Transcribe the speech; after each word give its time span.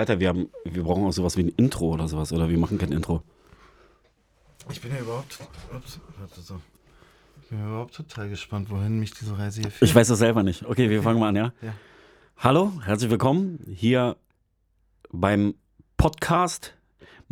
Alter, 0.00 0.18
wir, 0.18 0.28
haben, 0.28 0.48
wir 0.64 0.82
brauchen 0.82 1.04
auch 1.04 1.12
sowas 1.12 1.36
wie 1.36 1.42
ein 1.42 1.52
Intro 1.58 1.90
oder 1.90 2.08
sowas. 2.08 2.32
Oder 2.32 2.48
wir 2.48 2.56
machen 2.56 2.78
kein 2.78 2.90
Intro. 2.90 3.22
Ich 4.70 4.80
bin 4.80 4.92
ja 4.92 4.98
überhaupt, 4.98 5.38
ups, 5.76 6.00
warte 6.18 6.40
so. 6.40 6.58
Ich 7.42 7.48
bin 7.48 7.58
ja 7.58 7.66
überhaupt 7.66 7.94
total 7.94 8.30
gespannt, 8.30 8.70
wohin 8.70 8.98
mich 8.98 9.12
diese 9.12 9.36
Reise 9.36 9.60
hier 9.60 9.70
führt. 9.70 9.90
Ich 9.90 9.94
weiß 9.94 10.08
das 10.08 10.18
selber 10.18 10.42
nicht. 10.42 10.64
Okay, 10.64 10.88
wir 10.88 11.02
fangen 11.02 11.20
mal 11.20 11.28
an, 11.28 11.36
ja? 11.36 11.52
Ja. 11.62 11.74
Hallo, 12.38 12.72
herzlich 12.82 13.10
willkommen 13.10 13.62
hier 13.68 14.16
beim 15.10 15.54
Podcast 15.98 16.74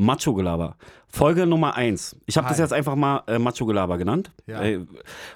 Macho 0.01 0.33
Gelaber. 0.33 0.77
Folge 1.09 1.45
Nummer 1.45 1.75
1. 1.75 2.21
Ich 2.27 2.37
habe 2.37 2.47
das 2.49 2.59
jetzt 2.59 2.73
einfach 2.73 2.95
mal 2.95 3.25
äh, 3.27 3.41
Macho 3.41 3.67
Gelaber 3.67 3.99
genannt. 3.99 4.31
Ja. 4.47 4.63
Äh, 4.63 4.87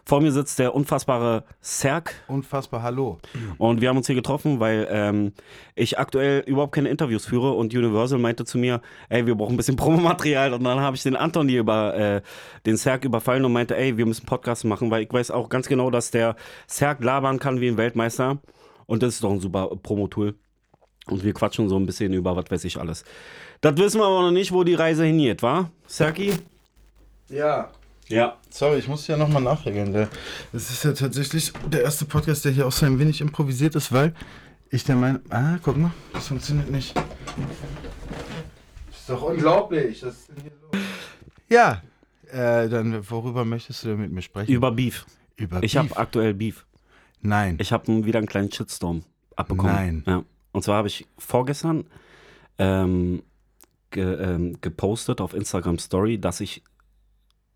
vor 0.05 0.21
mir 0.21 0.31
sitzt 0.31 0.61
der 0.61 0.73
unfassbare 0.73 1.43
Serk 1.61 2.15
Unfassbar, 2.29 2.81
hallo. 2.81 3.19
und 3.59 3.81
wir 3.81 3.89
haben 3.89 3.97
uns 3.97 4.07
hier 4.07 4.15
getroffen, 4.15 4.61
weil 4.61 4.87
ähm, 4.89 5.33
ich 5.75 5.99
aktuell 5.99 6.45
überhaupt 6.47 6.77
keine 6.77 6.91
Interviews 6.91 7.27
führe 7.27 7.55
und 7.55 7.75
Universal 7.75 8.21
meinte 8.21 8.45
zu 8.45 8.57
mir, 8.57 8.83
ey, 9.09 9.27
wir 9.27 9.35
brauchen 9.35 9.55
ein 9.55 9.57
bisschen 9.57 9.77
Promomaterial 9.83 10.55
und 10.55 10.63
dann 10.63 10.79
habe 10.79 10.95
ich 10.95 11.03
den 11.03 11.17
Anton 11.17 11.49
hier 11.49 11.61
über 11.61 11.97
äh, 11.97 12.23
den 12.65 12.77
Serk 12.77 13.05
überfallen 13.05 13.45
und 13.45 13.53
meinte, 13.53 13.77
ey, 13.77 13.97
wir 13.97 14.07
müssen 14.07 14.27
Podcast 14.27 14.65
machen, 14.65 14.93
weil 14.93 15.03
ich 15.03 15.13
weiß 15.13 15.33
auch 15.33 15.49
ganz 15.49 15.67
genau, 15.67 15.91
dass 15.91 16.13
der 16.13 16.37
Serk 16.69 17.03
labern 17.03 17.41
kann 17.41 17.61
wie 17.61 17.67
ein 17.67 17.79
Weltmeister 17.79 18.39
und 18.87 19.03
das 19.03 19.15
ist 19.15 19.25
doch 19.25 19.33
ein 19.33 19.41
super 19.41 19.71
Promo-Tool. 19.83 20.37
Und 21.07 21.25
wir 21.25 21.33
quatschen 21.33 21.69
so 21.69 21.77
ein 21.77 21.87
bisschen 21.87 22.13
über 22.13 22.37
was 22.37 22.51
weiß 22.51 22.65
ich 22.65 22.79
alles. 22.79 23.05
Das 23.61 23.77
wissen 23.77 24.01
wir 24.01 24.07
aber 24.07 24.23
noch 24.23 24.31
nicht, 24.31 24.53
wo 24.53 24.65
die 24.65 24.75
Reise 24.75 25.05
hingeht, 25.05 25.43
wa? 25.43 25.71
Serki? 25.87 26.33
Ja. 27.29 27.71
Ja. 28.09 28.37
Sorry, 28.51 28.79
ich 28.79 28.89
muss 28.89 29.07
ja 29.07 29.17
nochmal 29.17 29.43
nachregeln. 29.43 29.93
Das 30.53 30.71
ist 30.71 30.85
ja 30.85 30.93
tatsächlich 30.93 31.53
der 31.71 31.83
erste 31.83 32.05
Podcast, 32.05 32.45
der 32.45 32.53
hier 32.53 32.67
auch 32.67 32.73
so 32.73 32.87
ein 32.87 32.99
wenig 32.99 33.21
improvisiert 33.21 33.75
ist, 33.75 33.93
weil 33.93 34.15
ich 34.71 34.85
der 34.85 34.97
Meinung. 34.97 35.23
Ah, 35.31 35.57
guck 35.63 35.77
mal, 35.77 35.93
das 36.13 36.29
funktioniert 36.29 36.71
nicht. 36.71 36.95
Das 36.97 37.05
ist 39.01 39.09
doch 39.09 39.23
unglaublich. 39.23 40.03
Was 40.05 40.15
ist 40.15 40.29
los? 40.29 40.83
Ja, 41.49 41.83
äh, 42.31 42.69
dann 42.69 43.09
worüber 43.11 43.45
möchtest 43.45 43.85
du 43.85 43.89
denn 43.89 44.01
mit 44.01 44.13
mir 44.13 44.23
sprechen? 44.23 44.53
Über 44.53 44.71
Beef. 44.73 45.07
Über 45.37 45.63
Ich 45.63 45.73
Beef. 45.73 45.81
habe 45.91 45.97
aktuell 45.97 46.35
Beef. 46.35 46.67
Nein. 47.21 47.57
Ich 47.61 47.73
habe 47.73 48.05
wieder 48.05 48.19
einen 48.19 48.29
kleinen 48.29 48.51
Shitstorm 48.53 49.05
abbekommen. 49.37 49.75
Nein. 49.75 50.05
Ja. 50.07 50.25
Und 50.53 50.63
zwar 50.63 50.77
habe 50.77 50.89
ich 50.89 51.07
vorgestern 51.19 51.85
ähm, 52.59 53.23
ge, 53.91 54.05
ähm, 54.05 54.59
gepostet 54.61 55.21
auf 55.21 55.35
Instagram 55.35 55.79
Story, 55.79 56.19
dass 56.19 56.41
ich 56.41 56.63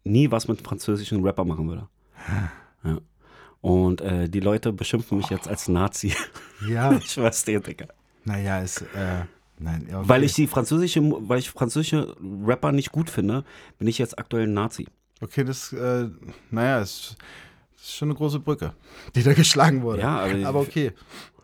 nie 0.05 0.31
was 0.31 0.49
mit 0.49 0.63
französischen 0.63 1.23
Rapper 1.23 1.45
machen 1.45 1.69
würde. 1.69 1.89
Ja. 2.85 2.99
Und 3.61 4.01
äh, 4.01 4.29
die 4.29 4.41
Leute 4.41 4.73
beschimpfen 4.73 5.19
mich 5.19 5.29
jetzt 5.29 5.49
als 5.49 5.69
Nazi. 5.69 6.15
ja, 6.69 6.93
ich 6.99 7.11
schwör's 7.11 7.45
dir, 7.45 7.61
Digga. 7.61 7.87
naja, 8.25 8.61
ist. 8.61 8.83
Äh, 8.95 9.25
nein, 9.59 9.87
okay. 9.89 10.09
Weil 10.09 10.25
ich 10.25 10.35
die 10.35 10.47
französische, 10.47 11.01
weil 11.03 11.41
ich 11.41 11.51
französische 11.51 12.15
Rapper 12.45 12.73
nicht 12.73 12.93
gut 12.93 13.11
finde, 13.11 13.45
bin 13.79 13.89
ich 13.89 13.99
jetzt 13.99 14.19
aktuell 14.19 14.45
ein 14.45 14.55
Nazi. 14.55 14.87
Okay, 15.21 15.45
das. 15.45 15.73
Äh, 15.73 16.09
naja, 16.51 16.81
ist, 16.81 17.17
ist 17.77 17.95
schon 17.97 18.09
eine 18.09 18.17
große 18.17 18.41
Brücke, 18.41 18.75
die 19.15 19.23
da 19.23 19.33
geschlagen 19.35 19.83
wurde. 19.83 20.01
Ja, 20.03 20.21
aber- 20.21 20.47
aber 20.47 20.61
okay. 20.61 20.93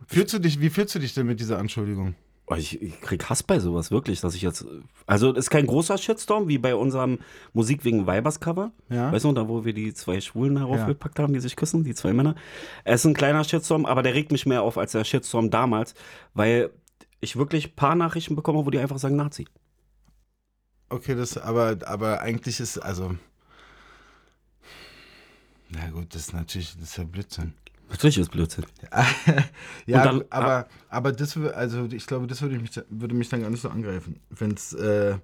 Fühlst 0.06 0.34
du 0.34 0.38
dich, 0.40 0.60
wie 0.60 0.68
fühlst 0.70 0.94
du 0.94 0.98
dich 0.98 1.14
denn 1.14 1.26
mit 1.26 1.40
dieser 1.40 1.58
Anschuldigung? 1.58 2.14
Oh, 2.46 2.54
Ich, 2.56 2.82
ich 2.82 3.00
krieg 3.00 3.30
Hass 3.30 3.42
bei 3.42 3.60
sowas, 3.60 3.90
wirklich, 3.92 4.20
dass 4.20 4.34
ich 4.34 4.42
jetzt. 4.42 4.66
Also, 5.06 5.30
es 5.30 5.38
ist 5.38 5.50
kein 5.50 5.66
großer 5.66 5.96
Shitstorm 5.96 6.48
wie 6.48 6.58
bei 6.58 6.74
unserem 6.74 7.20
Musik 7.52 7.84
wegen 7.84 8.06
Weibers 8.06 8.40
Cover. 8.40 8.72
Ja. 8.90 9.12
Weißt 9.12 9.24
du, 9.24 9.32
da 9.32 9.48
wo 9.48 9.64
wir 9.64 9.72
die 9.72 9.94
zwei 9.94 10.20
Schwulen 10.20 10.54
Ja. 10.56 10.60
heraufgepackt 10.62 11.18
haben, 11.20 11.32
die 11.32 11.40
sich 11.40 11.54
küssen, 11.56 11.84
die 11.84 11.94
zwei 11.94 12.12
Männer. 12.12 12.34
Es 12.84 13.02
ist 13.02 13.06
ein 13.06 13.14
kleiner 13.14 13.44
Shitstorm, 13.44 13.86
aber 13.86 14.02
der 14.02 14.12
regt 14.14 14.32
mich 14.32 14.44
mehr 14.44 14.62
auf 14.62 14.76
als 14.76 14.92
der 14.92 15.04
Shitstorm 15.04 15.50
damals, 15.50 15.94
weil 16.34 16.70
ich 17.20 17.36
wirklich 17.36 17.68
ein 17.68 17.76
paar 17.76 17.94
Nachrichten 17.94 18.34
bekomme, 18.34 18.66
wo 18.66 18.70
die 18.70 18.80
einfach 18.80 18.98
sagen 18.98 19.16
Nazi. 19.16 19.46
Okay, 20.88 21.14
das, 21.14 21.38
aber, 21.38 21.78
aber 21.86 22.20
eigentlich 22.20 22.60
ist, 22.60 22.76
also. 22.78 23.14
Na 25.74 25.90
gut, 25.90 26.14
das 26.14 26.22
ist 26.22 26.32
natürlich, 26.32 26.74
das 26.74 26.90
ist 26.90 26.96
ja 26.98 27.04
Blödsinn. 27.04 27.54
Natürlich 27.90 28.18
ist 28.18 28.30
Blödsinn. 28.30 28.64
ja, 29.86 30.04
dann- 30.04 30.24
aber, 30.30 30.66
aber 30.88 31.12
das, 31.12 31.36
also 31.36 31.86
ich 31.90 32.06
glaube, 32.06 32.26
das 32.26 32.40
würde 32.42 32.58
mich, 32.58 32.70
würde 32.88 33.14
mich 33.14 33.28
dann 33.28 33.42
gar 33.42 33.50
nicht 33.50 33.60
so 33.60 33.68
angreifen. 33.68 34.20
Wenn 34.30 34.52
es, 34.52 34.72
äh, 34.72 35.16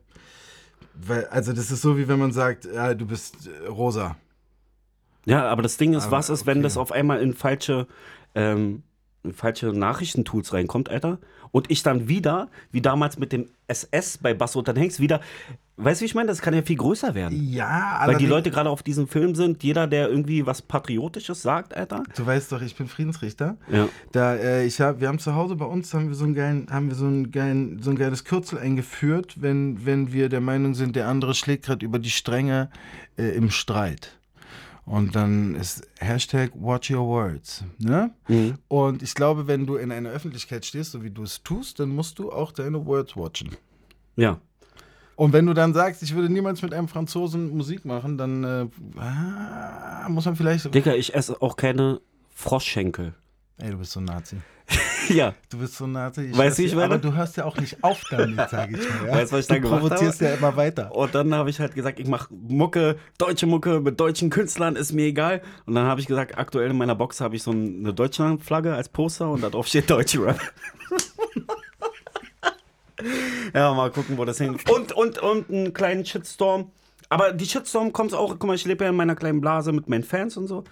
weil, 0.95 1.27
also 1.27 1.53
das 1.53 1.71
ist 1.71 1.83
so, 1.83 1.97
wie 1.97 2.09
wenn 2.09 2.19
man 2.19 2.33
sagt, 2.33 2.65
ja, 2.67 2.95
du 2.95 3.07
bist 3.07 3.47
äh, 3.47 3.67
rosa. 3.69 4.17
Ja, 5.25 5.47
aber 5.49 5.63
das 5.63 5.77
Ding 5.77 5.95
ist, 5.95 6.05
Aber 6.05 6.13
was 6.19 6.31
ist, 6.31 6.47
wenn 6.47 6.59
okay. 6.59 6.63
das 6.65 6.77
auf 6.77 6.93
einmal 6.93 7.21
in 7.21 7.35
falsche, 7.35 7.87
ähm, 8.35 8.83
in 9.23 9.33
falsche 9.35 9.67
Nachrichtentools 9.73 10.53
reinkommt, 10.53 10.89
Alter? 10.91 11.19
Und 11.51 11.71
ich 11.71 11.83
dann 11.83 12.09
wieder, 12.09 12.49
wie 12.71 12.81
damals 12.81 13.19
mit 13.19 13.33
dem 13.33 13.47
SS 13.67 14.19
bei 14.19 14.35
Basso 14.35 14.59
und 14.59 14.69
dann 14.69 14.77
hängst 14.77 15.01
wieder, 15.01 15.21
weißt 15.77 16.01
du, 16.01 16.03
wie 16.03 16.07
ich 16.07 16.15
meine? 16.15 16.29
Das 16.29 16.43
kann 16.43 16.55
ja 16.55 16.63
viel 16.63 16.77
größer 16.77 17.15
werden. 17.15 17.39
Ja, 17.51 18.03
Weil 18.05 18.17
die 18.17 18.27
Leute 18.27 18.51
gerade 18.51 18.71
auf 18.71 18.83
diesem 18.83 19.09
Film 19.09 19.35
sind, 19.35 19.63
jeder, 19.63 19.87
der 19.87 20.09
irgendwie 20.09 20.47
was 20.47 20.63
Patriotisches 20.63 21.43
sagt, 21.43 21.77
Alter. 21.77 22.03
Du 22.17 22.27
weißt 22.27 22.53
doch, 22.53 22.61
ich 22.63 22.75
bin 22.77 22.89
Friedensrichter. 22.89 23.57
Ja. 23.71 23.89
Da, 24.13 24.35
äh, 24.35 24.67
ich 24.67 24.81
hab, 24.81 25.01
wir 25.01 25.09
haben 25.09 25.19
zu 25.19 25.35
Hause 25.35 25.57
bei 25.57 25.65
uns 25.65 25.93
haben 25.95 26.09
wir 26.09 26.15
so 26.15 26.25
ein 26.25 26.35
geilen, 26.35 26.67
haben 26.71 26.89
wir 26.89 26.97
so 26.97 27.07
ein 27.07 27.31
geilen, 27.31 27.81
so 27.81 27.91
ein 27.91 27.97
geiles 27.97 28.25
Kürzel 28.25 28.59
eingeführt, 28.59 29.41
wenn, 29.41 29.85
wenn 29.87 30.13
wir 30.13 30.29
der 30.29 30.41
Meinung 30.41 30.75
sind, 30.75 30.97
der 30.97 31.09
andere 31.09 31.35
schlägt 31.35 31.67
gerade 31.67 31.85
über 31.85 31.99
die 31.99 32.11
Stränge 32.11 32.71
äh, 33.17 33.29
im 33.37 33.51
Streit. 33.51 34.18
Und 34.89 35.15
dann 35.15 35.55
ist 35.55 35.87
Hashtag 35.99 36.53
Watch 36.55 36.91
Your 36.91 37.07
Words. 37.07 37.63
Ne? 37.79 38.11
Mhm. 38.27 38.55
Und 38.69 39.03
ich 39.03 39.15
glaube, 39.15 39.47
wenn 39.47 39.67
du 39.67 39.77
in 39.77 39.93
einer 39.93 40.09
Öffentlichkeit 40.09 40.65
stehst, 40.65 40.93
so 40.93 41.03
wie 41.03 41.11
du 41.11 41.25
es 41.25 41.43
tust, 41.43 41.79
dann 41.79 41.91
musst 41.91 42.19
du 42.19 42.33
auch 42.33 42.53
deine 42.53 42.87
Words 42.87 43.15
watchen. 43.15 43.51
Ja. 44.17 44.41
Und 45.15 45.35
wenn 45.35 45.45
du 45.45 45.53
dann 45.53 45.75
sagst, 45.75 46.03
ich 46.03 46.15
würde 46.15 46.33
niemals 46.33 46.63
mit 46.63 46.73
einem 46.73 46.89
Franzosen 46.89 47.55
Musik 47.55 47.85
machen, 47.85 48.17
dann 48.17 48.45
äh, 48.45 48.67
ah, 48.99 50.09
muss 50.09 50.25
man 50.25 50.37
vielleicht. 50.37 50.75
Digga, 50.75 50.95
ich 50.95 51.15
esse 51.15 51.43
auch 51.43 51.57
keine 51.57 52.01
Froschschenkel. 52.35 53.15
Ey, 53.59 53.73
du 53.73 53.79
bist 53.79 53.93
so 53.93 54.01
ein 54.01 54.05
Nazi. 54.05 54.37
ja. 55.09 55.35
Du 55.51 55.59
bist 55.59 55.77
so 55.77 55.87
Nazi. 55.87 56.27
Ich 56.27 56.37
Weißt 56.37 56.59
du, 56.59 56.63
ich 56.63 56.75
meine? 56.75 56.87
Aber 56.87 56.99
du 56.99 57.15
hörst 57.15 57.37
ja 57.37 57.45
auch 57.45 57.57
nicht 57.57 57.83
auf 57.83 58.03
damit, 58.11 58.51
sage 58.51 58.77
ich 58.77 58.89
mal. 58.89 59.07
Ja? 59.07 59.15
Weißt 59.15 59.33
du, 59.33 59.37
was 59.37 59.43
ich 59.43 59.49
du 59.49 59.55
da 59.55 59.61
gemacht 59.61 59.81
provozierst 59.81 60.21
habe? 60.21 60.31
ja 60.31 60.37
immer 60.37 60.57
weiter. 60.57 60.95
Und 60.95 61.15
dann 61.15 61.35
habe 61.35 61.51
ich 61.51 61.61
halt 61.61 61.75
gesagt, 61.75 61.99
ich 61.99 62.09
mache 62.09 62.33
Mucke, 62.33 62.97
deutsche 63.19 63.47
Mucke 63.47 63.81
mit 63.81 63.99
deutschen 63.99 64.31
Künstlern, 64.31 64.77
ist 64.77 64.93
mir 64.93 65.07
egal. 65.07 65.43
Und 65.67 65.75
dann 65.75 65.87
habe 65.87 66.01
ich 66.01 66.07
gesagt, 66.07 66.39
aktuell 66.39 66.71
in 66.71 66.77
meiner 66.77 66.95
Box 66.95 67.21
habe 67.21 67.37
ich 67.37 67.43
so 67.43 67.51
eine 67.51 67.93
Deutschlandflagge 67.93 68.75
als 68.75 68.89
Poster 68.89 69.31
und 69.31 69.43
da 69.43 69.51
drauf 69.51 69.67
steht 69.67 69.91
Deutsche 69.91 70.25
Rap. 70.25 70.41
ja, 73.55 73.75
mal 73.75 73.91
gucken, 73.91 74.19
wo 74.19 74.25
das 74.25 74.39
hingeht. 74.39 74.71
Und, 74.71 74.93
und, 74.93 75.19
und 75.19 75.51
einen 75.51 75.73
kleinen 75.73 76.05
Shitstorm. 76.05 76.71
Aber 77.09 77.33
die 77.33 77.47
Shitstorm 77.47 77.93
kommt 77.93 78.13
auch, 78.15 78.31
guck 78.31 78.45
mal, 78.45 78.55
ich 78.55 78.67
lebe 78.67 78.85
ja 78.85 78.91
in 78.91 78.97
meiner 78.97 79.17
kleinen 79.17 79.41
Blase 79.41 79.73
mit 79.73 79.89
meinen 79.89 80.05
Fans 80.05 80.37
und 80.37 80.47
so. 80.47 80.65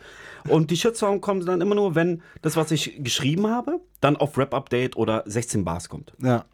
Und 0.49 0.71
die 0.71 0.77
Shitstorm 0.77 1.21
kommt 1.21 1.49
dann 1.49 1.61
immer 1.61 1.75
nur, 1.75 1.95
wenn 1.95 2.23
das, 2.43 2.57
was 2.57 2.71
ich 2.71 3.03
geschrieben 3.03 3.47
habe, 3.47 3.81
dann 4.01 4.17
auf 4.17 4.37
Rap-Update 4.37 4.97
oder 4.97 5.23
16 5.27 5.65
Bars 5.65 5.89
kommt. 5.89 6.13
Ja. 6.21 6.45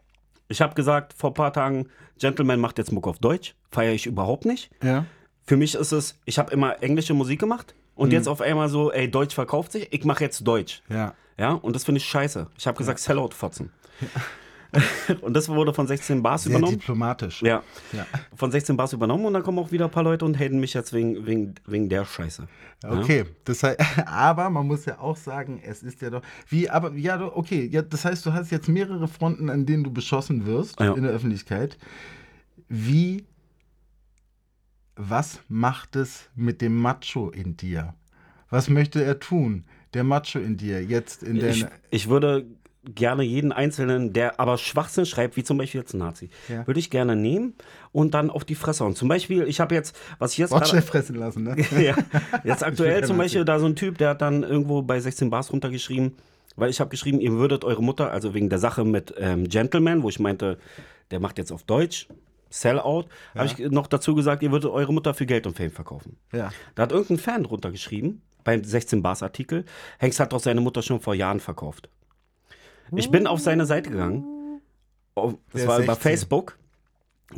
Ich 0.49 0.61
habe 0.61 0.75
gesagt 0.75 1.15
vor 1.15 1.31
ein 1.31 1.35
paar 1.35 1.53
Tagen, 1.53 1.89
Gentleman 2.19 2.61
macht 2.61 2.79
jetzt 2.79 2.93
Muck 2.93 3.09
auf 3.09 3.19
Deutsch. 3.19 3.55
Feiere 3.71 3.95
ich 3.95 4.07
überhaupt 4.07 4.45
nicht. 4.45 4.71
Ja. 4.83 5.07
Für 5.45 5.57
mich 5.57 5.75
ist 5.75 5.93
es, 5.93 6.19
ich 6.25 6.39
habe 6.39 6.53
immer 6.53 6.83
englische 6.83 7.15
Musik 7.15 7.41
gemacht 7.41 7.75
und 7.95 8.13
jetzt 8.13 8.29
auf 8.29 8.41
einmal 8.41 8.69
so, 8.69 8.93
ey, 8.93 9.11
Deutsch 9.11 9.35
verkauft 9.35 9.73
sich, 9.73 9.93
ich 9.93 10.05
mache 10.05 10.23
jetzt 10.23 10.47
Deutsch. 10.47 10.83
Ja. 10.89 11.15
Ja, 11.39 11.55
und 11.55 11.75
das 11.75 11.85
finde 11.85 11.99
ich 11.99 12.05
scheiße. 12.05 12.47
Ich 12.57 12.67
habe 12.67 12.79
gesagt, 12.79 13.01
Sellout 13.01 13.31
Fotzen. 13.31 13.73
und 15.21 15.35
das 15.35 15.49
wurde 15.49 15.75
von 15.75 15.87
16 15.87 16.23
Bars 16.23 16.45
Sehr 16.45 16.53
übernommen. 16.53 16.79
diplomatisch. 16.79 17.43
Ja, 17.43 17.63
Ja. 17.93 18.07
von 18.35 18.51
16 18.51 18.77
Bars 18.77 18.93
übernommen 18.93 19.25
und 19.27 19.35
dann 19.35 19.43
kommen 19.43 19.59
auch 19.59 19.71
wieder 19.71 19.85
ein 19.87 19.91
paar 19.91 20.03
Leute 20.03 20.25
und 20.25 20.39
haten 20.39 20.59
mich 20.61 20.73
jetzt 20.75 20.93
wegen, 20.93 21.27
wegen, 21.27 21.55
wegen 21.67 21.89
der 21.89 22.05
Scheiße. 22.05 22.49
Okay, 22.85 23.25
das 23.45 23.63
heißt, 23.63 23.79
aber 24.07 24.49
man 24.51 24.67
muss 24.67 24.85
ja 24.87 24.99
auch 24.99 25.17
sagen, 25.17 25.61
es 25.65 25.83
ist 25.83 26.01
ja 26.03 26.11
doch, 26.11 26.23
wie, 26.49 26.71
aber, 26.71 26.93
ja, 26.95 27.21
okay, 27.23 27.69
ja, 27.71 27.83
das 27.83 28.05
heißt, 28.05 28.25
du 28.25 28.33
hast 28.33 28.51
jetzt 28.51 28.69
mehrere 28.69 29.09
Fronten, 29.09 29.51
an 29.51 29.67
denen 29.67 29.85
du 29.85 29.93
beschossen 29.93 30.47
wirst 30.47 30.81
Ja. 30.81 30.95
in 30.95 31.03
der 31.03 31.13
Öffentlichkeit. 31.13 31.77
Wie, 32.69 33.25
was 34.97 35.41
macht 35.49 35.97
es 35.97 36.29
mit 36.35 36.61
dem 36.61 36.77
Macho 36.81 37.31
in 37.31 37.57
dir? 37.57 37.95
Was 38.51 38.69
möchte 38.69 39.03
er 39.03 39.19
tun, 39.19 39.65
der 39.95 40.05
Macho 40.05 40.39
in 40.39 40.57
dir, 40.57 40.83
jetzt 40.85 41.23
in 41.23 41.37
Ich, 41.37 41.61
der, 41.61 41.71
ich 41.91 42.09
würde 42.09 42.47
gerne 42.85 43.23
jeden 43.23 43.53
Einzelnen, 43.53 44.13
der 44.13 44.41
aber 44.41 44.59
Schwachsinn 44.59 45.07
schreibt, 45.07 45.37
wie 45.37 45.45
zum 45.45 45.57
Beispiel 45.59 45.81
jetzt 45.81 45.95
ein 45.95 45.99
Nazi, 45.99 46.31
Ja. 46.49 46.67
würde 46.67 46.81
ich 46.81 46.91
gerne 46.91 47.15
nehmen 47.15 47.55
und 47.93 48.13
dann 48.15 48.29
auf 48.31 48.45
die 48.45 48.57
Fresse 48.57 48.85
hauen. 48.85 48.97
Zum 48.97 49.09
Beispiel, 49.09 49.45
ich 49.45 49.61
habe 49.61 49.75
jetzt, 49.75 49.97
was 50.19 50.33
ich 50.33 50.39
jetzt 50.39 50.51
gerade- 50.51 50.83
fressen 50.83 51.15
lassen, 51.17 51.45
ne? 51.45 51.57
ja. 51.81 51.95
Jetzt 52.45 52.65
aktuell 52.65 53.05
zum. 53.05 53.19
Beispiel 53.19 53.45
da 53.45 53.59
so 53.61 53.67
ein 53.67 53.77
Typ, 53.77 53.99
der 53.99 54.11
hat 54.11 54.23
dann 54.23 54.43
irgendwo 54.43 54.83
bei 54.83 54.99
16 54.99 55.31
Bars 55.31 55.53
runtergeschrieben, 55.53 56.17
weil 56.57 56.71
ich 56.71 56.81
habe 56.81 56.91
geschrieben, 56.91 57.21
ihr 57.21 57.33
würdet 57.33 57.65
eure 57.65 57.83
Mutter, 57.83 58.11
also 58.11 58.35
wegen 58.35 58.49
der 58.51 58.59
Sache 58.59 58.85
mit 58.85 59.15
ähm, 59.17 59.49
Gentleman, 59.49 60.03
wo 60.03 60.09
ich 60.09 60.19
meinte, 60.19 60.59
der 61.13 61.21
macht 61.21 61.39
jetzt 61.39 61.53
auf 61.53 61.63
Deutsch, 61.63 62.09
Sellout, 62.51 63.05
habe 63.35 63.47
ich 63.47 63.59
noch 63.71 63.87
dazu 63.87 64.15
gesagt, 64.15 64.43
ihr 64.43 64.51
würdet 64.53 64.71
eure 64.71 64.93
Mutter 64.93 65.15
für 65.15 65.25
Geld 65.25 65.47
und 65.47 65.57
Fame 65.57 65.71
verkaufen. 65.71 66.17
Ja. 66.33 66.51
Da 66.75 66.83
hat 66.83 66.93
irgendein 66.93 67.19
Fan 67.19 67.45
drunter 67.45 67.71
geschrieben, 67.71 68.21
beim 68.45 68.63
16 68.65 69.03
Bars 69.03 69.23
Artikel, 69.23 69.65
Hengst 69.99 70.19
hat 70.21 70.33
doch 70.33 70.41
seine 70.41 70.61
Mutter 70.61 70.83
schon 70.83 71.01
vor 71.01 71.15
Jahren 71.15 71.41
verkauft. 71.41 71.89
Ich 72.95 73.11
bin 73.11 73.27
auf 73.27 73.41
seine 73.41 73.67
Seite 73.67 73.91
gegangen 73.91 74.33
auf, 75.15 75.35
das 75.53 75.63
Der 75.63 75.69
war 75.69 75.79
ist 75.79 75.85
über 75.85 75.95
16. 75.95 76.11
Facebook, 76.11 76.59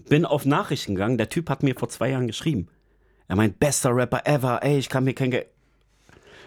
bin 0.09 0.25
auf 0.25 0.45
Nachrichten 0.45 0.95
gegangen. 0.95 1.19
Der 1.19 1.29
Typ 1.29 1.51
hat 1.51 1.63
mir 1.63 1.75
vor 1.75 1.89
zwei 1.89 2.11
Jahren 2.11 2.27
geschrieben. 2.27 2.69
Er 3.29 3.37
meint, 3.37 3.59
bester 3.59 3.95
Rapper 3.95 4.27
ever, 4.27 4.63
ey, 4.63 4.79
ich 4.79 4.89
kann 4.89 5.05
mir 5.05 5.15
kein 5.15 5.31
Ge 5.31 5.47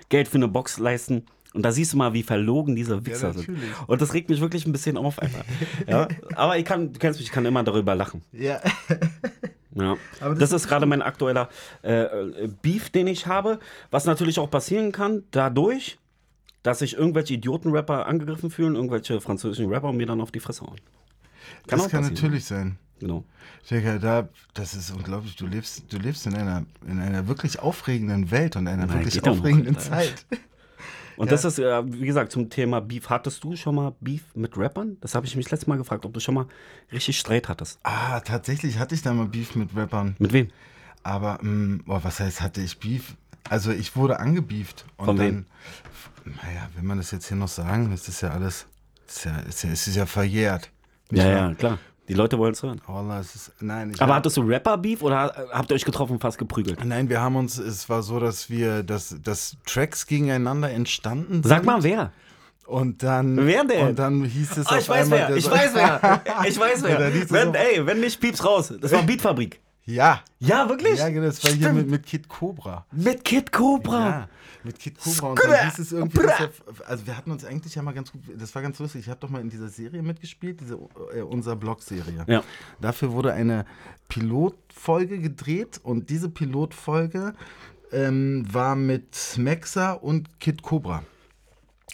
Geld 0.10 0.30
für 0.30 0.38
eine 0.38 0.48
Box 0.48 0.80
leisten. 0.80 1.26
Und 1.54 1.64
da 1.64 1.72
siehst 1.74 1.92
du 1.92 1.98
mal, 1.98 2.14
wie 2.14 2.24
verlogen 2.24 2.78
diese 2.78 3.06
Wichser 3.06 3.34
sind. 3.34 3.50
natürlich. 3.50 3.88
Und 3.88 4.02
das 4.02 4.14
regt 4.14 4.30
mich 4.30 4.40
wirklich 4.40 4.66
ein 4.66 4.72
bisschen 4.72 4.96
auf, 4.96 5.20
einfach. 5.20 5.44
ja? 5.88 6.08
Aber 6.36 6.58
ich 6.58 6.64
kann, 6.64 6.94
du 6.94 7.00
kennst 7.00 7.20
mich, 7.20 7.28
ich 7.28 7.34
kann 7.34 7.46
immer 7.46 7.64
darüber 7.64 7.96
lachen. 7.96 8.24
Ja. 8.32 8.62
Ja. 9.80 9.96
Das, 10.20 10.40
das 10.40 10.52
ist 10.54 10.68
gerade 10.68 10.88
mein 10.88 11.04
aktueller 11.04 11.50
äh, 11.84 12.08
Beef, 12.64 12.90
den 12.90 13.06
ich 13.06 13.28
habe. 13.28 13.60
Was 13.92 14.06
natürlich 14.06 14.40
auch 14.40 14.50
passieren 14.50 14.92
kann, 14.92 15.26
dadurch, 15.30 16.00
dass 16.68 16.80
sich 16.80 16.98
irgendwelche 16.98 17.36
Idioten-Rapper 17.36 18.08
angegriffen 18.08 18.50
fühlen, 18.52 18.76
irgendwelche 18.76 19.22
französischen 19.22 19.72
Rapper 19.72 19.88
und 19.88 19.96
mir 19.98 20.06
dann 20.06 20.20
auf 20.20 20.32
die 20.32 20.42
Fresse 20.42 20.66
hauen. 20.66 20.76
Kann 21.66 21.80
das 21.80 21.88
kann 21.90 22.02
passieren. 22.02 22.14
natürlich 22.14 22.44
sein. 22.46 22.78
Genau. 23.00 23.24
Digga, 23.72 24.00
da, 24.00 24.28
das 24.54 24.74
ist 24.74 24.92
unglaublich. 24.92 25.38
Du 25.38 25.48
lebst, 25.48 25.86
du 25.94 25.98
lebst 25.98 26.26
in 26.28 26.36
einer, 26.36 26.66
in 26.86 27.00
einer 27.00 27.26
wirklich 27.30 27.60
aufregenden 27.60 28.32
Welt 28.32 28.58
und 28.58 28.68
einer 28.68 28.86
Nein, 28.86 29.00
wirklich 29.00 29.22
noch, 29.22 29.32
aufregenden 29.40 29.78
Alter. 29.78 29.90
Zeit. 29.90 30.26
Und 31.16 31.28
Ja. 31.28 31.32
das 31.32 31.46
ist, 31.46 31.58
wie 31.58 32.06
gesagt, 32.06 32.32
zum 32.32 32.50
Thema 32.52 32.80
Beef. 32.80 33.10
Hattest 33.10 33.44
du 33.44 33.56
schon 33.56 33.74
mal 33.74 33.96
Beef 34.02 34.24
mit 34.36 34.56
Rappern? 34.56 34.98
Das 35.02 35.16
habe 35.16 35.26
ich 35.26 35.36
mich 35.36 35.50
letztes 35.50 35.66
Mal 35.66 35.78
gefragt, 35.78 36.06
ob 36.06 36.14
du 36.14 36.20
schon 36.20 36.36
mal 36.36 36.46
richtig 36.92 37.18
Streit 37.18 37.50
hattest. 37.50 37.80
Ah, 37.82 38.20
tatsächlich 38.20 38.78
hatte 38.78 38.94
ich 38.94 39.02
da 39.02 39.14
mal 39.14 39.26
Beef 39.26 39.56
mit 39.56 39.76
Rappern. 39.76 40.16
Mit 40.20 40.32
wem? 40.34 40.50
Aber, 41.02 41.40
mh, 41.42 41.84
boah, 41.86 42.04
was 42.04 42.20
heißt, 42.20 42.42
hatte 42.42 42.62
ich 42.62 42.78
Beef? 42.80 43.16
Also, 43.50 43.72
ich 43.72 43.96
wurde 43.96 44.20
angebieft. 44.20 44.86
Und 44.98 45.06
Von 45.06 45.16
dann, 45.18 45.26
wem? 45.26 45.46
Naja, 46.26 46.68
will 46.76 46.84
man 46.84 46.98
das 46.98 47.12
jetzt 47.12 47.28
hier 47.28 47.38
noch 47.38 47.48
sagen? 47.48 47.90
Das 47.92 48.08
ist 48.08 48.22
ja 48.22 48.30
alles, 48.32 48.66
das 49.06 49.16
ist 49.18 49.26
ja, 49.26 49.38
ist 49.40 49.64
ja, 49.64 49.70
es 49.72 49.88
ist 49.88 49.96
ja 49.96 50.06
verjährt. 50.06 50.70
Ja, 51.12 51.24
wahr? 51.24 51.32
ja, 51.32 51.54
klar. 51.54 51.78
Die 52.10 52.14
Leute 52.14 52.38
wollen 52.38 52.54
es 52.54 52.64
hören. 52.64 52.80
Wallah, 52.88 53.20
es 53.20 53.36
ist, 53.36 53.52
nein, 53.60 53.92
ich 53.92 54.02
Aber 54.02 54.14
hab- 54.14 54.20
hattest 54.20 54.38
du 54.38 54.42
Rapper-Beef 54.42 55.02
oder 55.02 55.48
habt 55.52 55.70
ihr 55.72 55.76
euch 55.76 55.84
getroffen 55.84 56.14
und 56.14 56.20
fast 56.22 56.38
geprügelt? 56.38 56.84
Nein, 56.86 57.10
wir 57.10 57.20
haben 57.20 57.36
uns, 57.36 57.58
es 57.58 57.90
war 57.90 58.02
so, 58.02 58.20
dass 58.20 58.50
wir, 58.50 58.84
dass, 58.84 59.16
dass 59.22 59.58
Tracks 59.66 60.08
gegeneinander 60.08 60.70
entstanden 60.72 61.44
Sag 61.44 61.58
sind. 61.60 61.66
mal, 61.66 61.84
wer? 61.84 62.12
Und 62.66 63.04
dann, 63.04 63.46
Wer 63.46 63.64
denn? 63.66 63.88
Und 63.90 64.00
dann 64.00 64.24
hieß 64.26 64.58
es 64.58 64.68
auf 64.68 64.78
ich 64.80 64.88
weiß 64.90 65.04
einmal, 65.12 65.28
wer, 65.30 65.36
ich 65.38 65.50
weiß 65.50 65.72
wer. 65.74 66.22
Ich 66.48 66.60
weiß 66.60 66.84
wer. 66.84 67.00
es 67.14 67.32
Wenn, 67.32 67.48
so- 67.50 67.54
ey, 67.54 67.86
wenn 67.86 68.00
nicht, 68.02 68.20
pieps 68.22 68.44
raus. 68.44 68.74
Das 68.80 68.92
war 68.94 69.04
Beatfabrik. 69.04 69.60
Ja, 69.88 70.22
Ja, 70.40 70.68
wirklich? 70.68 71.00
ja, 71.00 71.08
genau, 71.08 71.28
das 71.28 71.42
war 71.46 71.52
hier 71.52 71.62
Stimmt. 71.62 71.78
mit, 71.78 71.90
mit 71.90 72.06
Kid 72.06 72.28
Cobra. 72.28 72.86
Mit 72.92 73.24
Kid 73.24 73.54
Cobra. 73.54 74.10
Ja, 74.10 74.30
mit 74.66 74.78
Kid 74.80 75.00
Cobra. 75.00 75.30
Und 75.30 75.40
dann 75.46 75.70
hieß 75.70 75.80
es 75.80 75.92
irgendwie, 75.94 76.20
er, 76.26 76.52
also 76.86 77.08
wir 77.08 77.16
hatten 77.16 77.32
uns 77.32 77.46
eigentlich 77.46 77.74
ja 77.74 77.82
mal 77.82 77.94
ganz 77.94 78.12
gut, 78.12 78.22
das 78.38 78.54
war 78.54 78.62
ganz 78.62 78.78
lustig. 78.80 79.02
Ich 79.02 79.10
habe 79.10 79.22
doch 79.22 79.30
mal 79.30 79.40
in 79.40 79.50
dieser 79.50 79.70
Serie 79.70 80.04
mitgespielt, 80.04 80.60
diese 80.60 80.78
äh, 81.16 81.22
unser 81.22 81.56
Blog-Serie. 81.56 82.26
Ja. 82.28 82.44
Dafür 82.82 83.14
wurde 83.14 83.32
eine 83.32 83.66
Pilotfolge 84.10 85.20
gedreht 85.20 85.80
und 85.82 86.10
diese 86.10 86.28
Pilotfolge 86.28 87.34
ähm, 87.94 88.46
war 88.52 88.76
mit 88.76 89.36
Maxa 89.38 89.94
und 89.94 90.38
Kid 90.42 90.64
Cobra. 90.64 91.04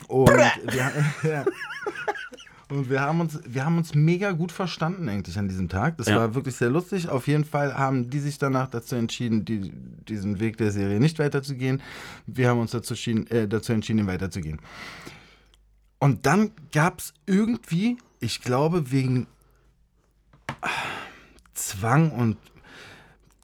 Und 0.08 0.30
wir, 0.30 0.92
ja. 1.30 1.46
Und 2.70 2.90
wir 2.90 3.02
haben 3.02 3.20
uns, 3.22 3.40
wir 3.46 3.66
haben 3.66 3.78
uns 3.78 3.94
mega 3.94 4.32
gut 4.32 4.52
verstanden 4.52 5.10
eigentlich 5.10 5.38
an 5.38 5.48
diesem 5.48 5.70
Tag. 5.70 5.98
Das 5.98 6.08
Ja. 6.08 6.18
war 6.18 6.36
wirklich 6.36 6.56
sehr 6.56 6.70
lustig. 6.70 7.10
Auf 7.10 7.28
jeden 7.28 7.46
Fall 7.46 7.78
haben 7.78 8.10
die 8.10 8.20
sich 8.20 8.38
danach 8.38 8.68
dazu 8.68 8.96
entschieden, 8.96 9.46
die, 9.46 9.72
diesen 10.08 10.40
Weg 10.40 10.58
der 10.58 10.72
Serie 10.72 11.00
nicht 11.00 11.20
weiterzugehen. 11.20 11.82
Wir 12.26 12.50
haben 12.50 12.60
uns 12.60 12.72
dazu, 12.72 12.96
schien, 12.96 13.28
äh, 13.28 13.48
dazu 13.48 13.74
entschieden, 13.74 14.00
ihn 14.00 14.08
weiterzugehen. 14.08 14.60
Und 16.00 16.26
dann 16.26 16.52
gab 16.72 17.00
es 17.00 17.14
irgendwie, 17.26 17.98
ich 18.20 18.42
glaube, 18.42 18.92
wegen 18.92 19.28
ah, 20.62 20.70
Zwang 21.54 22.12
und 22.12 22.38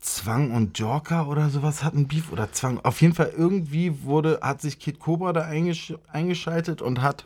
Zwang 0.02 0.52
und 0.52 0.80
Joker 0.80 1.28
oder 1.28 1.50
sowas 1.50 1.84
hatten 1.84 2.08
Beef 2.08 2.32
oder 2.32 2.52
Zwang. 2.52 2.80
Auf 2.80 3.02
jeden 3.02 3.14
Fall 3.14 3.34
irgendwie 3.38 4.04
wurde, 4.04 4.40
hat 4.42 4.62
sich 4.62 4.80
Kid 4.80 5.00
Cobra 5.00 5.34
da 5.34 5.42
eingesch 5.42 5.94
eingeschaltet 6.08 6.82
und 6.82 7.02
hat 7.02 7.26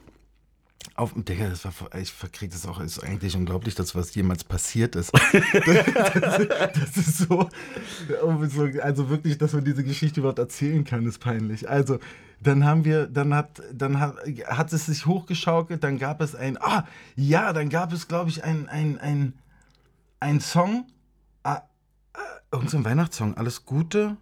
auf 0.96 1.14
Digga, 1.16 1.50
das 1.50 1.66
war 1.66 1.74
ich 1.96 2.12
verkrieg 2.12 2.52
das 2.52 2.68
auch, 2.68 2.80
ist 2.80 3.04
eigentlich 3.04 3.36
unglaublich, 3.36 3.74
dass 3.74 3.96
was 3.96 4.14
jemals 4.14 4.44
passiert 4.44 4.96
ist. 4.96 5.12
das, 5.14 5.34
das 6.74 6.98
ist 6.98 7.18
so, 7.18 7.50
so, 8.48 8.70
also 8.82 9.10
wirklich, 9.10 9.40
dass 9.40 9.54
man 9.54 9.66
diese 9.66 9.84
Geschichte 9.84 10.20
überhaupt 10.20 10.38
erzählen 10.38 10.84
kann, 10.84 11.06
ist 11.08 11.20
peinlich. 11.20 11.68
Also, 11.68 12.00
dann 12.42 12.64
haben 12.64 12.86
wir, 12.86 13.08
dann 13.08 13.34
hat, 13.34 13.62
dann 13.74 14.00
hat, 14.00 14.18
hat 14.46 14.72
es 14.74 14.86
sich 14.86 15.06
hochgeschaukelt, 15.06 15.84
dann 15.84 15.98
gab 15.98 16.22
es 16.22 16.36
ein, 16.36 16.62
ah, 16.62 16.86
ja, 17.16 17.54
dann 17.54 17.70
gab 17.70 17.92
es, 17.92 18.08
glaube 18.08 18.30
ich, 18.30 18.44
ein, 18.44 18.70
ein, 18.70 19.00
ein, 19.00 19.34
ein 20.20 20.40
Song, 20.42 20.86
ah, 21.44 21.64
äh, 22.14 22.20
irgend 22.52 22.70
so 22.70 22.78
ein 22.78 22.86
Weihnachtssong, 22.86 23.36
Alles 23.36 23.66
Gute 23.66 24.18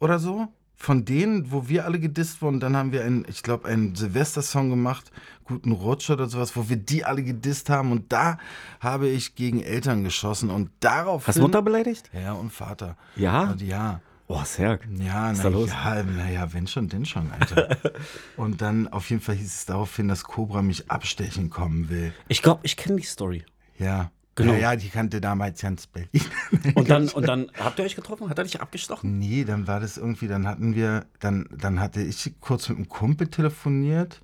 oder 0.00 0.18
so. 0.18 0.48
Von 0.78 1.06
denen, 1.06 1.50
wo 1.50 1.68
wir 1.68 1.86
alle 1.86 1.98
gedisst 1.98 2.42
wurden, 2.42 2.60
dann 2.60 2.76
haben 2.76 2.92
wir 2.92 3.02
einen, 3.02 3.24
ich 3.28 3.42
glaube, 3.42 3.66
einen 3.68 3.94
Silvester-Song 3.94 4.68
gemacht, 4.68 5.10
Guten 5.44 5.72
Rutsch 5.72 6.10
oder 6.10 6.26
sowas, 6.26 6.56
wo 6.56 6.68
wir 6.68 6.76
die 6.76 7.04
alle 7.04 7.22
gedisst 7.22 7.70
haben. 7.70 7.92
Und 7.92 8.12
da 8.12 8.38
habe 8.80 9.08
ich 9.08 9.36
gegen 9.36 9.62
Eltern 9.62 10.04
geschossen 10.04 10.50
und 10.50 10.70
darauf. 10.80 11.26
Hast 11.28 11.38
du 11.38 11.42
Mutter 11.42 11.62
beleidigt? 11.62 12.10
Ja, 12.12 12.32
und 12.32 12.52
Vater. 12.52 12.96
Ja? 13.14 13.50
Und 13.52 13.62
ja. 13.62 14.00
Oh, 14.28 14.42
Serg. 14.44 14.86
Ja, 14.98 15.30
Was 15.30 15.38
ist 15.38 15.44
na, 15.44 15.50
da 15.50 15.56
los? 15.56 15.70
ja, 15.70 16.02
naja, 16.02 16.52
wenn 16.52 16.66
schon, 16.66 16.88
denn 16.88 17.06
schon, 17.06 17.30
Alter. 17.30 17.76
und 18.36 18.60
dann 18.60 18.88
auf 18.88 19.08
jeden 19.08 19.22
Fall 19.22 19.36
hieß 19.36 19.46
es 19.46 19.66
daraufhin, 19.66 20.08
dass 20.08 20.24
Cobra 20.24 20.62
mich 20.62 20.90
abstechen 20.90 21.48
kommen 21.48 21.88
will. 21.88 22.12
Ich 22.26 22.42
glaube, 22.42 22.60
ich 22.64 22.76
kenne 22.76 22.96
die 22.96 23.06
Story. 23.06 23.44
Ja. 23.78 24.10
Genau. 24.36 24.52
Ja, 24.52 24.58
ja, 24.58 24.76
die 24.76 24.88
kannte 24.90 25.20
damals 25.20 25.60
ganz 25.62 25.86
Berlin. 25.86 26.10
Und 26.74 26.88
dann, 26.90 27.08
und 27.08 27.26
dann 27.26 27.50
habt 27.58 27.78
ihr 27.78 27.84
euch 27.86 27.96
getroffen? 27.96 28.28
Hat 28.28 28.36
er 28.38 28.44
dich 28.44 28.60
abgestochen? 28.60 29.18
Nee, 29.18 29.44
dann 29.44 29.66
war 29.66 29.80
das 29.80 29.96
irgendwie, 29.96 30.28
dann 30.28 30.46
hatten 30.46 30.74
wir, 30.74 31.06
dann, 31.20 31.48
dann 31.50 31.80
hatte 31.80 32.02
ich 32.02 32.34
kurz 32.40 32.68
mit 32.68 32.76
einem 32.78 32.88
Kumpel 32.88 33.28
telefoniert. 33.28 34.20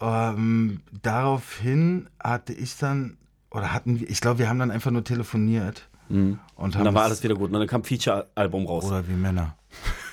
Ähm, 0.00 0.80
daraufhin 1.02 2.08
hatte 2.22 2.52
ich 2.52 2.76
dann, 2.78 3.16
oder 3.50 3.72
hatten 3.72 4.00
wir, 4.00 4.08
ich 4.10 4.20
glaube, 4.20 4.38
wir 4.40 4.48
haben 4.48 4.58
dann 4.58 4.70
einfach 4.70 4.90
nur 4.90 5.04
telefoniert. 5.04 5.88
Und, 6.08 6.38
Und 6.56 6.76
haben 6.76 6.84
dann 6.84 6.94
war 6.94 7.02
es- 7.02 7.06
alles 7.08 7.22
wieder 7.22 7.34
gut. 7.34 7.50
Und 7.52 7.58
dann 7.58 7.66
kam 7.66 7.82
Feature-Album 7.84 8.66
raus. 8.66 8.84
Oder 8.84 9.06
wie 9.08 9.12
Männer. 9.12 9.56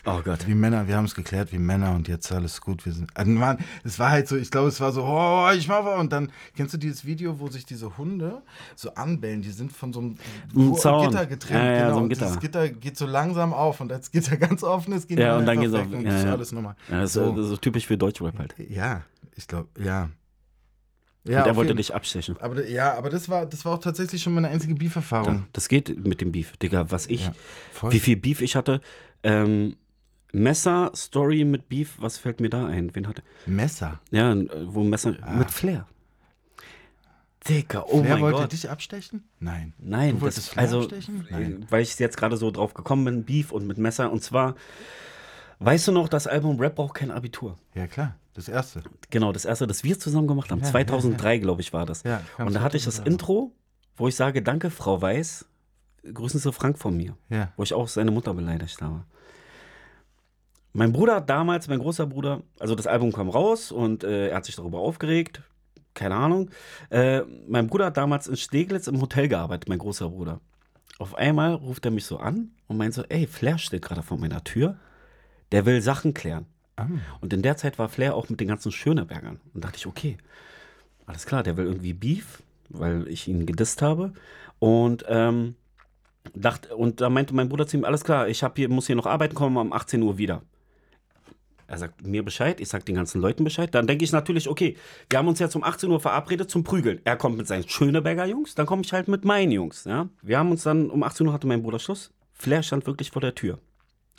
Oh 0.05 0.19
Gott. 0.23 0.47
Wie 0.47 0.55
Männer, 0.55 0.87
wir 0.87 0.95
haben 0.95 1.05
es 1.05 1.13
geklärt 1.13 1.51
wie 1.51 1.59
Männer 1.59 1.93
und 1.93 2.07
jetzt 2.07 2.31
alles 2.31 2.59
gut. 2.61 2.85
Wir 2.85 2.93
sind. 2.93 3.15
Also 3.15 3.31
man, 3.31 3.59
es 3.83 3.99
war 3.99 4.09
halt 4.09 4.27
so, 4.27 4.35
ich 4.35 4.49
glaube, 4.49 4.69
es 4.69 4.79
war 4.81 4.91
so, 4.91 5.03
oh, 5.03 5.49
ich 5.55 5.67
mach 5.67 5.85
was. 5.85 5.99
Und 5.99 6.11
dann, 6.11 6.31
kennst 6.55 6.73
du 6.73 6.77
dieses 6.77 7.05
Video, 7.05 7.39
wo 7.39 7.49
sich 7.49 7.65
diese 7.65 7.97
Hunde 7.97 8.41
so 8.75 8.93
anbellen? 8.95 9.41
Die 9.41 9.51
sind 9.51 9.71
von 9.71 9.93
so 9.93 9.99
einem 9.99 10.17
Ein 10.55 10.75
Zaun. 10.75 11.09
Gitter 11.09 11.25
getrennt. 11.27 11.63
Ja, 11.63 11.71
ja, 11.71 11.79
genau. 11.83 11.91
so 11.91 11.97
ein 11.97 12.03
und 12.03 12.09
Gitter. 12.09 12.25
Dieses 12.25 12.39
Gitter 12.39 12.69
geht 12.69 12.97
so 12.97 13.05
langsam 13.05 13.53
auf 13.53 13.79
und 13.79 13.91
als 13.91 14.09
das 14.09 14.11
Gitter 14.11 14.37
ganz 14.47 14.63
offen 14.63 14.93
ist, 14.93 15.07
gehen 15.07 15.19
Ja, 15.19 15.37
und 15.37 15.45
dann 15.45 15.59
geht's 15.59 15.73
auf- 15.73 15.85
und 15.85 16.01
ja, 16.03 16.11
das 16.11 16.23
ja. 16.23 16.31
alles 16.31 16.51
normal. 16.51 16.75
Ja, 16.89 17.01
das, 17.01 17.11
ist, 17.11 17.13
so. 17.13 17.31
das 17.31 17.45
ist 17.45 17.49
so 17.49 17.57
typisch 17.57 17.85
für 17.85 17.97
Deutschrap 17.97 18.37
halt. 18.39 18.55
Ja, 18.57 19.03
ich 19.35 19.47
glaube, 19.47 19.69
ja. 19.79 20.09
und 21.25 21.31
Ja, 21.31 21.41
er 21.41 21.51
auf 21.51 21.57
wollte 21.57 21.75
dich 21.75 21.93
abstechen. 21.93 22.37
Aber 22.39 22.67
ja, 22.67 22.95
aber 22.97 23.11
das 23.11 23.29
war, 23.29 23.45
das 23.45 23.65
war 23.65 23.73
auch 23.75 23.79
tatsächlich 23.79 24.23
schon 24.23 24.33
meine 24.33 24.47
einzige 24.47 24.73
Beef-Erfahrung. 24.73 25.45
Das 25.53 25.69
geht 25.69 26.03
mit 26.03 26.21
dem 26.21 26.31
Beef. 26.31 26.57
Digga, 26.57 26.89
was 26.89 27.05
ich, 27.05 27.25
Ja, 27.25 27.33
wie 27.91 27.99
viel 27.99 28.15
Beef 28.17 28.41
ich 28.41 28.55
hatte. 28.55 28.81
Ähm, 29.23 29.75
Messer, 30.33 30.91
Story 30.95 31.43
mit 31.43 31.67
Beef, 31.69 31.95
was 31.99 32.17
fällt 32.17 32.39
mir 32.39 32.49
da 32.49 32.65
ein? 32.65 32.95
Wen 32.95 33.07
hatte? 33.07 33.23
Messer. 33.45 33.99
Ja, 34.11 34.33
äh, 34.33 34.47
wo 34.65 34.83
Messer, 34.83 35.15
mit 35.37 35.51
Flair. 35.51 35.87
Digga, 37.47 37.83
oh 37.87 38.03
Wer 38.03 38.13
mein 38.13 38.21
wollte 38.21 38.41
Gott. 38.41 38.51
dich 38.51 38.69
abstechen? 38.69 39.23
Nein. 39.39 39.73
Nein, 39.79 40.15
Du 40.15 40.21
wolltest 40.21 40.37
das, 40.39 40.49
Flair 40.49 40.63
also, 40.63 40.79
abstechen? 40.81 41.27
Nein. 41.31 41.63
äh, 41.63 41.71
weil 41.71 41.81
ich 41.81 41.97
jetzt 41.97 42.17
gerade 42.17 42.37
so 42.37 42.51
drauf 42.51 42.73
gekommen 42.73 43.03
bin, 43.05 43.23
Beef 43.25 43.51
und 43.51 43.65
mit 43.65 43.77
Messer. 43.79 44.11
Und 44.11 44.21
zwar, 44.23 44.55
weißt 45.59 45.87
du 45.87 45.91
noch, 45.91 46.07
das 46.07 46.27
Album 46.27 46.59
Rap 46.59 46.75
braucht 46.75 46.93
kein 46.93 47.09
Abitur. 47.09 47.57
Ja, 47.73 47.87
klar. 47.87 48.15
Das 48.33 48.47
erste. 48.47 48.83
Genau, 49.09 49.33
das 49.33 49.43
erste, 49.45 49.67
das 49.67 49.83
wir 49.83 49.99
zusammen 49.99 50.27
gemacht 50.27 50.51
haben. 50.51 50.61
Ja, 50.61 50.67
2003, 50.67 51.39
glaube 51.39 51.61
ich, 51.61 51.73
war 51.73 51.85
das. 51.85 52.03
Ja, 52.03 52.21
und 52.37 52.53
da 52.53 52.61
hatte 52.61 52.77
ich 52.77 52.85
das 52.85 52.95
2003. 52.97 53.11
Intro, 53.11 53.51
wo 53.97 54.07
ich 54.07 54.15
sage, 54.15 54.41
danke, 54.41 54.69
Frau 54.69 55.01
Weiß, 55.01 55.45
grüßen 56.13 56.39
Sie 56.39 56.51
Frank 56.53 56.77
von 56.77 56.95
mir. 56.95 57.17
Ja. 57.29 57.51
Wo 57.57 57.63
ich 57.63 57.73
auch 57.73 57.87
seine 57.87 58.11
Mutter 58.11 58.33
beleidigt 58.33 58.81
habe. 58.81 59.03
Mein 60.73 60.93
Bruder 60.93 61.15
hat 61.15 61.29
damals, 61.29 61.67
mein 61.67 61.79
großer 61.79 62.07
Bruder, 62.07 62.43
also 62.59 62.75
das 62.75 62.87
Album 62.87 63.11
kam 63.11 63.29
raus 63.29 63.71
und 63.71 64.03
äh, 64.03 64.29
er 64.29 64.37
hat 64.37 64.45
sich 64.45 64.55
darüber 64.55 64.79
aufgeregt. 64.79 65.41
Keine 65.93 66.15
Ahnung. 66.15 66.49
Äh, 66.89 67.21
mein 67.47 67.67
Bruder 67.67 67.87
hat 67.87 67.97
damals 67.97 68.27
in 68.27 68.37
Steglitz 68.37 68.87
im 68.87 69.01
Hotel 69.01 69.27
gearbeitet, 69.27 69.67
mein 69.67 69.79
großer 69.79 70.09
Bruder. 70.09 70.39
Auf 70.99 71.15
einmal 71.15 71.55
ruft 71.55 71.83
er 71.85 71.91
mich 71.91 72.05
so 72.05 72.17
an 72.17 72.51
und 72.67 72.77
meint 72.77 72.93
so, 72.93 73.03
ey, 73.09 73.27
Flair 73.27 73.57
steht 73.57 73.81
gerade 73.81 74.03
vor 74.03 74.17
meiner 74.17 74.43
Tür. 74.43 74.77
Der 75.51 75.65
will 75.65 75.81
Sachen 75.81 76.13
klären. 76.13 76.45
Ah. 76.77 76.87
Und 77.19 77.33
in 77.33 77.41
der 77.41 77.57
Zeit 77.57 77.77
war 77.77 77.89
Flair 77.89 78.15
auch 78.15 78.29
mit 78.29 78.39
den 78.39 78.47
ganzen 78.47 78.71
Schönebergern. 78.71 79.41
Und 79.53 79.63
dachte 79.65 79.77
ich, 79.77 79.87
okay, 79.87 80.17
alles 81.05 81.25
klar, 81.25 81.43
der 81.43 81.57
will 81.57 81.65
irgendwie 81.65 81.93
Beef, 81.93 82.41
weil 82.69 83.07
ich 83.09 83.27
ihn 83.27 83.45
gedisst 83.45 83.81
habe. 83.81 84.13
Und 84.59 85.03
ähm, 85.09 85.55
dachte, 86.33 86.75
und 86.77 87.01
da 87.01 87.09
meinte 87.09 87.33
mein 87.33 87.49
Bruder 87.49 87.67
zu 87.67 87.77
ihm, 87.77 87.83
alles 87.83 88.03
klar, 88.05 88.29
ich 88.29 88.43
hab 88.43 88.55
hier, 88.55 88.69
muss 88.69 88.87
hier 88.87 88.95
noch 88.95 89.07
arbeiten, 89.07 89.35
kommen 89.35 89.55
wir 89.55 89.61
um 89.61 89.73
18 89.73 90.01
Uhr 90.01 90.17
wieder. 90.17 90.43
Er 91.71 91.77
sagt 91.77 92.05
mir 92.05 92.21
Bescheid, 92.21 92.59
ich 92.59 92.67
sag 92.67 92.85
den 92.85 92.95
ganzen 92.95 93.21
Leuten 93.21 93.45
Bescheid. 93.45 93.73
Dann 93.73 93.87
denke 93.87 94.03
ich 94.03 94.11
natürlich, 94.11 94.49
okay, 94.49 94.75
wir 95.09 95.19
haben 95.19 95.29
uns 95.29 95.39
jetzt 95.39 95.55
um 95.55 95.63
18 95.63 95.89
Uhr 95.89 96.01
verabredet 96.01 96.51
zum 96.51 96.65
Prügeln. 96.65 96.99
Er 97.05 97.15
kommt 97.15 97.37
mit 97.37 97.47
seinen 97.47 97.65
Schöneberger 97.65 98.25
Jungs, 98.25 98.55
dann 98.55 98.65
komme 98.65 98.81
ich 98.83 98.91
halt 98.91 99.07
mit 99.07 99.23
meinen 99.23 99.53
Jungs. 99.53 99.85
Ja? 99.85 100.09
Wir 100.21 100.37
haben 100.37 100.51
uns 100.51 100.63
dann, 100.63 100.89
um 100.89 101.01
18 101.01 101.27
Uhr 101.27 101.31
hatte 101.31 101.47
mein 101.47 101.63
Bruder 101.63 101.79
Schluss. 101.79 102.11
Flair 102.33 102.61
stand 102.61 102.87
wirklich 102.87 103.11
vor 103.11 103.21
der 103.21 103.35
Tür. 103.35 103.57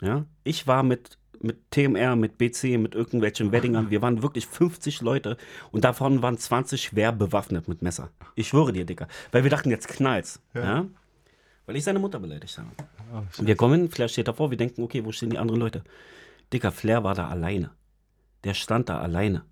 Ja? 0.00 0.25
Ich 0.44 0.66
war 0.66 0.82
mit, 0.82 1.18
mit 1.40 1.71
TMR, 1.71 2.16
mit 2.16 2.38
BC, 2.38 2.78
mit 2.78 2.94
irgendwelchen 2.94 3.52
Weddingern, 3.52 3.90
wir 3.90 4.00
waren 4.00 4.23
wirklich 4.23 4.47
50 4.47 5.02
Leute 5.02 5.37
und 5.73 5.85
davon 5.85 6.23
waren 6.23 6.38
20 6.38 6.82
schwer 6.82 7.12
bewaffnet 7.12 7.68
mit 7.68 7.82
Messer. 7.82 8.09
Ich 8.35 8.49
schwöre 8.49 8.73
dir, 8.73 8.87
Dicker. 8.87 9.09
Weil 9.30 9.42
wir 9.42 9.50
dachten, 9.50 9.68
jetzt 9.68 9.88
knallt's. 9.88 10.40
Ja? 10.54 10.87
Weil 11.66 11.76
ich 11.76 11.85
seine 11.85 11.99
Mutter 11.99 12.18
beleidigt 12.18 12.56
habe. 12.56 12.71
wir 13.47 13.56
kommen 13.56 13.90
Flair 13.90 14.09
steht 14.09 14.28
davor, 14.28 14.50
wir 14.50 14.56
denken, 14.56 14.82
okay, 14.82 15.04
wo 15.04 15.12
stehen 15.12 15.28
die 15.28 15.38
anderen 15.38 15.61
Leute? 15.61 15.82
Dicker, 16.52 16.73
Flair 16.73 17.04
war 17.04 17.14
da 17.14 17.28
alleine. 17.28 17.71
Der 18.44 18.54
stand 18.54 18.88
da 18.88 18.99
alleine. 18.99 19.44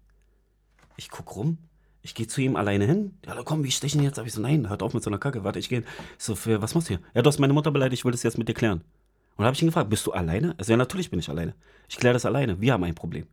Ich 0.96 1.10
guck 1.10 1.36
rum, 1.36 1.58
ich 2.02 2.14
gehe 2.14 2.26
zu 2.26 2.40
ihm 2.40 2.56
alleine 2.56 2.86
hin. 2.86 3.18
Ja, 3.26 3.36
komm, 3.44 3.64
wie 3.64 3.70
stechen 3.70 4.02
jetzt? 4.02 4.18
Hab 4.18 4.26
ich 4.26 4.32
so, 4.32 4.40
nein, 4.40 4.68
hört 4.68 4.82
auf 4.82 4.94
mit 4.94 5.02
so 5.02 5.10
einer 5.10 5.18
Kacke. 5.18 5.44
Warte, 5.44 5.58
ich 5.58 5.68
gehe. 5.68 5.82
So, 6.18 6.34
für, 6.34 6.62
was 6.62 6.74
machst 6.74 6.88
du 6.88 6.94
hier? 6.96 7.04
Ja, 7.14 7.22
du 7.22 7.28
hast 7.28 7.38
meine 7.38 7.52
Mutter 7.52 7.70
beleidigt, 7.70 8.00
ich 8.00 8.04
will 8.04 8.12
das 8.12 8.22
jetzt 8.22 8.38
mit 8.38 8.48
dir 8.48 8.54
klären. 8.54 8.82
Und 9.36 9.44
habe 9.44 9.54
ich 9.54 9.62
ihn 9.62 9.68
gefragt, 9.68 9.90
bist 9.90 10.06
du 10.06 10.12
alleine? 10.12 10.54
Also, 10.58 10.72
ja, 10.72 10.76
natürlich 10.76 11.10
bin 11.10 11.18
ich 11.18 11.28
alleine. 11.28 11.54
Ich 11.88 11.96
kläre 11.96 12.14
das 12.14 12.24
alleine. 12.24 12.60
Wir 12.60 12.72
haben 12.72 12.84
ein 12.84 12.94
Problem. 12.94 13.26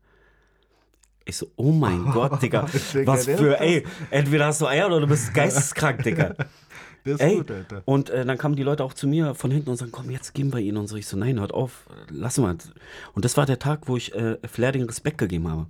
Ich 1.26 1.38
so, 1.38 1.52
oh 1.56 1.72
mein 1.72 2.06
Gott, 2.12 2.42
Digga. 2.42 2.68
Was 3.06 3.26
für, 3.26 3.60
ey, 3.60 3.86
entweder 4.12 4.48
hast 4.48 4.62
du 4.62 4.68
Eier 4.68 4.88
oder 4.88 5.02
du 5.02 5.08
bist 5.08 5.34
geisteskrank, 5.34 6.04
Digga. 6.04 6.36
Das 7.08 7.16
ist 7.20 7.26
Ey, 7.26 7.38
gut, 7.38 7.52
Alter. 7.52 7.82
und 7.86 8.10
äh, 8.10 8.26
dann 8.26 8.38
kamen 8.38 8.56
die 8.56 8.64
Leute 8.64 8.84
auch 8.84 8.94
zu 8.94 9.08
mir 9.08 9.34
von 9.36 9.50
hinten 9.52 9.70
und 9.70 9.78
sagen, 9.78 9.92
komm, 9.92 10.10
jetzt 10.12 10.34
geben 10.34 10.52
wir 10.54 10.60
ihn 10.60 10.78
und 10.78 10.88
so. 10.88 10.96
Ich 10.96 11.08
so, 11.08 11.18
nein, 11.18 11.40
hört 11.40 11.54
auf, 11.54 11.86
lass 12.10 12.38
mal. 12.38 12.56
Und 13.14 13.26
das 13.26 13.38
war 13.38 13.46
der 13.46 13.60
Tag, 13.60 13.88
wo 13.88 13.98
ich 13.98 14.14
äh, 14.16 14.38
Flair 14.48 14.72
den 14.72 14.84
Respekt 14.84 15.18
gegeben 15.18 15.50
habe. 15.50 15.68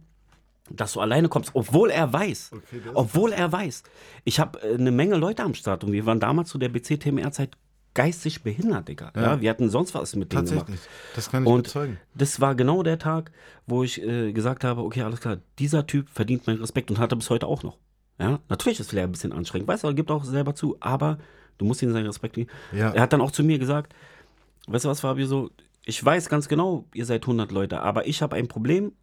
Dass 0.70 0.94
du 0.94 1.00
alleine 1.00 1.30
kommst, 1.30 1.52
obwohl 1.54 1.92
er 1.92 2.12
weiß, 2.12 2.52
Okay, 2.54 2.82
obwohl 2.94 3.32
er 3.32 3.50
weiß. 3.52 3.84
Ich 4.26 4.40
habe 4.40 4.62
äh, 4.62 4.74
eine 4.74 4.92
Menge 4.92 5.16
Leute 5.16 5.44
am 5.44 5.54
Start 5.54 5.84
und 5.86 5.94
wir 5.94 6.06
waren 6.06 6.20
damals 6.20 6.50
zu 6.50 6.58
der 6.58 6.68
BC-TMR-Zeit 6.70 7.52
geistig 7.94 8.44
behindert, 8.44 8.88
Digga. 8.90 9.12
Ja. 9.16 9.42
wir 9.42 9.50
hatten 9.50 9.70
sonst 9.70 9.96
was 9.96 10.16
mit 10.16 10.32
denen 10.32 10.46
gemacht. 10.46 10.68
Das 11.16 11.32
kann 11.32 11.44
ich 11.44 11.50
Und 11.50 11.64
bezeugen. 11.64 11.98
das 12.14 12.40
war 12.42 12.54
genau 12.54 12.84
der 12.84 13.00
Tag, 13.00 13.32
wo 13.66 13.84
ich 13.84 14.02
äh, 14.04 14.34
gesagt 14.34 14.64
habe, 14.64 14.82
okay, 14.82 15.02
alles 15.02 15.20
klar, 15.22 15.38
dieser 15.58 15.88
Typ 15.88 16.08
verdient 16.10 16.46
meinen 16.46 16.60
Respekt 16.60 16.92
und 16.92 17.00
hat 17.00 17.12
er 17.12 17.16
bis 17.16 17.30
heute 17.32 17.48
auch 17.48 17.64
noch. 17.64 17.78
Ja, 18.20 18.40
natürlich 18.50 18.80
ist 18.80 18.90
Flair 18.90 19.04
ein 19.04 19.12
bisschen 19.12 19.32
anstrengend, 19.32 19.68
weißt 19.68 19.84
du, 19.84 19.88
er 19.88 19.94
gibt 19.94 20.10
auch 20.10 20.24
selber 20.24 20.56
zu, 20.56 20.78
aber 20.80 21.20
du 21.58 21.66
musst 21.66 21.82
ihm 21.82 21.92
seinen 21.92 22.08
Respekt 22.08 22.36
geben. 22.36 22.50
Ja. 22.72 22.92
Er 22.92 23.02
hat 23.02 23.14
dann 23.14 23.22
auch 23.22 23.32
zu 23.32 23.44
mir 23.44 23.60
gesagt, 23.60 23.94
weißt 24.68 24.86
du 24.86 24.90
was, 24.90 25.02
Fabio, 25.02 25.28
so, 25.28 25.52
ich 25.86 26.04
weiß 26.04 26.30
ganz 26.30 26.48
genau, 26.48 26.86
ihr 26.94 27.06
seid 27.06 27.24
100 27.24 27.52
Leute, 27.52 27.82
aber 27.82 28.08
ich 28.08 28.22
habe 28.22 28.36
ein 28.36 28.48
Problem, 28.48 28.94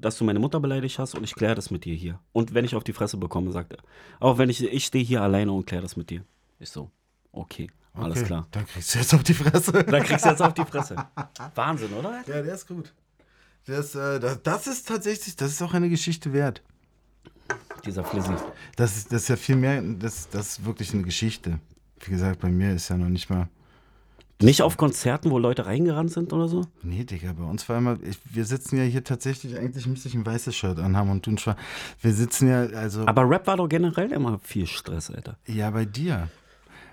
dass 0.00 0.16
du 0.18 0.24
meine 0.24 0.38
Mutter 0.38 0.60
beleidigt 0.60 0.98
hast 0.98 1.14
und 1.14 1.24
ich 1.24 1.34
kläre 1.34 1.54
das 1.54 1.70
mit 1.70 1.84
dir 1.84 1.94
hier. 1.94 2.20
Und 2.32 2.54
wenn 2.54 2.64
ich 2.64 2.76
auf 2.76 2.84
die 2.84 2.92
Fresse 2.92 3.16
bekomme, 3.16 3.50
sagt 3.52 3.72
er, 3.72 3.78
auch 4.20 4.38
wenn 4.38 4.48
ich, 4.48 4.62
ich 4.62 4.84
stehe 4.84 5.04
hier 5.04 5.22
alleine 5.22 5.50
und 5.52 5.66
kläre 5.66 5.82
das 5.82 5.96
mit 5.96 6.10
dir. 6.10 6.24
Ich 6.60 6.70
so, 6.70 6.90
okay, 7.32 7.70
alles 7.94 8.18
Okay, 8.18 8.26
klar. 8.26 8.46
Dann 8.52 8.66
kriegst 8.66 8.94
du 8.94 8.98
jetzt 8.98 9.14
auf 9.14 9.22
die 9.22 9.34
Fresse. 9.34 9.72
Dann 9.84 10.02
kriegst 10.02 10.24
du 10.24 10.28
jetzt 10.28 10.42
auf 10.42 10.54
die 10.54 10.64
Fresse. 10.64 10.96
Wahnsinn, 11.54 11.92
oder? 11.94 12.22
Ja, 12.26 12.42
der 12.42 12.54
ist 12.54 12.68
gut. 12.68 12.92
Das, 13.66 13.94
äh, 13.94 14.20
das, 14.20 14.42
das 14.42 14.66
ist 14.66 14.88
tatsächlich, 14.88 15.36
das 15.36 15.50
ist 15.50 15.62
auch 15.62 15.74
eine 15.74 15.88
Geschichte 15.88 16.32
wert. 16.32 16.62
Dieser 17.84 18.04
Flizzy. 18.04 18.32
Das 18.76 18.96
ist, 18.96 19.12
das 19.12 19.22
ist 19.22 19.28
ja 19.28 19.36
viel 19.36 19.56
mehr, 19.56 19.82
das, 19.82 20.28
das 20.28 20.58
ist 20.58 20.64
wirklich 20.64 20.92
eine 20.92 21.02
Geschichte. 21.02 21.58
Wie 22.00 22.10
gesagt, 22.10 22.40
bei 22.40 22.48
mir 22.48 22.74
ist 22.74 22.88
ja 22.88 22.96
noch 22.96 23.08
nicht 23.08 23.30
mal. 23.30 23.48
Nicht 24.40 24.62
auf 24.62 24.76
Konzerten, 24.76 25.30
wo 25.30 25.38
Leute 25.38 25.66
reingerannt 25.66 26.12
sind 26.12 26.32
oder 26.32 26.46
so? 26.46 26.64
Nee, 26.82 27.02
Digga, 27.02 27.32
bei 27.32 27.42
uns 27.42 27.68
war 27.68 27.78
immer, 27.78 27.98
ich, 28.02 28.18
wir 28.32 28.44
sitzen 28.44 28.76
ja 28.78 28.84
hier 28.84 29.02
tatsächlich, 29.02 29.58
eigentlich 29.58 29.86
müsste 29.86 30.08
ich 30.08 30.14
ein 30.14 30.24
weißes 30.24 30.54
Shirt 30.54 30.78
anhaben 30.78 31.10
und 31.10 31.26
du 31.26 31.32
ein 31.32 31.38
schwarz. 31.38 31.58
Wir 32.00 32.12
sitzen 32.12 32.48
ja, 32.48 32.60
also, 32.66 33.04
Aber 33.06 33.28
Rap 33.28 33.48
war 33.48 33.56
doch 33.56 33.68
generell 33.68 34.12
immer 34.12 34.38
viel 34.38 34.66
Stress, 34.66 35.10
Alter. 35.10 35.36
ja, 35.46 35.70
bei 35.70 35.84
dir. 35.84 36.28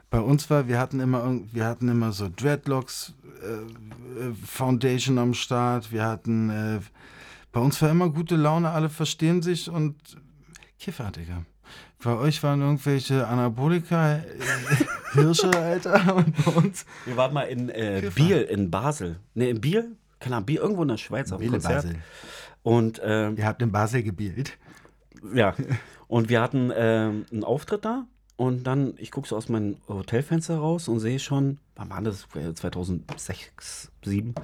Bei 0.10 0.20
uns 0.20 0.50
war, 0.50 0.68
wir 0.68 0.80
hatten 0.80 1.00
immer, 1.00 1.40
wir 1.52 1.66
hatten 1.66 1.88
immer 1.88 2.14
so 2.14 2.30
Dreadlocks 2.36 3.14
äh, 3.44 4.28
äh, 4.28 4.34
Foundation 4.46 5.18
am 5.20 5.34
Start. 5.34 5.92
Wir 5.92 6.04
hatten, 6.04 6.50
äh, 6.50 6.80
bei 7.52 7.60
uns 7.60 7.80
war 7.82 7.90
immer 7.92 8.10
gute 8.10 8.38
Laune, 8.38 8.72
alle 8.72 8.90
verstehen 8.90 9.42
sich 9.42 9.70
und 9.70 9.96
Kiffer, 10.80 11.12
Digga. 11.12 11.46
Bei 12.04 12.16
euch 12.16 12.42
waren 12.44 12.62
irgendwelche 12.62 13.28
Anabolika, 13.28 14.18
äh, 14.18 14.22
Hirsche, 15.14 15.50
Alter, 15.50 16.16
und 16.16 16.46
bei 16.46 16.52
uns 16.52 16.86
Wir 17.06 17.18
waren 17.18 17.34
mal 17.34 17.44
in 17.44 17.70
äh. 17.70 18.12
Biel 18.14 18.42
in 18.42 18.70
Basel. 18.70 19.20
Ne, 19.34 19.50
in 19.50 19.62
Biel? 19.62 19.96
Keine 20.20 20.36
Ahnung, 20.36 20.46
Biel, 20.46 20.58
irgendwo 20.58 20.84
in 20.84 20.90
der 20.90 20.98
Schweiz 20.98 21.32
auf 21.32 21.42
dem 21.42 21.52
Konzert. 21.52 21.84
Basel. 21.84 21.96
Und 22.64 23.02
ähm, 23.04 23.38
Ihr 23.38 23.46
habt 23.46 23.62
in 23.62 23.72
Basel 23.72 24.04
gebielt. 24.04 24.58
ja, 25.34 25.56
und 26.08 26.30
wir 26.30 26.42
hatten 26.42 26.72
ähm, 26.76 27.26
einen 27.32 27.44
Auftritt 27.44 27.86
da. 27.86 28.06
Und 28.38 28.66
dann, 28.66 28.96
ich 28.98 29.12
gucke 29.12 29.30
so 29.30 29.38
aus 29.38 29.48
meinem 29.48 29.78
Hotelfenster 29.88 30.58
raus 30.58 30.90
und 30.90 31.00
sehe 31.00 31.20
schon, 31.20 31.58
wann 31.76 31.90
war 31.90 32.02
das? 32.02 32.28
2006, 32.30 33.92
2007. 34.04 34.36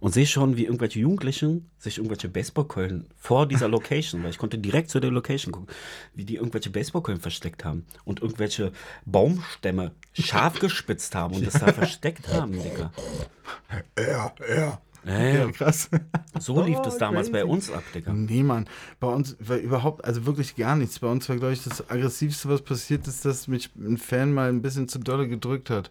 Und 0.00 0.14
sehe 0.14 0.26
schon, 0.26 0.56
wie 0.56 0.64
irgendwelche 0.64 1.00
Jugendlichen 1.00 1.70
sich 1.78 1.98
irgendwelche 1.98 2.28
Baseballkeulen 2.28 3.06
vor 3.16 3.46
dieser 3.46 3.68
Location, 3.68 4.22
weil 4.22 4.30
ich 4.30 4.38
konnte 4.38 4.58
direkt 4.58 4.90
zu 4.90 5.00
der 5.00 5.10
Location 5.10 5.52
gucken, 5.52 5.68
wie 6.14 6.24
die 6.24 6.36
irgendwelche 6.36 6.70
Baseballkeulen 6.70 7.20
versteckt 7.20 7.64
haben 7.64 7.84
und 8.04 8.20
irgendwelche 8.22 8.72
Baumstämme 9.06 9.92
scharf 10.12 10.58
gespitzt 10.60 11.14
haben 11.14 11.34
und 11.34 11.46
das 11.46 11.54
da 11.54 11.72
versteckt 11.72 12.28
haben, 12.28 12.52
Digga. 12.52 12.92
Ja, 13.96 14.32
ja. 14.48 14.80
Ja, 15.04 15.20
ja. 15.22 15.50
krass. 15.52 15.88
So 16.38 16.60
lief 16.62 16.78
das 16.82 16.96
Oh, 16.96 16.98
damals 16.98 17.30
bei 17.30 17.40
crazy. 17.40 17.50
uns 17.52 17.70
ab, 17.70 17.82
Digga. 17.94 18.12
Nee, 18.12 18.42
Mann. 18.42 18.68
Bei 19.00 19.06
uns 19.08 19.36
war 19.40 19.56
überhaupt, 19.56 20.04
also 20.04 20.26
wirklich 20.26 20.54
gar 20.56 20.76
nichts. 20.76 20.98
Bei 20.98 21.08
uns 21.08 21.28
war, 21.28 21.36
glaube 21.36 21.54
ich, 21.54 21.62
das 21.64 21.88
Aggressivste, 21.88 22.48
was 22.48 22.62
passiert 22.62 23.06
ist, 23.06 23.24
dass 23.24 23.48
mich 23.48 23.70
ein 23.76 23.96
Fan 23.96 24.32
mal 24.34 24.48
ein 24.48 24.60
bisschen 24.60 24.88
zu 24.88 24.98
dolle 24.98 25.28
gedrückt 25.28 25.70
hat. 25.70 25.90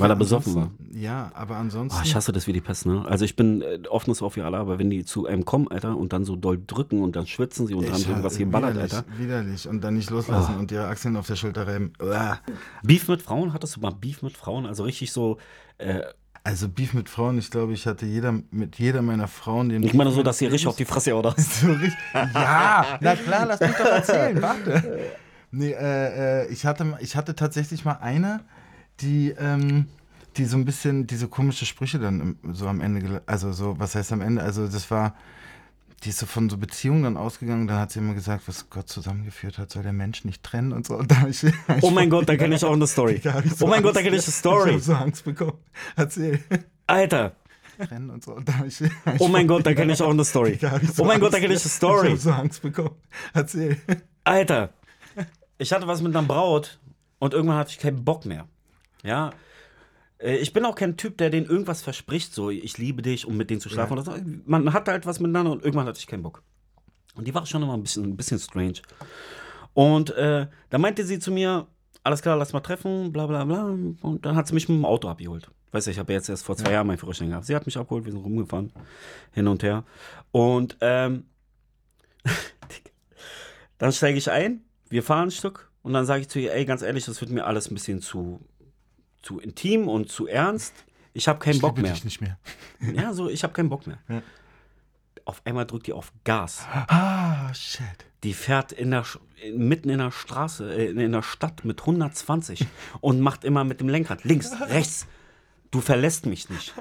Weil 0.00 0.10
er 0.10 0.16
besoffen 0.16 0.56
ansonsten- 0.56 0.98
Ja, 0.98 1.30
aber 1.34 1.56
ansonsten. 1.56 1.98
Oh, 1.98 2.02
ich 2.04 2.14
hasse 2.14 2.32
das 2.32 2.46
wie 2.46 2.52
die 2.52 2.60
Pest, 2.60 2.86
ne? 2.86 3.04
Also 3.08 3.24
ich 3.24 3.36
bin 3.36 3.62
äh, 3.62 3.78
offenes 3.88 4.22
auf 4.22 4.36
ihr 4.36 4.44
alle, 4.44 4.58
aber 4.58 4.78
wenn 4.78 4.90
die 4.90 5.04
zu 5.04 5.26
einem 5.26 5.44
kommen, 5.44 5.68
Alter, 5.68 5.96
und 5.96 6.12
dann 6.12 6.24
so 6.24 6.36
doll 6.36 6.60
drücken 6.66 7.02
und 7.02 7.16
dann 7.16 7.26
schwitzen 7.26 7.66
sie 7.66 7.74
und 7.74 7.84
Ich 7.84 7.90
irgendwas 7.90 8.24
hasse- 8.32 8.36
hier 8.38 8.50
ballert, 8.50 8.76
Alter. 8.76 9.04
Oh. 9.08 9.18
Widerlich. 9.22 9.68
Und 9.68 9.82
dann 9.82 9.94
nicht 9.94 10.10
loslassen 10.10 10.56
und 10.58 10.70
ihre 10.72 10.86
Achseln 10.88 11.16
auf 11.16 11.26
der 11.26 11.36
Schulter 11.36 11.66
reiben. 11.66 11.92
Uah. 12.02 12.38
Beef 12.82 13.08
mit 13.08 13.22
Frauen, 13.22 13.52
hattest 13.52 13.76
du 13.76 13.80
mal 13.80 13.90
Beef 13.92 14.22
mit 14.22 14.36
Frauen? 14.36 14.66
Also 14.66 14.84
richtig 14.84 15.12
so, 15.12 15.38
äh, 15.78 16.00
Also 16.46 16.68
Beef 16.68 16.92
mit 16.92 17.08
Frauen, 17.08 17.38
ich 17.38 17.50
glaube, 17.50 17.72
ich 17.72 17.86
hatte 17.86 18.04
jeder 18.04 18.34
mit 18.50 18.78
jeder 18.78 19.00
meiner 19.00 19.28
Frauen 19.28 19.70
den. 19.70 19.82
ich 19.82 19.94
meine 19.94 20.10
so, 20.10 20.22
dass 20.22 20.36
sie 20.38 20.44
richtig 20.46 20.68
auf 20.68 20.76
die 20.76 20.84
Fresse, 20.84 21.14
oder? 21.14 21.34
So 21.38 21.68
richtig. 21.68 21.94
Ja, 22.34 22.98
na 23.00 23.16
klar, 23.16 23.46
lass 23.46 23.60
mich 23.60 23.70
doch 23.70 23.86
erzählen, 23.86 24.42
warte. 24.42 25.00
Nee, 25.50 25.70
äh, 25.70 26.42
äh, 26.42 26.52
ich, 26.52 26.66
hatte, 26.66 26.98
ich 27.00 27.16
hatte 27.16 27.34
tatsächlich 27.34 27.84
mal 27.86 27.98
eine, 28.00 28.40
die, 29.00 29.30
ähm, 29.38 29.86
die 30.36 30.44
so 30.44 30.56
ein 30.56 30.64
bisschen 30.64 31.06
diese 31.06 31.28
komische 31.28 31.66
Sprüche 31.66 31.98
dann 31.98 32.36
so 32.52 32.66
am 32.68 32.80
Ende, 32.80 33.22
also 33.26 33.52
so, 33.52 33.78
was 33.78 33.94
heißt 33.94 34.12
am 34.12 34.20
Ende? 34.20 34.42
Also 34.42 34.66
das 34.66 34.90
war, 34.90 35.14
die 36.02 36.10
ist 36.10 36.18
so 36.18 36.26
von 36.26 36.50
so 36.50 36.56
Beziehungen 36.58 37.04
dann 37.04 37.16
ausgegangen, 37.16 37.66
dann 37.66 37.78
hat 37.78 37.92
sie 37.92 38.00
immer 38.00 38.14
gesagt, 38.14 38.46
was 38.46 38.68
Gott 38.68 38.88
zusammengeführt 38.88 39.58
hat, 39.58 39.70
soll 39.70 39.82
der 39.84 39.92
Mensch 39.92 40.24
nicht 40.24 40.42
trennen 40.42 40.72
und 40.72 40.86
so. 40.86 40.96
Und 40.96 41.10
da 41.10 41.26
ich, 41.28 41.44
Oh 41.82 41.90
mein 41.90 42.10
Gott, 42.10 42.28
da 42.28 42.36
kenne 42.36 42.54
ich 42.56 42.64
auch 42.64 42.72
eine 42.72 42.86
Story. 42.86 43.14
ich 43.44 43.54
so 43.54 43.64
Oh 43.64 43.68
mein 43.68 43.82
Gott, 43.82 43.96
da 43.96 44.00
Angst- 44.00 44.04
kenne 44.04 44.16
ich 44.16 44.24
eine 44.24 44.28
Ich 44.28 44.34
Story. 44.34 44.72
hab 44.72 44.80
so 44.80 44.92
Angst 44.94 45.24
bekommen. 45.24 45.58
Erzähl. 45.96 46.40
Alter, 46.86 47.36
Trennen 47.78 48.10
und 48.10 48.22
so. 48.22 48.34
Und 48.34 48.48
ich, 48.66 48.80
oh 49.18 49.26
mein 49.28 49.48
Gott, 49.48 49.66
da 49.66 49.74
kenne 49.74 49.92
ich 49.94 50.02
auch 50.02 50.10
eine 50.10 50.24
Story. 50.24 50.58
ich 50.60 50.90
so 50.92 51.02
Oh 51.02 51.06
mein 51.06 51.18
Gott, 51.20 51.32
da 51.32 51.38
Angst- 51.38 51.40
kenne 51.42 51.54
ich 51.54 51.60
eine 51.62 51.66
Ich 51.66 51.72
Story. 51.72 52.10
hab 52.12 52.18
so 52.18 52.32
Angst 52.32 52.62
bekommen. 52.62 52.94
Erzähl. 53.32 53.78
Alter, 54.24 54.72
ich 55.58 55.72
hatte 55.72 55.86
was 55.86 56.00
mit 56.02 56.14
einer 56.14 56.26
Braut 56.26 56.78
und 57.18 57.34
irgendwann 57.34 57.56
hatte 57.58 57.70
ich 57.70 57.78
keinen 57.78 58.04
Bock 58.04 58.26
mehr. 58.26 58.46
Ja. 59.04 59.30
Äh, 60.18 60.36
Ich 60.38 60.52
bin 60.52 60.64
auch 60.64 60.74
kein 60.74 60.96
Typ, 60.96 61.18
der 61.18 61.30
denen 61.30 61.46
irgendwas 61.46 61.82
verspricht, 61.82 62.34
so 62.34 62.50
ich 62.50 62.78
liebe 62.78 63.02
dich, 63.02 63.26
um 63.26 63.36
mit 63.36 63.50
denen 63.50 63.60
zu 63.60 63.68
schlafen 63.68 63.96
Ja. 63.96 64.16
Man 64.46 64.72
hat 64.72 64.88
halt 64.88 65.06
was 65.06 65.20
miteinander 65.20 65.52
und 65.52 65.64
irgendwann 65.64 65.86
hatte 65.86 66.00
ich 66.00 66.06
keinen 66.08 66.22
Bock. 66.22 66.42
Und 67.14 67.28
die 67.28 67.34
war 67.34 67.46
schon 67.46 67.62
immer 67.62 67.74
ein 67.74 67.82
bisschen, 67.82 68.04
ein 68.04 68.16
bisschen 68.16 68.40
strange. 68.40 68.80
Und 69.72 70.10
äh, 70.10 70.48
da 70.70 70.78
meinte 70.78 71.04
sie 71.04 71.18
zu 71.20 71.30
mir, 71.30 71.66
alles 72.02 72.22
klar, 72.22 72.36
lass 72.36 72.52
mal 72.52 72.60
treffen, 72.60 73.12
bla 73.12 73.26
bla 73.26 73.44
bla. 73.44 73.64
Und 73.64 74.18
dann 74.22 74.36
hat 74.36 74.48
sie 74.48 74.54
mich 74.54 74.68
mit 74.68 74.78
dem 74.78 74.84
Auto 74.84 75.08
abgeholt. 75.08 75.50
Weißt 75.72 75.86
du, 75.86 75.90
ich 75.90 75.98
habe 75.98 76.12
jetzt 76.12 76.28
erst 76.28 76.44
vor 76.44 76.56
zwei 76.56 76.72
Jahren 76.72 76.86
meinen 76.86 76.98
Führerschein 76.98 77.30
gehabt. 77.30 77.46
Sie 77.46 77.54
hat 77.54 77.66
mich 77.66 77.76
abgeholt, 77.76 78.04
wir 78.04 78.12
sind 78.12 78.22
rumgefahren, 78.22 78.72
hin 79.32 79.48
und 79.48 79.62
her. 79.62 79.84
Und 80.30 80.76
ähm, 80.80 81.24
dann 83.78 83.92
steige 83.92 84.18
ich 84.18 84.30
ein, 84.30 84.62
wir 84.88 85.02
fahren 85.02 85.28
ein 85.28 85.30
Stück 85.32 85.70
und 85.82 85.92
dann 85.92 86.06
sage 86.06 86.20
ich 86.22 86.28
zu 86.28 86.38
ihr, 86.38 86.54
ey, 86.54 86.64
ganz 86.64 86.82
ehrlich, 86.82 87.04
das 87.04 87.20
wird 87.20 87.30
mir 87.30 87.44
alles 87.46 87.70
ein 87.70 87.74
bisschen 87.74 88.00
zu, 88.00 88.40
zu 89.24 89.38
intim 89.40 89.88
und 89.88 90.10
zu 90.10 90.26
ernst. 90.26 90.74
Ich 91.12 91.28
habe 91.28 91.38
keinen 91.38 91.54
Ich 91.56 91.60
Bock 91.60 91.78
mehr. 91.78 91.92
dich 91.92 92.04
nicht 92.04 92.20
mehr. 92.20 92.38
Ja, 92.94 93.12
so, 93.14 93.28
ich 93.28 93.42
habe 93.42 93.52
keinen 93.54 93.70
Bock 93.70 93.86
mehr. 93.86 93.98
Ja. 94.08 94.22
Auf 95.24 95.40
einmal 95.46 95.64
drückt 95.64 95.86
die 95.86 95.92
auf 95.94 96.12
Gas. 96.24 96.66
Ah, 96.70 97.52
shit. 97.54 97.82
Die 98.24 98.34
fährt 98.34 98.72
in 98.72 98.90
der, 98.90 99.04
mitten 99.54 99.88
in 99.88 99.98
der 99.98 100.10
Straße, 100.10 100.74
äh, 100.74 100.90
in 100.90 101.12
der 101.12 101.22
Stadt 101.22 101.64
mit 101.64 101.80
120 101.80 102.66
und 103.00 103.20
macht 103.20 103.44
immer 103.44 103.64
mit 103.64 103.80
dem 103.80 103.88
Lenkrad 103.88 104.24
links, 104.24 104.50
rechts. 104.68 105.06
Du 105.70 105.80
verlässt 105.80 106.26
mich 106.26 106.50
nicht. 106.50 106.74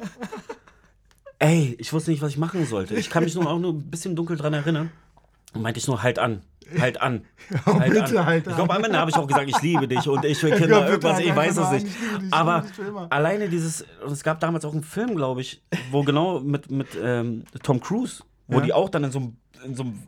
ey, 1.39 1.75
ich 1.79 1.93
wusste 1.93 2.11
nicht, 2.11 2.21
was 2.21 2.31
ich 2.31 2.37
machen 2.37 2.65
sollte. 2.65 2.95
Ich 2.95 3.09
kann 3.09 3.23
mich 3.23 3.35
nur 3.35 3.49
auch 3.49 3.59
nur 3.59 3.73
ein 3.73 3.89
bisschen 3.89 4.15
dunkel 4.15 4.35
dran 4.35 4.53
erinnern. 4.53 4.91
Und 5.53 5.61
meinte 5.61 5.79
ich 5.79 5.87
nur, 5.87 6.01
halt 6.03 6.19
an. 6.19 6.41
Halt 6.79 7.01
an. 7.01 7.25
Oh, 7.65 7.79
halt 7.79 7.93
bitte, 7.93 8.19
an. 8.19 8.25
halt 8.25 8.47
ich 8.47 8.55
glaube, 8.55 8.73
am 8.73 8.83
Ende 8.83 8.97
habe 8.97 9.11
ich 9.11 9.17
auch 9.17 9.27
gesagt, 9.27 9.47
ich 9.49 9.61
liebe 9.61 9.87
dich 9.87 10.07
und 10.07 10.23
ich 10.25 10.41
will 10.43 10.49
Ja, 10.51 10.57
Kinder, 10.57 10.79
bitte, 10.81 10.91
irgendwas, 10.91 11.15
halt 11.17 11.25
ich 11.25 11.35
weiß 11.35 11.57
es 11.57 11.71
nicht. 11.71 11.85
dich, 12.21 12.33
Aber 12.33 12.63
alleine 13.09 13.49
dieses, 13.49 13.85
und 14.03 14.11
es 14.11 14.23
gab 14.23 14.39
damals 14.39 14.65
auch 14.65 14.73
einen 14.73 14.83
Film, 14.83 15.15
glaube 15.15 15.41
ich, 15.41 15.61
wo 15.91 16.03
genau 16.03 16.39
mit, 16.39 16.71
mit 16.71 16.87
ähm, 17.01 17.43
Tom 17.63 17.79
Cruise, 17.81 18.23
wo 18.47 18.57
Ja. 18.59 18.65
die 18.65 18.73
auch 18.73 18.89
dann 18.89 19.03
in 19.03 19.11
so 19.11 19.19
einem, 19.19 19.37
in 19.65 19.75
so 19.75 19.83
einem 19.83 19.99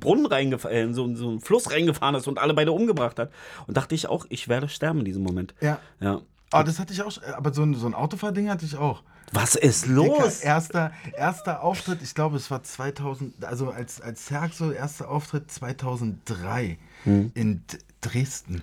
Brunnen 0.00 0.26
reingefahren, 0.26 0.76
äh, 0.76 0.82
in 0.84 0.94
so, 0.94 1.12
so 1.16 1.28
einen 1.28 1.40
Fluss 1.40 1.70
reingefahren 1.70 2.14
ist 2.14 2.28
und 2.28 2.38
alle 2.38 2.54
beide 2.54 2.72
umgebracht 2.72 3.18
hat. 3.18 3.30
Und 3.66 3.76
dachte 3.76 3.94
ich 3.94 4.08
auch, 4.08 4.26
ich 4.28 4.48
werde 4.48 4.68
sterben 4.68 5.00
in 5.00 5.04
diesem 5.04 5.22
Moment. 5.22 5.54
Ja. 5.60 5.78
Ja. 6.00 6.20
Oh, 6.52 6.62
das 6.64 6.78
hatte 6.78 6.92
ich 6.92 7.02
auch, 7.02 7.12
aber 7.36 7.52
so 7.52 7.62
ein, 7.62 7.74
so 7.74 7.86
ein 7.86 7.94
Autofahrding 7.94 8.48
hatte 8.48 8.64
ich 8.64 8.76
auch. 8.76 9.02
Was 9.32 9.54
ist 9.56 9.84
Dicker, 9.86 9.94
los? 9.94 10.40
erster, 10.40 10.92
erster 11.16 11.62
Auftritt, 11.62 12.00
ich 12.02 12.14
glaube, 12.14 12.36
es 12.36 12.50
war 12.50 12.62
2000, 12.62 13.44
also 13.44 13.70
als, 13.70 14.00
als 14.00 14.26
Zerg 14.26 14.52
so, 14.54 14.70
erster 14.72 15.08
Auftritt 15.10 15.50
2003 15.50 16.78
Hm. 17.04 17.30
in 17.34 17.62
Dresden. 18.00 18.62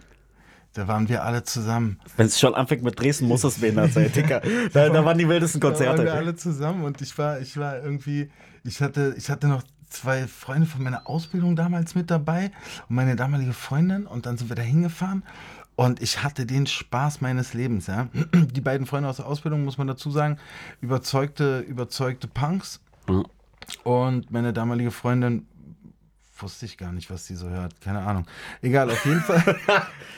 Da 0.74 0.88
waren 0.88 1.08
wir 1.08 1.24
alle 1.24 1.44
zusammen. 1.44 2.00
Wenn 2.18 2.26
es 2.26 2.40
schon 2.40 2.56
anfängt 2.56 2.82
mit 2.84 3.00
Dresden, 3.00 3.28
muss 3.28 3.44
es 3.44 3.60
behindert 3.60 3.94
sein, 3.94 4.12
Dicker. 4.16 4.42
Da, 4.74 4.90
da 4.90 5.06
waren 5.06 5.18
die 5.18 5.28
wildesten 5.30 5.62
Da 5.62 5.68
waren 5.68 5.78
wir 5.80 5.86
Konzerte. 5.88 6.14
alle 6.14 6.36
zusammen 6.36 6.84
und 6.84 7.02
ich 7.02 7.16
war, 7.18 7.40
ich 7.40 7.58
war 7.58 7.78
irgendwie, 7.82 8.32
ich 8.64 8.82
hatte, 8.82 9.14
ich 9.18 9.30
hatte 9.30 9.48
noch 9.48 9.64
zwei 9.90 10.26
Freunde 10.28 10.66
von 10.66 10.82
meiner 10.82 11.08
Ausbildung 11.08 11.56
damals 11.56 11.94
mit 11.94 12.10
dabei 12.10 12.52
und 12.90 12.96
meine 12.96 13.16
damalige 13.16 13.54
Freundin 13.54 14.08
und 14.08 14.26
dann 14.26 14.38
sind 14.38 14.50
wir 14.50 14.56
da 14.56 14.64
hingefahren 14.64 15.22
und 15.76 16.02
ich 16.02 16.24
hatte 16.24 16.46
den 16.46 16.68
Spaß 16.68 17.22
meines 17.22 17.54
Lebens, 17.54 17.88
ja. 17.88 18.10
Die 18.34 18.62
beiden 18.62 18.86
Freunde 18.86 19.10
aus 19.10 19.18
der 19.18 19.28
Ausbildung, 19.28 19.64
muss 19.64 19.78
man 19.78 19.88
dazu 19.88 20.12
sagen, 20.12 20.38
überzeugte, 20.82 21.60
überzeugte 21.60 22.28
Punks 22.28 22.80
und 23.84 24.32
meine 24.32 24.54
damalige 24.54 24.92
Freundin 24.92 25.48
wusste 26.38 26.66
ich 26.66 26.78
gar 26.78 26.92
nicht, 26.92 27.10
was 27.10 27.26
die 27.26 27.36
so 27.36 27.50
hört. 27.50 27.80
Keine 27.82 28.00
Ahnung. 28.00 28.26
Egal, 28.62 28.90
auf 28.90 29.06
jeden 29.06 29.22
Fall, 29.22 29.58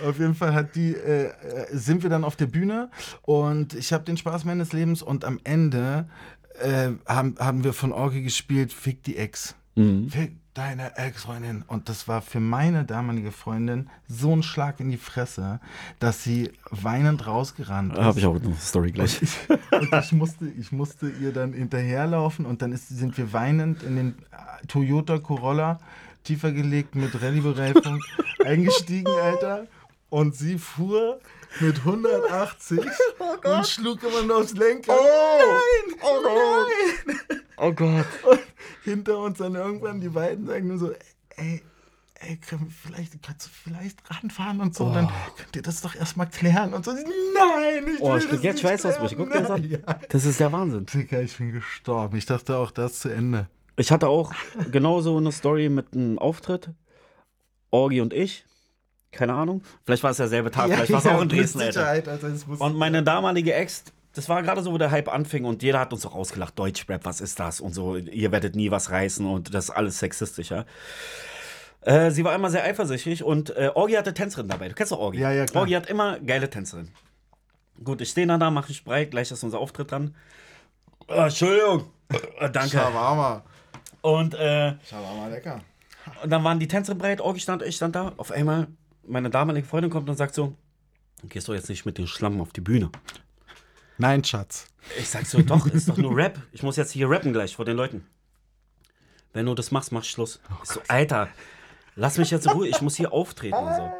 auf 0.03 0.19
jeden 0.19 0.35
Fall 0.35 0.53
hat 0.53 0.75
die, 0.75 0.93
äh, 0.93 1.27
äh, 1.27 1.77
sind 1.77 2.03
wir 2.03 2.09
dann 2.09 2.24
auf 2.24 2.35
der 2.35 2.47
Bühne 2.47 2.89
und 3.21 3.74
ich 3.74 3.93
habe 3.93 4.03
den 4.03 4.17
Spaß 4.17 4.45
meines 4.45 4.74
Lebens 4.74 5.01
und 5.01 5.25
am 5.25 5.39
Ende 5.43 6.09
äh, 6.59 6.91
haben, 7.05 7.35
haben 7.39 7.63
wir 7.63 7.74
von 7.74 7.91
Orgi 7.91 8.24
gespielt, 8.24 8.74
Fick 8.74 9.03
die 9.03 9.17
Ex. 9.17 9.55
Mhm. 9.75 10.09
Fick 10.09 10.38
deine 10.55 10.97
Ex-Freundin. 10.97 11.63
Und 11.67 11.89
das 11.89 12.07
war 12.07 12.21
für 12.21 12.39
meine 12.39 12.85
damalige 12.85 13.31
Freundin 13.31 13.89
so 14.07 14.35
ein 14.35 14.41
Schlag 14.41 14.79
in 14.79 14.89
die 14.89 14.97
Fresse, 14.97 15.59
dass 16.00 16.24
sie 16.24 16.51
weinend 16.71 17.27
rausgerannt 17.27 17.93
ist. 17.93 18.00
Habe 18.00 18.19
ich 18.19 18.25
auch 18.25 18.35
eine 18.35 18.55
Story 18.55 18.91
gleich. 18.91 19.21
Und 19.71 19.93
ich 19.93 20.12
musste, 20.13 20.47
ich 20.47 20.71
musste 20.71 21.09
ihr 21.09 21.31
dann 21.33 21.53
hinterherlaufen 21.53 22.45
und 22.45 22.62
dann 22.62 22.71
ist, 22.71 22.89
sind 22.89 23.17
wir 23.17 23.33
weinend 23.33 23.83
in 23.83 23.95
den 23.95 24.15
Toyota 24.67 25.19
Corolla 25.19 25.79
tiefer 26.24 26.51
gelegt 26.51 26.95
mit 26.95 27.21
Rallye-Bereifung 27.21 28.01
eingestiegen, 28.43 29.12
Alter. 29.21 29.67
Und 30.09 30.35
sie 30.35 30.57
fuhr 30.57 31.19
mit 31.59 31.77
180 31.79 32.79
und 33.43 33.67
schlug 33.67 34.03
immer 34.03 34.24
noch 34.24 34.35
aufs 34.41 34.53
Lenkrad. 34.53 34.97
nein! 34.97 36.00
Oh 36.01 36.21
nein! 36.24 37.39
Oh 37.57 37.71
Gott. 37.71 38.05
Und 38.29 38.39
hinter 38.83 39.17
uns 39.19 39.38
dann 39.38 39.55
irgendwann 39.55 40.01
die 40.01 40.09
beiden 40.09 40.45
sagen 40.45 40.67
nur 40.67 40.77
so, 40.77 40.91
ey, 41.38 41.62
ey, 42.15 42.38
können 42.38 42.65
wir 42.65 42.71
vielleicht, 42.71 43.24
kannst 43.24 43.47
du 43.47 43.50
vielleicht 43.63 44.00
ranfahren 44.12 44.59
und 44.62 44.75
so, 44.75 44.91
dann 44.93 45.09
könnt 45.38 45.55
ihr 45.55 45.62
das 45.62 45.81
doch 45.81 45.95
erstmal 45.95 46.29
klären 46.29 46.74
und 46.74 46.83
so. 46.85 46.91
Nein, 46.91 47.85
ich 47.95 48.01
Oh, 48.01 48.12
will 48.13 48.19
ich 48.19 48.25
das 48.29 48.43
jetzt 48.43 48.43
nicht 48.55 48.59
Schweißausbrüche. 48.62 49.15
klären. 49.15 49.29
Guck 49.29 49.33
dir 49.38 49.41
das 49.41 49.51
an. 49.51 49.63
Ja. 49.69 50.00
Das 50.09 50.25
ist 50.25 50.39
der 50.39 50.51
Wahnsinn. 50.51 50.85
Digga, 50.85 51.19
ich 51.21 51.38
bin 51.38 51.51
gestorben. 51.53 52.17
Ich 52.17 52.25
dachte 52.25 52.57
auch, 52.57 52.71
das 52.71 52.93
ist 52.93 53.00
zu 53.01 53.09
Ende. 53.09 53.47
Ich 53.77 53.91
hatte 53.91 54.07
auch 54.09 54.33
genauso 54.71 55.17
eine 55.17 55.31
Story 55.31 55.69
mit 55.69 55.93
einem 55.93 56.19
Auftritt. 56.19 56.69
Orgi 57.71 58.01
und 58.01 58.13
ich. 58.13 58.45
Keine 59.15 59.34
Ahnung. 59.34 59.62
Vielleicht 59.84 60.03
war 60.03 60.12
es 60.12 60.17
derselbe 60.17 60.51
Tag, 60.51 60.65
vielleicht 60.72 60.91
war 60.91 61.00
es 61.00 61.07
auch 61.07 61.22
in 61.22 61.29
Dresden, 61.29 61.62
Alter. 61.62 61.88
Also 61.88 62.27
Und 62.60 62.75
meine 62.75 63.01
damalige 63.01 63.53
Ex, 63.53 63.84
das 64.13 64.29
war 64.29 64.43
gerade 64.43 64.62
so, 64.62 64.71
wo 64.71 64.78
der 64.78 64.91
Hype 64.91 65.12
anfing 65.12 65.45
und 65.45 65.63
jeder 65.63 65.80
hat 65.80 65.93
uns 65.93 66.06
auch 66.06 66.15
ausgelacht. 66.15 66.58
Deutschrap, 66.58 67.06
was 67.06 67.21
ist 67.21 67.39
das? 67.39 67.62
Und 67.62 67.73
so, 67.73 67.95
ihr 67.95 68.32
werdet 68.32 68.56
nie 68.56 68.71
was 68.71 68.91
reißen 68.91 69.25
und 69.25 69.54
das 69.54 69.65
ist 69.65 69.69
alles 69.71 69.99
sexistisch, 69.99 70.51
ja. 70.51 70.65
Äh, 71.82 72.12
sie 72.12 72.23
war 72.23 72.34
immer 72.34 72.49
sehr 72.49 72.63
eifersüchtig 72.63 73.23
und 73.23 73.56
äh, 73.56 73.71
Orgi 73.73 73.93
hatte 73.93 74.13
Tänzerin 74.13 74.47
dabei. 74.47 74.69
Du 74.69 74.73
kennst 74.73 74.91
doch 74.91 74.99
Orgi. 74.99 75.19
Ja, 75.19 75.32
ja, 75.32 75.45
klar. 75.45 75.62
Orgi 75.62 75.73
hat 75.73 75.88
immer 75.88 76.19
geile 76.19 76.49
Tänzerin. 76.49 76.91
Gut, 77.84 78.01
ich 78.01 78.10
stehe 78.10 78.25
dann 78.25 78.39
da, 78.39 78.49
mache 78.49 78.71
ich 78.71 78.84
breit, 78.84 79.12
gleich 79.12 79.32
ist 79.32 79.43
unser 79.43 79.60
Auftritt 79.60 79.91
dran. 79.91 80.15
Äh, 81.08 81.25
Entschuldigung. 81.25 81.86
Äh, 82.39 82.49
danke. 82.49 82.78
Shawarma. 82.78 83.43
Und 84.01 84.34
äh, 84.34 84.73
Shawarma 84.89 85.28
lecker. 85.28 85.62
und 86.23 86.30
dann 86.30 86.43
waren 86.43 86.60
die 86.60 86.67
Tänzerin 86.67 86.97
breit, 86.97 87.21
Orgi 87.21 87.39
stand, 87.39 87.62
ich 87.62 87.75
stand 87.75 87.95
da. 87.95 88.13
Auf 88.17 88.32
einmal, 88.32 88.67
meine 89.08 89.30
damalige 89.30 89.68
Freundin 89.68 89.91
kommt 89.91 90.10
und 90.10 90.15
sagt 90.15 90.36
so, 90.36 90.56
gehst 91.24 91.48
du 91.48 91.54
jetzt 91.54 91.70
nicht 91.70 91.86
mit 91.86 91.98
den 91.98 92.08
Schlammen 92.08 92.41
auf 92.41 92.52
die 92.52 92.62
Bühne? 92.62 92.89
Nein, 93.98 94.24
Schatz. 94.24 94.68
Ich 95.00 95.10
sag 95.10 95.26
so, 95.26 95.41
doch, 95.41 95.68
ist 95.68 95.89
doch 95.89 95.98
nur 95.98 96.15
Rap. 96.15 96.39
Ich 96.52 96.63
muss 96.63 96.76
jetzt 96.76 96.91
hier 96.91 97.10
rappen 97.10 97.34
gleich 97.34 97.56
vor 97.56 97.65
den 97.65 97.78
Leuten. 97.78 98.06
Wenn 99.34 99.46
du 99.46 99.56
das 99.56 99.72
machst, 99.72 99.91
mach 99.91 100.04
Schluss. 100.04 100.39
ich 100.63 100.70
so, 100.70 100.82
Alter, 100.88 101.30
lass 101.96 102.18
mich 102.18 102.32
jetzt 102.32 102.46
in 102.46 102.52
Ruhe, 102.54 102.68
ich 102.68 102.82
muss 102.82 102.96
hier 102.96 103.12
auftreten 103.12 103.56
und 103.56 103.76
so. 103.76 103.91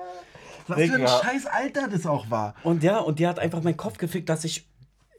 Was 0.68 0.82
für 0.82 0.96
ein 0.96 1.08
scheiß 1.08 1.46
Alter 1.46 1.88
das 1.88 2.06
auch 2.06 2.30
war. 2.30 2.56
Und 2.64 2.84
ja, 2.84 2.98
und 3.00 3.20
die 3.20 3.28
hat 3.28 3.40
einfach 3.40 3.62
meinen 3.62 3.78
Kopf 3.78 3.98
gefickt, 3.98 4.30
dass 4.30 4.44
ich. 4.44 4.68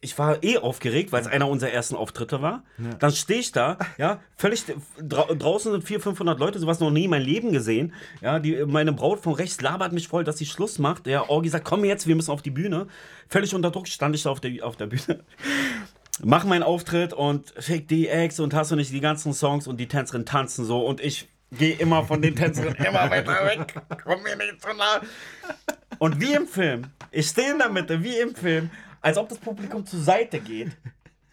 Ich 0.00 0.18
war 0.18 0.42
eh 0.42 0.58
aufgeregt, 0.58 1.12
weil 1.12 1.22
es 1.22 1.26
einer 1.26 1.48
unserer 1.48 1.70
ersten 1.70 1.96
Auftritte 1.96 2.42
war. 2.42 2.64
Dann 2.98 3.12
stehe 3.12 3.40
ich 3.40 3.52
da, 3.52 3.78
ja, 3.98 4.20
völlig. 4.36 4.64
Dra 5.00 5.24
draußen 5.24 5.72
sind 5.72 5.84
400, 5.84 6.02
500 6.02 6.38
Leute, 6.38 6.58
sowas 6.58 6.80
noch 6.80 6.90
nie 6.90 7.04
in 7.04 7.10
meinem 7.10 7.24
Leben 7.24 7.52
gesehen. 7.52 7.92
Ja, 8.20 8.38
die, 8.38 8.64
meine 8.66 8.92
Braut 8.92 9.20
von 9.20 9.34
rechts 9.34 9.60
labert 9.60 9.92
mich 9.92 10.08
voll, 10.08 10.24
dass 10.24 10.38
sie 10.38 10.46
Schluss 10.46 10.78
macht. 10.78 11.06
Ja, 11.06 11.28
Orgi 11.28 11.48
sagt, 11.48 11.64
komm 11.64 11.84
jetzt, 11.84 12.06
wir 12.06 12.14
müssen 12.14 12.30
auf 12.30 12.42
die 12.42 12.50
Bühne. 12.50 12.86
Völlig 13.28 13.54
unter 13.54 13.70
Druck 13.70 13.88
stand 13.88 14.14
ich 14.14 14.22
da 14.22 14.30
auf 14.30 14.40
der, 14.40 14.64
auf 14.64 14.76
der 14.76 14.86
Bühne. 14.86 15.24
Mach 16.22 16.44
meinen 16.44 16.62
Auftritt 16.62 17.12
und 17.12 17.52
fick 17.58 17.88
die 17.88 18.08
Ex 18.08 18.40
und 18.40 18.54
hast 18.54 18.70
du 18.70 18.76
nicht 18.76 18.92
die 18.92 19.00
ganzen 19.00 19.34
Songs 19.34 19.66
und 19.66 19.78
die 19.78 19.88
Tänzerinnen 19.88 20.24
tanzen 20.24 20.64
so 20.64 20.86
und 20.86 21.00
ich 21.00 21.28
gehe 21.52 21.76
immer 21.76 22.04
von 22.04 22.22
den 22.22 22.34
Tänzerinnen 22.34 22.76
immer 22.76 23.10
weiter 23.10 23.44
weg. 23.44 23.74
Komm 24.04 24.22
mir 24.22 24.36
nicht 24.36 24.62
so 24.62 24.68
nah. 24.72 25.00
Und 25.98 26.20
wie 26.20 26.32
im 26.32 26.46
Film, 26.46 26.86
ich 27.10 27.28
stehe 27.28 27.52
in 27.52 27.58
der 27.58 27.68
Mitte, 27.68 28.02
wie 28.02 28.18
im 28.18 28.34
Film, 28.34 28.70
als 29.06 29.18
ob 29.18 29.28
das 29.28 29.38
Publikum 29.38 29.86
zur 29.86 30.00
Seite 30.00 30.40
geht. 30.40 30.76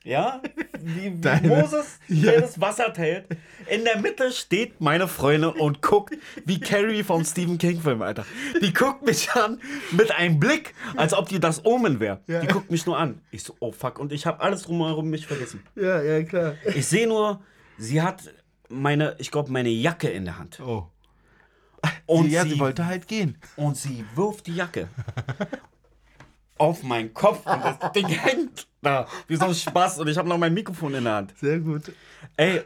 Ja? 0.03 0.41
Wie, 0.81 1.13
wie 1.13 1.21
Deine- 1.21 1.47
Moses 1.47 1.97
Ja. 2.09 2.31
der 2.31 2.41
das 2.41 2.59
Wasser 2.59 2.93
teilt. 2.93 3.25
In 3.69 3.85
der 3.85 3.99
Mitte 3.99 4.31
steht 4.33 4.81
meine 4.81 5.07
Freundin 5.07 5.51
und 5.51 5.81
guckt 5.81 6.15
wie 6.45 6.59
Carrie 6.59 7.03
vom 7.03 7.23
Stephen 7.23 7.57
King-Film, 7.57 8.01
Alter. 8.01 8.25
Die 8.61 8.73
guckt 8.73 9.05
mich 9.05 9.31
an 9.31 9.61
mit 9.91 10.11
einem 10.11 10.39
Blick, 10.41 10.73
als 10.97 11.13
ob 11.13 11.29
die 11.29 11.39
das 11.39 11.65
Omen 11.65 12.01
wäre. 12.01 12.19
Ja. 12.27 12.41
Die 12.41 12.47
guckt 12.47 12.69
mich 12.69 12.85
nur 12.85 12.97
an. 12.97 13.21
Ich 13.31 13.43
so, 13.43 13.55
oh 13.59 13.71
fuck. 13.71 13.97
Und 13.97 14.11
ich 14.11 14.25
habe 14.25 14.41
alles 14.41 14.63
drumherum 14.63 15.09
mich 15.09 15.25
vergessen. 15.25 15.63
Ja, 15.75 16.01
ja, 16.03 16.21
klar. 16.23 16.55
Ich 16.75 16.85
sehe 16.85 17.07
nur, 17.07 17.41
sie 17.77 18.01
hat 18.01 18.23
meine, 18.67 19.15
ich 19.19 19.31
glaube, 19.31 19.51
meine 19.53 19.69
Jacke 19.69 20.09
in 20.09 20.25
der 20.25 20.37
Hand. 20.37 20.59
Oh. 20.59 20.87
Und 22.05 22.29
ja, 22.29 22.43
sie, 22.43 22.49
sie 22.51 22.59
wollte 22.59 22.85
halt 22.85 23.07
gehen. 23.07 23.37
und 23.55 23.77
sie 23.77 24.03
wirft 24.15 24.47
die 24.47 24.55
Jacke 24.55 24.89
auf 26.63 26.81
meinen 26.83 27.13
Kopf 27.13 27.45
und 27.45 27.61
das 27.63 27.91
Ding 27.95 28.07
hängt 28.07 28.67
da 28.81 29.07
wie 29.27 29.35
so 29.35 29.45
ein 29.45 29.53
Spaß 29.53 29.99
und 29.99 30.07
ich 30.07 30.17
habe 30.17 30.29
noch 30.29 30.37
mein 30.37 30.53
Mikrofon 30.53 30.93
in 30.93 31.03
der 31.03 31.13
Hand. 31.13 31.33
Sehr 31.39 31.59
gut. 31.59 31.83
Ey, 32.37 32.61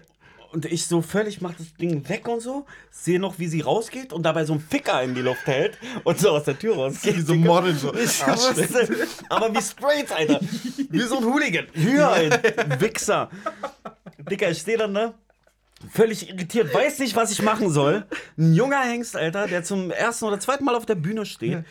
und 0.51 0.65
ich 0.65 0.85
so 0.85 1.01
völlig 1.01 1.41
mach 1.41 1.53
das 1.55 1.73
Ding 1.75 2.07
weg 2.07 2.27
und 2.27 2.39
so, 2.39 2.65
sehe 2.91 3.19
noch, 3.19 3.39
wie 3.39 3.47
sie 3.47 3.61
rausgeht 3.61 4.13
und 4.13 4.23
dabei 4.23 4.45
so 4.45 4.53
einen 4.53 4.61
Ficker 4.61 5.01
in 5.01 5.15
die 5.15 5.21
Luft 5.21 5.45
hält 5.45 5.77
und 6.03 6.19
so 6.19 6.29
aus 6.29 6.43
der 6.43 6.57
Tür 6.57 6.75
rausgeht. 6.75 7.17
Wie 7.17 7.21
so 7.21 7.33
ein 7.33 7.41
Model 7.41 7.75
so. 7.75 7.93
Ich 7.95 8.23
Arschleck. 8.23 8.73
wusste, 8.73 9.07
aber 9.29 9.53
wie 9.53 9.61
straight, 9.61 10.11
Alter. 10.11 10.39
Wie 10.89 10.99
so 11.01 11.17
ein 11.17 11.25
Hooligan. 11.25 11.65
Hier, 11.73 12.09
ein 12.11 12.31
Wichser. 12.79 13.29
Dicker, 14.29 14.49
ich 14.51 14.59
stehe 14.59 14.77
dann 14.77 14.93
da, 14.93 15.13
völlig 15.91 16.29
irritiert, 16.29 16.73
weiß 16.73 16.99
nicht, 16.99 17.15
was 17.15 17.31
ich 17.31 17.41
machen 17.41 17.69
soll. 17.69 18.05
Ein 18.37 18.53
junger 18.53 18.81
Hengst, 18.81 19.15
Alter, 19.15 19.47
der 19.47 19.63
zum 19.63 19.91
ersten 19.91 20.25
oder 20.25 20.39
zweiten 20.39 20.63
Mal 20.65 20.75
auf 20.75 20.85
der 20.85 20.95
Bühne 20.95 21.25
steht. 21.25 21.65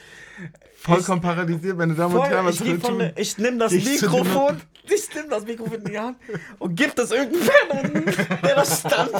Vollkommen 0.79 1.21
paralysiert, 1.21 1.77
meine 1.77 1.95
Damen 1.95 2.15
und 2.15 2.21
Voll, 2.21 2.31
Herren. 2.31 2.47
Was 2.47 2.61
ich, 2.61 2.67
ich 2.67 2.81
von, 2.81 2.99
tun? 2.99 3.11
ich 3.17 3.39
nehme 3.39 3.59
das 3.59 3.73
Ich 3.73 3.85
Mikrofon, 3.85 4.61
ich 4.85 5.15
nehme 5.15 5.29
das 5.29 5.45
Mikrofon 5.45 5.79
in 5.79 5.85
die 5.85 5.99
Hand 5.99 6.17
und 6.59 6.77
gib 6.77 6.95
das 6.95 7.11
irgendeinem 7.11 7.43
Fan, 7.43 8.41
der 8.43 8.55
da 8.55 8.65
stand. 8.65 9.11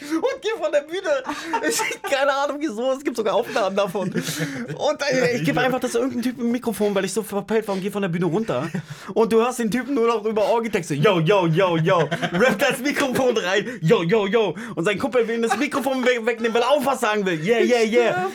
Und 0.00 0.42
geh 0.42 0.48
von 0.60 0.72
der 0.72 0.80
Bühne. 0.80 1.22
Ich 1.68 2.02
keine 2.02 2.32
Ahnung 2.32 2.56
wieso, 2.60 2.92
es 2.92 3.04
gibt 3.04 3.16
sogar 3.16 3.34
Aufnahmen 3.34 3.76
davon. 3.76 4.10
Und 4.10 5.02
äh, 5.12 5.36
ich 5.36 5.44
gebe 5.44 5.60
einfach 5.60 5.80
das 5.80 5.94
irgendeinem 5.94 6.22
Typen 6.22 6.46
ein 6.46 6.52
Mikrofon, 6.52 6.94
weil 6.94 7.04
ich 7.04 7.12
so 7.12 7.22
verpeilt 7.22 7.68
war 7.68 7.74
und 7.74 7.80
geh 7.80 7.90
von 7.90 8.02
der 8.02 8.08
Bühne 8.08 8.26
runter. 8.26 8.68
Und 9.14 9.32
du 9.32 9.40
hörst 9.40 9.60
den 9.60 9.70
Typen 9.70 9.94
nur 9.94 10.06
noch 10.08 10.24
über 10.24 10.44
Orgitexte. 10.44 10.94
Yo, 10.94 11.20
yo, 11.20 11.46
yo, 11.46 11.76
yo. 11.76 12.08
Rappt 12.32 12.62
das 12.62 12.80
Mikrofon 12.80 13.36
rein. 13.36 13.78
Yo, 13.80 14.02
yo, 14.02 14.26
yo. 14.26 14.54
Und 14.74 14.84
sein 14.84 14.98
Kumpel 14.98 15.26
will 15.28 15.36
ihm 15.36 15.42
das 15.42 15.56
Mikrofon 15.56 16.04
we 16.04 16.26
wegnehmen, 16.26 16.54
weil 16.54 16.62
er 16.62 16.70
auch 16.70 16.84
was 16.84 17.00
sagen 17.00 17.24
will. 17.24 17.40
Yeah, 17.44 17.60
yeah, 17.60 17.82
yeah. 17.82 18.26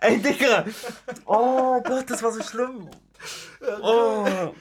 Ey, 0.00 0.18
Dicker. 0.18 0.64
Oh 1.26 1.80
Gott, 1.80 2.10
das 2.10 2.22
war 2.22 2.32
so 2.32 2.42
schlimm. 2.42 2.88
Oh. 3.82 4.54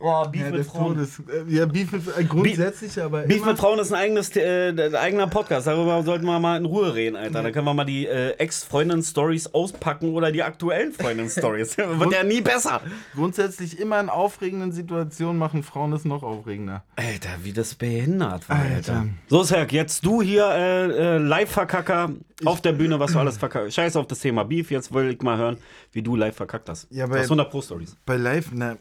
Oh, 0.00 0.24
Beef 0.28 0.42
Ja, 0.42 0.50
mit 0.50 0.64
Frauen. 0.66 0.94
Todes. 0.94 1.18
Äh, 1.28 1.52
Ja, 1.52 1.66
Beef 1.66 1.92
ist 1.92 2.06
äh, 2.16 2.22
grundsätzlich, 2.22 3.02
aber 3.02 3.22
Beef 3.22 3.44
mit 3.44 3.58
Frauen 3.58 3.80
ist 3.80 3.92
ein 3.92 3.98
eigenes, 3.98 4.34
äh, 4.36 4.68
ein 4.70 4.94
eigener 4.94 5.26
Podcast. 5.26 5.66
Darüber 5.66 6.00
sollten 6.04 6.24
wir 6.24 6.38
mal 6.38 6.56
in 6.56 6.66
Ruhe 6.66 6.94
reden, 6.94 7.16
Alter. 7.16 7.42
Da 7.42 7.50
können 7.50 7.64
wir 7.66 7.74
mal 7.74 7.84
die 7.84 8.06
äh, 8.06 8.30
Ex-Freundin-Stories 8.38 9.54
auspacken 9.54 10.12
oder 10.14 10.30
die 10.30 10.42
aktuellen 10.42 10.92
Freundin-Stories. 10.92 11.78
Wird 11.78 12.12
ja 12.12 12.22
nie 12.22 12.40
besser. 12.40 12.80
grundsätzlich 13.14 13.80
immer 13.80 13.98
in 13.98 14.08
aufregenden 14.08 14.70
Situationen 14.70 15.36
machen 15.36 15.62
Frauen 15.64 15.92
es 15.92 16.04
noch 16.04 16.22
aufregender. 16.22 16.84
Alter, 16.94 17.30
wie 17.42 17.52
das 17.52 17.74
behindert 17.74 18.48
war, 18.48 18.56
Alter. 18.56 18.92
Alter. 18.92 19.06
So, 19.28 19.42
Serg, 19.42 19.72
jetzt 19.72 20.04
du 20.06 20.22
hier 20.22 20.46
äh, 20.48 21.16
äh, 21.16 21.18
Live-Verkacker 21.18 22.10
auf 22.44 22.60
der 22.60 22.72
Bühne, 22.72 23.00
was 23.00 23.12
du 23.12 23.18
alles 23.18 23.36
verkackt 23.36 23.72
Scheiß 23.72 23.96
auf 23.96 24.06
das 24.06 24.20
Thema 24.20 24.44
Beef. 24.44 24.70
Jetzt 24.70 24.94
will 24.94 25.10
ich 25.10 25.20
mal 25.22 25.36
hören, 25.38 25.56
wie 25.90 26.02
du 26.02 26.14
live 26.14 26.36
verkackt 26.36 26.68
hast. 26.68 26.86
Ja, 26.90 27.06
du 27.06 27.12
weil- 27.12 27.18
hast 27.20 27.26
100 27.26 27.50
Pro-Stories. 27.50 27.96
Bei 28.06 28.16
Live, 28.16 28.50
na, 28.52 28.76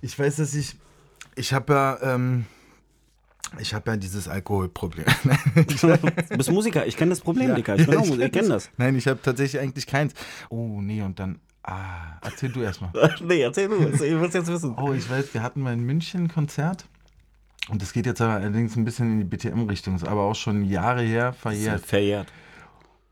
ich 0.00 0.18
weiß, 0.18 0.36
dass 0.36 0.54
ich, 0.54 0.76
ich 1.34 1.52
habe 1.52 1.72
ja, 1.72 1.98
ähm, 2.02 2.46
ich 3.58 3.74
habe 3.74 3.90
ja 3.90 3.96
dieses 3.96 4.28
Alkoholproblem. 4.28 5.06
Du 5.74 6.36
bist 6.36 6.50
Musiker, 6.50 6.86
ich 6.86 6.96
kenne 6.96 7.10
das 7.10 7.20
Problem, 7.20 7.54
Dicker. 7.54 7.76
Ich, 7.76 7.86
Musiker, 7.86 8.26
ich 8.26 8.32
kenne 8.32 8.48
das. 8.48 8.70
Nein, 8.76 8.96
ich 8.96 9.06
habe 9.06 9.20
tatsächlich 9.22 9.60
eigentlich 9.60 9.86
keins. 9.86 10.14
Oh, 10.50 10.80
nee, 10.80 11.02
und 11.02 11.18
dann, 11.18 11.40
ah, 11.62 12.18
erzähl 12.22 12.50
du 12.50 12.60
erstmal. 12.60 12.90
nee, 13.22 13.40
erzähl 13.40 13.68
du, 13.68 13.88
ich 13.88 14.00
will 14.00 14.30
jetzt 14.32 14.46
wissen. 14.46 14.74
Oh, 14.76 14.92
ich 14.92 15.08
weiß, 15.08 15.32
wir 15.34 15.42
hatten 15.42 15.60
mal 15.62 15.72
in 15.72 15.84
München 15.84 16.24
ein 16.24 16.28
Konzert. 16.28 16.86
Und 17.68 17.82
das 17.82 17.92
geht 17.92 18.06
jetzt 18.06 18.20
allerdings 18.20 18.76
ein 18.76 18.84
bisschen 18.84 19.12
in 19.12 19.18
die 19.18 19.24
BTM-Richtung, 19.24 19.94
ist 19.94 20.06
aber 20.06 20.22
auch 20.22 20.34
schon 20.34 20.64
Jahre 20.64 21.02
her, 21.02 21.32
verjährt. 21.34 21.84
Verjährt. 21.84 22.28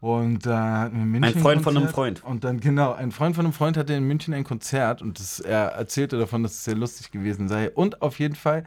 Und 0.01 0.45
da 0.45 0.81
hatten 0.81 0.97
wir 0.97 1.03
in 1.03 1.11
München 1.11 1.35
Ein 1.35 1.41
Freund 1.41 1.63
von 1.63 1.77
einem. 1.77 1.89
Freund. 1.89 2.23
Und 2.25 2.45
dann, 2.45 2.61
genau, 2.61 2.93
ein 2.93 3.13
Freund 3.13 3.35
von 3.35 3.47
einem 3.47 3.55
Freund 3.55 3.77
hatte 3.77 3.95
in 3.95 4.07
München 4.07 4.35
ein 4.35 4.45
Konzert 4.45 5.03
und 5.03 5.19
das, 5.19 5.41
er 5.41 5.69
erzählte 5.69 6.19
davon, 6.19 6.43
dass 6.43 6.53
es 6.53 6.65
sehr 6.65 6.75
lustig 6.75 7.11
gewesen 7.11 7.49
sei. 7.49 7.71
Und 7.71 8.03
auf 8.03 8.19
jeden 8.19 8.35
Fall 8.35 8.65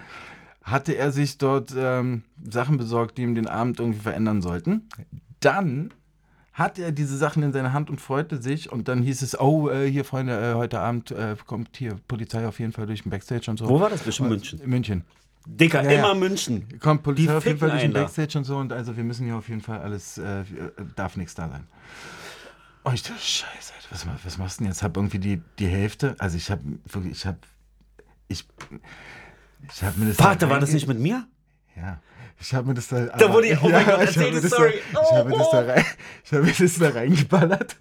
hatte 0.64 0.94
er 0.94 1.12
sich 1.12 1.38
dort 1.38 1.74
ähm, 1.78 2.24
Sachen 2.50 2.78
besorgt, 2.78 3.18
die 3.18 3.24
ihm 3.24 3.36
den 3.36 3.48
Abend 3.48 3.80
irgendwie 3.80 4.00
verändern 4.00 4.42
sollten. 4.42 4.90
Dann 5.40 5.92
hatte 6.60 6.84
er 6.84 6.92
diese 6.92 7.18
Sachen 7.18 7.42
in 7.42 7.54
seiner 7.54 7.74
Hand 7.74 7.90
und 7.90 8.02
freute 8.02 8.42
sich. 8.42 8.72
Und 8.72 8.88
dann 8.88 9.02
hieß 9.02 9.22
es, 9.22 9.40
oh, 9.40 9.70
äh, 9.70 9.90
hier, 9.90 10.04
Freunde, 10.04 10.38
äh, 10.38 10.54
heute 10.56 10.80
Abend 10.80 11.12
äh, 11.12 11.36
kommt 11.46 11.78
hier 11.78 11.96
Polizei 12.08 12.46
auf 12.46 12.60
jeden 12.60 12.74
Fall 12.74 12.86
durch 12.86 13.04
den 13.04 13.10
Backstage 13.10 13.50
und 13.50 13.58
so. 13.58 13.70
Wo 13.70 13.80
war 13.80 13.90
das? 13.90 14.02
Bestimmt 14.02 14.30
München. 14.30 14.62
München. 14.66 15.06
Dicker, 15.46 15.84
Ja, 15.84 15.92
ja. 15.92 16.00
immer 16.00 16.16
München. 16.16 16.80
Kommt 16.80 17.04
Polizei 17.04 17.36
auf 17.36 17.46
jeden 17.46 17.58
Fall 17.60 17.70
durch 17.70 17.82
den 17.82 17.86
einen 17.88 17.94
da. 17.96 18.02
Backstage 18.04 18.38
und 18.38 18.44
so 18.44 18.58
und 18.58 18.72
also 18.74 18.96
wir 18.96 19.04
müssen 19.04 19.26
hier 19.26 19.36
auf 19.36 19.50
jeden 19.50 19.62
Fall 19.62 19.80
alles, 19.80 20.18
äh, 20.18 20.44
darf 20.96 21.16
nichts 21.18 21.34
da 21.36 21.50
sein. 21.50 21.66
Und 22.84 22.94
ich 22.94 23.04
dachte, 23.04 23.20
scheiße, 23.20 23.74
was, 23.92 24.06
was 24.24 24.38
machst 24.38 24.60
du 24.60 24.64
denn 24.64 24.72
jetzt? 24.72 24.84
Hab 24.84 24.96
irgendwie 24.96 25.20
die, 25.20 25.42
die 25.58 25.68
Hälfte, 25.68 26.16
also 26.20 26.38
ich 26.38 26.50
hab 26.52 26.60
wirklich, 26.86 27.14
ich 27.14 27.26
hab, 27.26 27.38
ich, 28.28 28.46
ich 29.74 29.84
hab 29.84 29.98
mir 29.98 30.08
das 30.08 30.18
da 30.18 30.50
war 30.50 30.60
das 30.60 30.72
nicht 30.72 30.88
mit 30.88 31.00
mir? 31.00 31.26
Ja. 31.76 32.00
Ich 32.42 32.54
habe 32.54 32.68
mir 32.68 32.74
das 32.74 32.88
da. 32.88 33.06
Da 33.08 33.34
wurde 33.34 33.48
ich- 33.48 33.62
oh 33.62 33.68
mein 33.70 33.86
Gott, 33.86 34.02
ich 34.04 34.16
erzähl 34.16 34.40
die 34.40 34.48
Story. 34.48 34.74
Da, 34.94 35.02
ich 35.02 35.12
habe 35.12 35.30
mir 35.30 35.38
das 35.38 35.50
da 35.52 35.60
rein, 35.62 35.86
ich 36.24 36.32
habe 36.32 36.44
mir 36.44 36.54
das 36.54 36.76
da 36.80 36.90
reingeballert. 36.90 37.76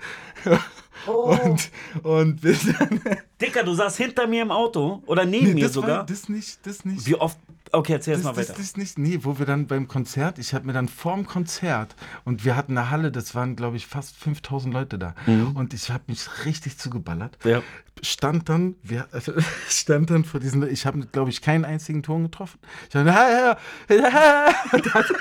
Und, 1.08 1.70
und 2.02 2.40
bis 2.40 2.60
dann. 2.66 3.00
Dicker, 3.40 3.64
du 3.64 3.74
saßt 3.74 3.96
hinter 3.96 4.26
mir 4.26 4.42
im 4.42 4.50
Auto 4.50 5.02
oder 5.06 5.24
neben 5.24 5.46
Nee, 5.48 5.54
mir 5.54 5.64
das 5.64 5.72
sogar. 5.72 5.98
War, 5.98 6.06
das 6.06 6.28
nicht, 6.28 6.66
das 6.66 6.84
nicht. 6.84 7.06
Wie 7.06 7.14
oft? 7.14 7.38
Okay, 7.70 7.92
erzähl 7.92 8.14
jetzt 8.14 8.24
Das, 8.24 8.34
mal 8.34 8.40
das, 8.40 8.48
weiter. 8.50 8.58
das 8.60 8.76
nicht, 8.78 8.98
nee, 8.98 9.18
wo 9.22 9.38
wir 9.38 9.44
dann 9.44 9.66
beim 9.66 9.88
Konzert, 9.88 10.38
ich 10.38 10.54
habe 10.54 10.66
mir 10.66 10.72
dann 10.72 10.88
vorm 10.88 11.26
Konzert 11.26 11.94
und 12.24 12.44
wir 12.46 12.56
hatten 12.56 12.78
eine 12.78 12.90
Halle, 12.90 13.12
das 13.12 13.34
waren 13.34 13.56
glaube 13.56 13.76
ich 13.76 13.86
fast 13.86 14.16
5000 14.16 14.72
Leute 14.72 14.98
da 14.98 15.14
und 15.54 15.74
ich 15.74 15.90
habe 15.90 16.04
mich 16.06 16.46
richtig 16.46 16.78
zugeballert. 16.78 17.36
Ja. 17.44 17.62
Stand 18.00 18.48
dann, 18.48 18.76
wir, 18.82 19.06
also, 19.12 19.32
stand 19.68 20.08
dann 20.08 20.24
vor 20.24 20.40
diesen, 20.40 20.66
ich 20.70 20.86
habe 20.86 21.00
glaube 21.12 21.28
ich 21.30 21.42
keinen 21.42 21.66
einzigen 21.66 22.02
Ton 22.02 22.22
getroffen. 22.22 22.58
Ich 22.88 22.96
hab, 22.96 23.06
ja, 23.06 23.28
ja, 23.30 23.58
ja, 23.94 24.54
und 24.72 24.94
hatte, 24.94 25.14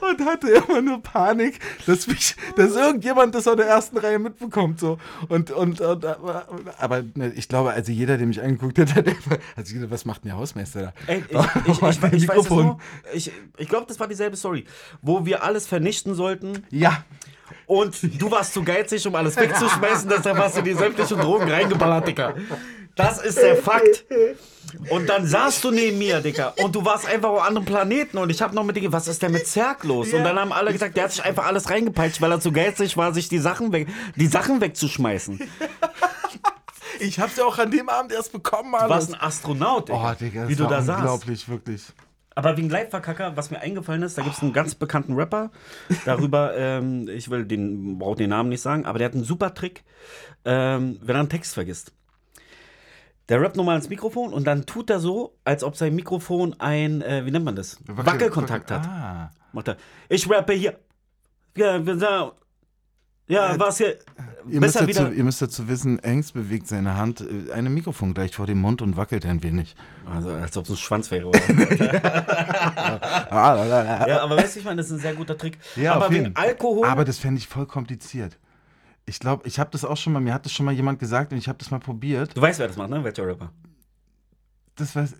und 0.00 0.24
hatte 0.24 0.48
immer 0.48 0.80
nur 0.80 1.02
Panik, 1.02 1.60
dass 1.86 2.06
mich, 2.06 2.36
dass 2.56 2.74
irgendjemand 2.74 3.34
das 3.34 3.46
aus 3.46 3.56
der 3.56 3.66
ersten 3.66 3.98
Reihe 3.98 4.18
mitbekommt 4.18 4.80
so 4.80 4.98
und 5.28 5.50
und, 5.50 5.80
und 5.80 6.04
aber, 6.04 6.46
aber 6.78 7.02
ne, 7.14 7.32
ich 7.34 7.48
glaube, 7.48 7.70
also 7.70 7.92
jeder, 7.92 8.18
der 8.18 8.26
mich 8.26 8.42
angeguckt 8.42 8.78
hat, 8.78 8.94
hat 8.94 9.06
also 9.56 9.74
gedacht, 9.74 9.90
was 9.90 10.04
macht 10.04 10.24
denn 10.24 10.30
der 10.30 10.38
Hausmeister 10.38 10.82
da? 10.82 10.92
Ey, 11.06 11.24
ich, 11.28 11.36
ich, 11.66 11.82
ich, 11.82 12.12
ich, 12.12 12.28
weiß 12.28 12.50
nur. 12.50 12.78
Ich, 13.12 13.32
ich 13.56 13.68
glaube, 13.68 13.86
das 13.86 13.98
war 14.00 14.08
dieselbe 14.08 14.36
Story, 14.36 14.64
wo 15.02 15.24
wir 15.24 15.42
alles 15.42 15.66
vernichten 15.66 16.14
sollten 16.14 16.64
Ja, 16.70 17.04
und 17.66 18.20
du 18.20 18.30
warst 18.30 18.54
zu 18.54 18.62
geizig, 18.62 19.06
um 19.06 19.14
alles 19.14 19.36
wegzuschmeißen, 19.36 20.08
deshalb 20.08 20.38
hast 20.38 20.56
du 20.56 20.62
die 20.62 20.72
sämtlichen 20.72 21.18
Drogen 21.18 21.50
reingeballert, 21.50 22.08
Dicker. 22.08 22.34
Das 22.98 23.18
ist 23.22 23.38
der 23.38 23.56
Fakt. 23.56 24.04
Und 24.90 25.08
dann 25.08 25.26
saßt 25.26 25.64
du 25.64 25.70
neben 25.70 25.96
mir, 25.96 26.20
Dicker, 26.20 26.52
und 26.62 26.74
du 26.74 26.84
warst 26.84 27.06
einfach 27.06 27.30
auf 27.30 27.42
anderen 27.42 27.64
Planeten 27.64 28.18
und 28.18 28.28
ich 28.28 28.42
habe 28.42 28.54
noch 28.54 28.64
mit 28.64 28.76
dir, 28.76 28.80
ge- 28.82 28.92
was 28.92 29.08
ist 29.08 29.22
denn 29.22 29.32
mit 29.32 29.46
Zerg 29.46 29.82
los? 29.84 30.12
Und 30.12 30.22
dann 30.24 30.38
haben 30.38 30.52
alle 30.52 30.72
gesagt, 30.72 30.94
der 30.96 31.04
hat 31.04 31.12
sich 31.12 31.24
einfach 31.24 31.46
alles 31.46 31.70
reingepeitscht, 31.70 32.20
weil 32.20 32.30
er 32.32 32.40
zu 32.40 32.52
geizig 32.52 32.98
war, 32.98 33.14
sich 33.14 33.30
die 33.30 33.38
Sachen, 33.38 33.72
weg, 33.72 33.88
die 34.16 34.26
Sachen 34.26 34.60
wegzuschmeißen. 34.60 35.40
ich 37.00 37.18
hab's 37.18 37.36
ja 37.36 37.44
auch 37.44 37.58
an 37.58 37.70
dem 37.70 37.88
Abend 37.88 38.12
erst 38.12 38.32
bekommen, 38.32 38.72
Du 38.72 38.88
warst 38.88 39.08
alles. 39.08 39.14
ein 39.14 39.20
Astronaut, 39.20 39.88
Digga, 39.88 39.98
Oh, 39.98 40.24
das 40.42 40.48
wie 40.48 40.56
du 40.56 40.64
war 40.64 40.70
da 40.70 40.82
saßt. 40.82 40.98
unglaublich, 40.98 41.48
wirklich. 41.48 41.82
Aber 42.34 42.56
wegen 42.56 42.68
Live-Verkacker, 42.70 43.36
was 43.36 43.50
mir 43.50 43.60
eingefallen 43.60 44.02
ist, 44.02 44.16
da 44.18 44.22
gibt 44.22 44.36
es 44.36 44.42
einen 44.42 44.52
ganz 44.52 44.74
bekannten 44.74 45.14
Rapper 45.14 45.50
darüber, 46.04 46.54
ähm, 46.56 47.08
ich 47.08 47.30
will 47.30 47.44
den, 47.46 47.98
brauche 47.98 48.16
den 48.16 48.30
Namen 48.30 48.48
nicht 48.50 48.60
sagen, 48.60 48.84
aber 48.86 48.98
der 48.98 49.06
hat 49.06 49.14
einen 49.14 49.24
super 49.24 49.54
Trick, 49.54 49.82
ähm, 50.44 50.98
wenn 51.02 51.16
er 51.16 51.20
einen 51.20 51.28
Text 51.30 51.54
vergisst. 51.54 51.92
Der 53.28 53.42
rappt 53.42 53.56
nochmal 53.56 53.76
ins 53.76 53.88
Mikrofon 53.88 54.32
und 54.32 54.46
dann 54.46 54.64
tut 54.64 54.88
er 54.88 55.00
so, 55.00 55.36
als 55.44 55.62
ob 55.62 55.76
sein 55.76 55.94
Mikrofon 55.94 56.54
ein, 56.58 57.02
äh, 57.02 57.26
wie 57.26 57.30
nennt 57.30 57.44
man 57.44 57.56
das? 57.56 57.78
Wackelkontakt 57.86 58.70
hat. 58.70 58.86
Ah. 58.86 59.30
Macht 59.52 59.68
er. 59.68 59.76
Ich 60.08 60.28
rappe 60.30 60.54
hier. 60.54 60.78
Ja, 61.56 61.82
sagen. 61.98 62.32
Ja, 63.28 63.58
was 63.58 63.76
hier. 63.76 63.96
Ihr 64.48 64.60
müsst, 64.60 64.80
dazu, 64.80 65.08
ihr 65.08 65.24
müsst 65.24 65.42
dazu 65.42 65.68
wissen, 65.68 65.98
Engst 65.98 66.32
bewegt 66.32 66.66
seine 66.66 66.96
Hand 66.96 67.20
äh, 67.20 67.52
einem 67.52 67.74
Mikrofon 67.74 68.14
gleich 68.14 68.34
vor 68.34 68.46
dem 68.46 68.58
Mund 68.58 68.80
und 68.80 68.96
wackelt 68.96 69.26
ein 69.26 69.42
wenig. 69.42 69.76
Also, 70.10 70.30
als 70.30 70.56
ob 70.56 70.64
es 70.64 70.70
ein 70.70 70.76
Schwanz 70.78 71.10
wäre, 71.10 71.26
oder? 71.26 71.38
Ja, 73.30 74.22
aber 74.22 74.38
weißt 74.38 74.54
du, 74.54 74.60
ich 74.60 74.64
meine, 74.64 74.76
das 74.76 74.86
ist 74.86 74.92
ein 74.92 74.98
sehr 75.00 75.14
guter 75.14 75.36
Trick. 75.36 75.58
Ja, 75.76 75.94
aber 75.94 76.06
auf 76.06 76.12
wegen. 76.12 76.34
Alkohol. 76.34 76.86
Aber 76.86 77.04
das 77.04 77.18
fände 77.18 77.38
ich 77.38 77.46
voll 77.46 77.66
kompliziert. 77.66 78.38
Ich 79.08 79.18
glaube, 79.20 79.46
ich 79.48 79.58
habe 79.58 79.70
das 79.70 79.84
auch 79.84 79.96
schon 79.96 80.12
mal, 80.12 80.20
mir 80.20 80.34
hat 80.34 80.44
das 80.44 80.52
schon 80.52 80.66
mal 80.66 80.72
jemand 80.74 80.98
gesagt 80.98 81.32
und 81.32 81.38
ich 81.38 81.48
habe 81.48 81.58
das 81.58 81.70
mal 81.70 81.80
probiert. 81.80 82.36
du 82.36 82.40
weißt, 82.42 82.58
wer 82.58 82.68
das 82.68 82.76
macht, 82.76 82.90
ne? 82.90 83.02
Welcher 83.02 83.26
Rapper? 83.26 83.50
Das 84.76 84.94
weiß. 84.94 85.14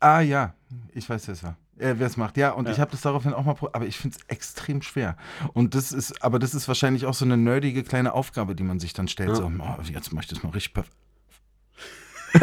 Ah 0.00 0.20
ja, 0.20 0.54
ich 0.92 1.08
weiß, 1.08 1.26
wer 1.28 1.32
es 1.34 1.42
war. 1.42 1.56
Äh, 1.78 1.94
wer 1.98 2.06
es 2.06 2.16
macht, 2.16 2.36
ja. 2.36 2.50
Und 2.52 2.66
Ja. 2.66 2.72
ich 2.72 2.80
habe 2.80 2.90
das 2.90 3.00
daraufhin 3.02 3.32
auch 3.32 3.44
mal 3.44 3.54
probiert, 3.54 3.74
aber 3.74 3.86
ich 3.86 3.96
finde 3.98 4.16
es 4.18 4.24
extrem 4.28 4.82
schwer. 4.82 5.16
Und 5.52 5.74
das 5.74 5.92
ist, 5.92 6.22
aber 6.22 6.38
das 6.38 6.54
ist 6.54 6.68
wahrscheinlich 6.68 7.06
auch 7.06 7.14
so 7.14 7.24
eine 7.24 7.36
nerdige 7.36 7.82
kleine 7.84 8.12
Aufgabe, 8.12 8.54
die 8.54 8.62
man 8.64 8.80
sich 8.80 8.92
dann 8.92 9.08
stellt. 9.08 9.30
Ja. 9.30 9.34
So, 9.36 9.46
oh, 9.46 9.76
jetzt 9.84 10.12
mach 10.12 10.22
ich 10.22 10.28
das 10.28 10.42
mal 10.42 10.50
richtig 10.50 10.74
perf 10.74 10.90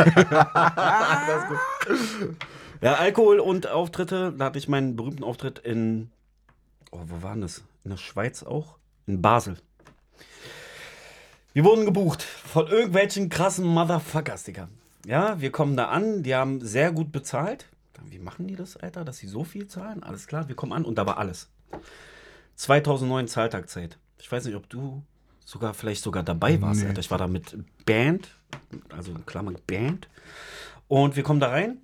Ja, 2.81 2.95
Alkohol 2.95 3.39
und 3.39 3.67
Auftritte. 3.67 4.33
Da 4.37 4.45
hatte 4.45 4.57
ich 4.59 4.67
meinen 4.67 4.95
berühmten 4.95 5.23
Auftritt 5.23 5.59
in. 5.59 6.09
Oh, 6.91 6.99
wo 7.05 7.21
war 7.21 7.33
denn 7.33 7.41
das? 7.41 7.63
In 7.83 7.91
der 7.91 7.97
Schweiz 7.97 8.43
auch? 8.43 8.77
In 9.07 9.21
Basel. 9.21 9.57
Wir 11.53 11.63
wurden 11.63 11.85
gebucht 11.85 12.23
von 12.23 12.67
irgendwelchen 12.67 13.29
krassen 13.29 13.65
Motherfuckers, 13.65 14.43
Digga. 14.43 14.69
Ja, 15.05 15.39
wir 15.39 15.51
kommen 15.51 15.77
da 15.77 15.89
an, 15.89 16.23
die 16.23 16.33
haben 16.33 16.61
sehr 16.61 16.91
gut 16.91 17.11
bezahlt. 17.11 17.67
Wie 18.05 18.19
machen 18.19 18.47
die 18.47 18.55
das, 18.55 18.75
Alter, 18.75 19.05
dass 19.05 19.17
sie 19.17 19.27
so 19.27 19.43
viel 19.43 19.67
zahlen? 19.67 20.03
Alles 20.03 20.27
klar, 20.27 20.47
wir 20.49 20.55
kommen 20.55 20.73
an 20.73 20.83
und 20.83 20.97
da 20.97 21.05
war 21.05 21.17
alles. 21.17 21.49
2009 22.55 23.27
Zahltagzeit. 23.27 23.97
Ich 24.19 24.31
weiß 24.31 24.45
nicht, 24.45 24.55
ob 24.55 24.69
du 24.69 25.03
sogar 25.45 25.73
vielleicht 25.73 26.03
sogar 26.03 26.23
dabei 26.23 26.61
warst, 26.61 26.81
Nee. 26.81 26.87
Alter. 26.87 26.99
Ich 26.99 27.11
war 27.11 27.17
da 27.17 27.27
mit 27.27 27.55
Band, 27.85 28.29
also 28.89 29.11
in 29.11 29.25
Klammern 29.25 29.57
Band. 29.67 30.09
Und 30.87 31.15
wir 31.15 31.23
kommen 31.23 31.39
da 31.39 31.49
rein. 31.49 31.77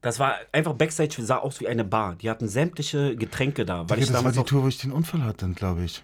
Das 0.00 0.18
war 0.18 0.34
einfach 0.50 0.74
Backstage, 0.74 1.22
sah 1.22 1.38
aus 1.38 1.60
wie 1.60 1.68
eine 1.68 1.84
Bar. 1.84 2.16
Die 2.16 2.28
hatten 2.28 2.48
sämtliche 2.48 3.16
Getränke 3.16 3.64
da. 3.64 3.88
Weil 3.88 3.98
Ja, 3.98 4.02
ich 4.02 4.08
das 4.08 4.14
war 4.14 4.20
damals 4.22 4.36
die 4.36 4.44
Tour, 4.44 4.64
wo 4.64 4.68
ich 4.68 4.78
den 4.78 4.92
Unfall 4.92 5.22
hatte, 5.22 5.48
glaube 5.50 5.84
ich. 5.84 6.02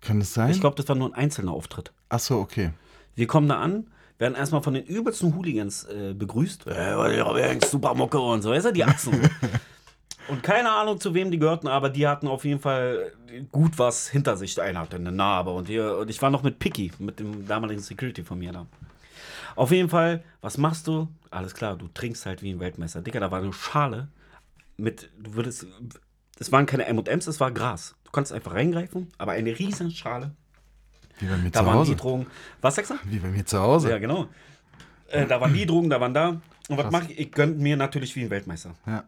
Kann 0.00 0.20
das 0.20 0.34
sein? 0.34 0.50
ich 0.50 0.60
glaube, 0.60 0.76
das 0.76 0.88
war 0.88 0.96
nur 0.96 1.08
ein 1.08 1.14
einzelner 1.14 1.52
Auftritt. 1.52 1.92
Ach 2.08 2.18
so, 2.18 2.38
okay. 2.38 2.72
Wir 3.14 3.26
kommen 3.26 3.48
da 3.48 3.60
an, 3.60 3.86
werden 4.18 4.34
erstmal 4.34 4.62
von 4.62 4.74
den 4.74 4.84
übelsten 4.84 5.34
Hooligans 5.34 5.84
äh, 5.84 6.14
begrüßt. 6.14 6.66
Äh, 6.66 7.16
ihr 7.16 7.24
habt 7.24 7.64
super 7.64 7.94
Mucke 7.94 8.18
und 8.18 8.42
so, 8.42 8.50
weißt 8.50 8.66
du, 8.66 8.72
die 8.72 8.84
Achsen. 8.84 9.30
und 10.28 10.42
keine 10.42 10.70
Ahnung, 10.70 11.00
zu 11.00 11.14
wem 11.14 11.30
die 11.30 11.38
gehörten, 11.38 11.68
aber 11.68 11.90
die 11.90 12.06
hatten 12.06 12.28
auf 12.28 12.44
jeden 12.44 12.60
Fall 12.60 13.12
gut 13.52 13.78
was 13.78 14.08
hinter 14.08 14.36
sich. 14.36 14.60
Einer 14.60 14.80
hatte 14.80 14.96
eine 14.96 15.12
Narbe 15.12 15.50
und, 15.50 15.68
hier, 15.68 15.96
und 15.96 16.10
ich 16.10 16.20
war 16.20 16.30
noch 16.30 16.42
mit 16.42 16.58
Picky, 16.58 16.92
mit 16.98 17.20
dem 17.20 17.46
damaligen 17.46 17.80
Security 17.80 18.22
von 18.22 18.38
mir 18.38 18.52
da. 18.52 18.66
Auf 19.56 19.70
jeden 19.70 19.88
Fall, 19.88 20.22
was 20.40 20.58
machst 20.58 20.86
du? 20.86 21.08
Alles 21.30 21.54
klar, 21.54 21.76
du 21.76 21.88
trinkst 21.88 22.26
halt 22.26 22.42
wie 22.42 22.50
ein 22.50 22.60
Weltmeister. 22.60 23.02
Dicker, 23.02 23.20
da 23.20 23.30
war 23.30 23.40
eine 23.40 23.52
Schale 23.52 24.08
mit, 24.76 25.10
du 25.18 25.34
würdest, 25.34 25.66
es 26.40 26.50
waren 26.50 26.66
keine 26.66 26.86
M&M's, 26.86 27.26
es 27.28 27.38
war 27.38 27.52
Gras. 27.52 27.94
Du 28.04 28.10
konntest 28.10 28.32
einfach 28.32 28.54
reingreifen, 28.54 29.08
aber 29.18 29.32
eine 29.32 29.56
riesen 29.56 29.90
Schale. 29.92 30.32
Wie 31.20 31.26
bei 31.26 31.36
mir 31.36 31.50
Da 31.50 31.60
zu 31.60 31.66
waren 31.66 31.74
Hause. 31.76 31.90
die 31.92 31.96
Drogen. 31.96 32.26
Was 32.60 32.74
sagst 32.74 32.90
du? 32.90 32.94
Wie 33.04 33.18
bei 33.20 33.28
mir 33.28 33.44
zu 33.46 33.60
Hause. 33.60 33.90
Ja, 33.90 33.98
genau. 33.98 34.26
Äh, 35.08 35.26
da 35.26 35.40
waren 35.40 35.52
die 35.54 35.66
Drogen, 35.66 35.90
da 35.90 36.00
waren 36.00 36.14
da. 36.14 36.40
Und 36.68 36.78
was 36.78 36.90
mache 36.90 37.12
ich? 37.12 37.18
Ich 37.18 37.32
gönn 37.32 37.58
mir 37.58 37.76
natürlich 37.76 38.16
wie 38.16 38.22
ein 38.24 38.30
Weltmeister. 38.30 38.74
Ja. 38.86 39.04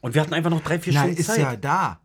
Und 0.00 0.14
wir 0.14 0.20
hatten 0.22 0.34
einfach 0.34 0.50
noch 0.50 0.62
drei, 0.62 0.78
vier 0.78 0.92
Na, 0.94 1.00
Stunden 1.02 1.16
ist 1.18 1.26
Zeit. 1.26 1.38
ja 1.38 1.56
da. 1.56 2.00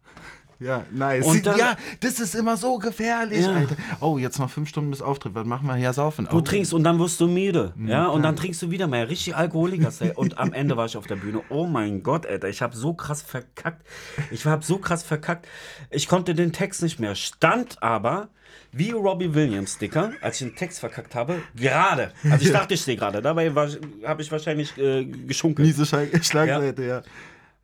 Ja, 0.59 0.85
nice. 0.91 1.25
Und 1.25 1.45
dann- 1.45 1.57
ja, 1.57 1.75
das 1.99 2.19
ist 2.19 2.33
immer 2.33 2.57
so 2.57 2.79
gefährlich, 2.79 3.45
Ja. 3.45 3.53
Alter. 3.53 3.75
Oh, 3.99 4.17
jetzt 4.17 4.39
noch 4.39 4.49
fünf 4.49 4.69
Stunden 4.69 4.89
bis 4.89 5.01
Auftritt. 5.01 5.35
Was 5.35 5.45
machen 5.45 5.67
wir? 5.67 5.77
Ja, 5.77 5.93
saufen. 5.93 6.27
Du 6.29 6.37
oh. 6.37 6.41
trinkst 6.41 6.73
und 6.73 6.83
dann 6.83 6.99
wirst 6.99 7.19
du 7.19 7.27
müde. 7.27 7.73
Ja, 7.85 8.07
und 8.07 8.23
dann 8.23 8.35
trinkst 8.35 8.61
du 8.61 8.71
wieder 8.71 8.87
mehr. 8.87 9.09
Richtig 9.09 9.35
Alkoholiker. 9.35 9.91
Und 10.15 10.37
am 10.37 10.53
Ende 10.53 10.75
war 10.75 10.85
ich 10.85 10.97
auf 10.97 11.07
der 11.07 11.17
Bühne. 11.17 11.41
Oh 11.49 11.67
mein 11.67 12.01
Gott, 12.03 12.25
Alter. 12.25 12.49
Ich 12.49 12.61
habe 12.61 12.75
so 12.75 12.93
krass 12.93 13.21
verkackt. 13.21 13.85
Ich 14.31 14.45
habe 14.45 14.63
so 14.63 14.77
krass 14.79 15.03
verkackt. 15.03 15.47
Ich 15.91 16.07
konnte 16.07 16.33
den 16.33 16.51
Text 16.51 16.81
nicht 16.81 16.99
mehr. 16.99 17.15
Stand 17.15 17.81
aber 17.83 18.29
wie 18.71 18.91
Robbie 18.91 19.33
Williams, 19.33 19.77
Dicker, 19.77 20.11
als 20.21 20.41
ich 20.41 20.47
den 20.47 20.55
Text 20.55 20.79
verkackt 20.79 21.15
habe, 21.15 21.41
gerade. 21.55 22.11
Also 22.29 22.45
ich 22.45 22.51
dachte, 22.51 22.73
ich 22.73 22.81
stehe 22.81 22.97
gerade. 22.97 23.21
Dabei 23.21 23.51
habe 23.51 24.21
ich 24.21 24.31
wahrscheinlich 24.31 24.77
äh, 24.77 25.05
geschunkelt. 25.05 25.67
Miese 25.67 25.85
Schlag 25.85 26.09
Schlagseite, 26.23 26.83
ja. 26.83 27.01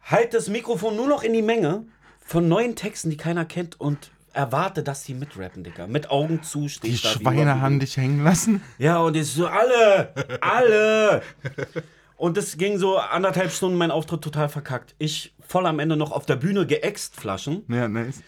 Halt 0.04 0.34
das 0.34 0.50
Mikrofon 0.50 0.96
nur 0.96 1.08
noch 1.08 1.24
in 1.24 1.34
die 1.34 1.42
Menge 1.42 1.86
von 2.26 2.48
neuen 2.48 2.76
Texten, 2.76 3.10
die 3.10 3.18
keiner 3.18 3.46
kennt 3.46 3.80
und 3.80 4.12
erwarte, 4.34 4.84
dass 4.84 5.04
die 5.04 5.14
mitrappen, 5.14 5.64
Dicker. 5.64 5.88
Mit 5.88 6.10
Augen 6.10 6.42
zu 6.44 6.68
Die 6.82 6.98
Schweine 6.98 7.62
haben 7.62 7.80
dich 7.80 7.98
hängen 7.98 8.24
lassen. 8.24 8.62
ja, 8.78 8.98
und 9.00 9.16
ich 9.16 9.28
so, 9.28 9.48
alle, 9.48 10.14
alle. 10.42 11.22
Und 12.18 12.38
das 12.38 12.58
ging 12.58 12.78
so 12.78 12.98
anderthalb 12.98 13.52
Stunden, 13.52 13.78
mein 13.78 13.92
Auftritt 13.92 14.22
total 14.22 14.50
verkackt. 14.50 14.96
Ich 14.98 15.34
voll 15.46 15.66
am 15.66 15.80
Ende 15.80 15.98
noch 15.98 16.12
auf 16.12 16.26
der 16.26 16.36
Bühne 16.36 16.66
geäxt 16.66 17.16
Flaschen. 17.16 17.64
Ja, 17.68 17.88
nice. 17.88 18.22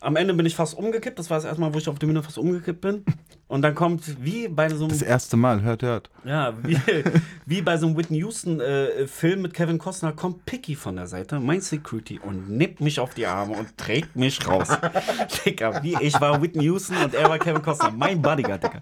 Am 0.00 0.16
Ende 0.16 0.34
bin 0.34 0.46
ich 0.46 0.56
fast 0.56 0.76
umgekippt. 0.76 1.18
Das 1.18 1.30
war 1.30 1.36
das 1.36 1.44
erste 1.44 1.60
Mal, 1.60 1.74
wo 1.74 1.78
ich 1.78 1.88
auf 1.88 1.98
der 1.98 2.06
Bühne 2.06 2.22
fast 2.22 2.38
umgekippt 2.38 2.80
bin. 2.80 3.04
Und 3.52 3.60
dann 3.60 3.74
kommt, 3.74 4.24
wie 4.24 4.48
bei 4.48 4.70
so 4.70 4.84
einem, 4.84 4.88
Das 4.88 5.02
erste 5.02 5.36
Mal, 5.36 5.60
hört, 5.60 5.82
hört. 5.82 6.08
ja, 6.24 6.54
wie, 6.62 6.80
wie 7.44 7.60
bei 7.60 7.76
so 7.76 7.86
einem 7.86 7.98
Whitney 7.98 8.20
Houston-Film 8.20 9.42
mit 9.42 9.52
Kevin 9.52 9.76
Costner, 9.76 10.12
kommt 10.12 10.46
Picky 10.46 10.74
von 10.74 10.96
der 10.96 11.06
Seite, 11.06 11.38
mein 11.38 11.60
Security, 11.60 12.18
und 12.18 12.48
nimmt 12.48 12.80
mich 12.80 12.98
auf 12.98 13.12
die 13.12 13.26
Arme 13.26 13.52
und 13.52 13.76
trägt 13.76 14.16
mich 14.16 14.48
raus. 14.48 14.68
Dicker, 15.44 15.82
wie 15.82 15.98
ich 16.00 16.18
war 16.18 16.40
Whitney 16.40 16.64
Houston 16.64 16.96
und 16.96 17.12
er 17.14 17.28
war 17.28 17.38
Kevin 17.38 17.60
Costner, 17.60 17.90
mein 17.90 18.22
Bodyguard, 18.22 18.64
Dicker. 18.64 18.80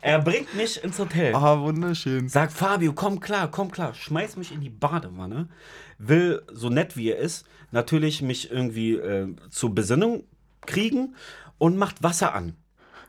Er 0.00 0.18
bringt 0.18 0.52
mich 0.56 0.82
ins 0.82 0.98
Hotel. 0.98 1.32
Ah, 1.36 1.60
wunderschön. 1.60 2.28
Sagt 2.28 2.54
Fabio, 2.54 2.94
komm 2.94 3.20
klar, 3.20 3.52
komm 3.52 3.70
klar, 3.70 3.94
schmeiß 3.94 4.34
mich 4.34 4.50
in 4.50 4.60
die 4.60 4.70
Badewanne, 4.70 5.48
will, 5.98 6.42
so 6.52 6.70
nett 6.70 6.96
wie 6.96 7.10
er 7.10 7.18
ist, 7.18 7.46
natürlich 7.70 8.20
mich 8.20 8.50
irgendwie 8.50 8.94
äh, 8.94 9.28
zur 9.50 9.72
Besinnung 9.72 10.24
kriegen 10.66 11.14
und 11.58 11.76
macht 11.76 12.02
Wasser 12.02 12.34
an. 12.34 12.56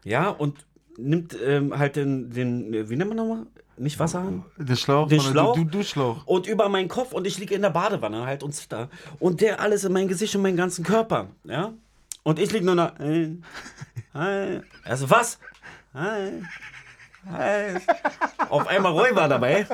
Ja, 0.04 0.30
und 0.30 0.68
nimmt 0.98 1.36
ähm, 1.44 1.78
halt 1.78 1.96
den, 1.96 2.30
den, 2.30 2.74
äh, 2.74 2.90
wie 2.90 2.96
nennt 2.96 3.10
man 3.10 3.18
nochmal? 3.18 3.46
Nicht 3.76 4.00
Wasser 4.00 4.20
an? 4.20 4.46
Den 4.58 4.78
Schlauch, 4.78 5.08
Den 5.08 5.18
der- 5.20 5.26
Schlauch? 5.32 5.56
Du, 5.56 5.64
du 5.64 5.84
Schlauch. 5.84 6.28
Und 6.28 6.46
über 6.46 6.70
meinen 6.70 6.88
Kopf 6.90 7.12
und 7.12 7.26
ich 7.26 7.40
liege 7.40 7.56
in 7.56 7.64
der 7.64 7.72
Badewanne 7.72 8.26
halt 8.26 8.44
und 8.44 8.54
zitter. 8.54 8.90
Und 9.20 9.42
der 9.42 9.60
alles 9.62 9.84
in 9.84 9.92
mein 9.94 10.08
Gesicht 10.08 10.36
und 10.36 10.44
meinen 10.44 10.58
ganzen 10.58 10.84
Körper. 10.86 11.30
Ja? 11.44 11.74
Und 12.22 12.38
ich 12.40 12.52
liege 12.52 12.66
nur 12.66 12.76
da. 12.76 12.94
Hi, 13.00 13.38
hi. 14.14 14.62
Also 14.86 15.10
was? 15.10 15.40
Hi. 15.96 16.44
Hi. 17.32 17.80
Auf 18.50 18.68
einmal 18.68 18.92
Roy 18.92 19.16
war 19.16 19.28
dabei. 19.28 19.66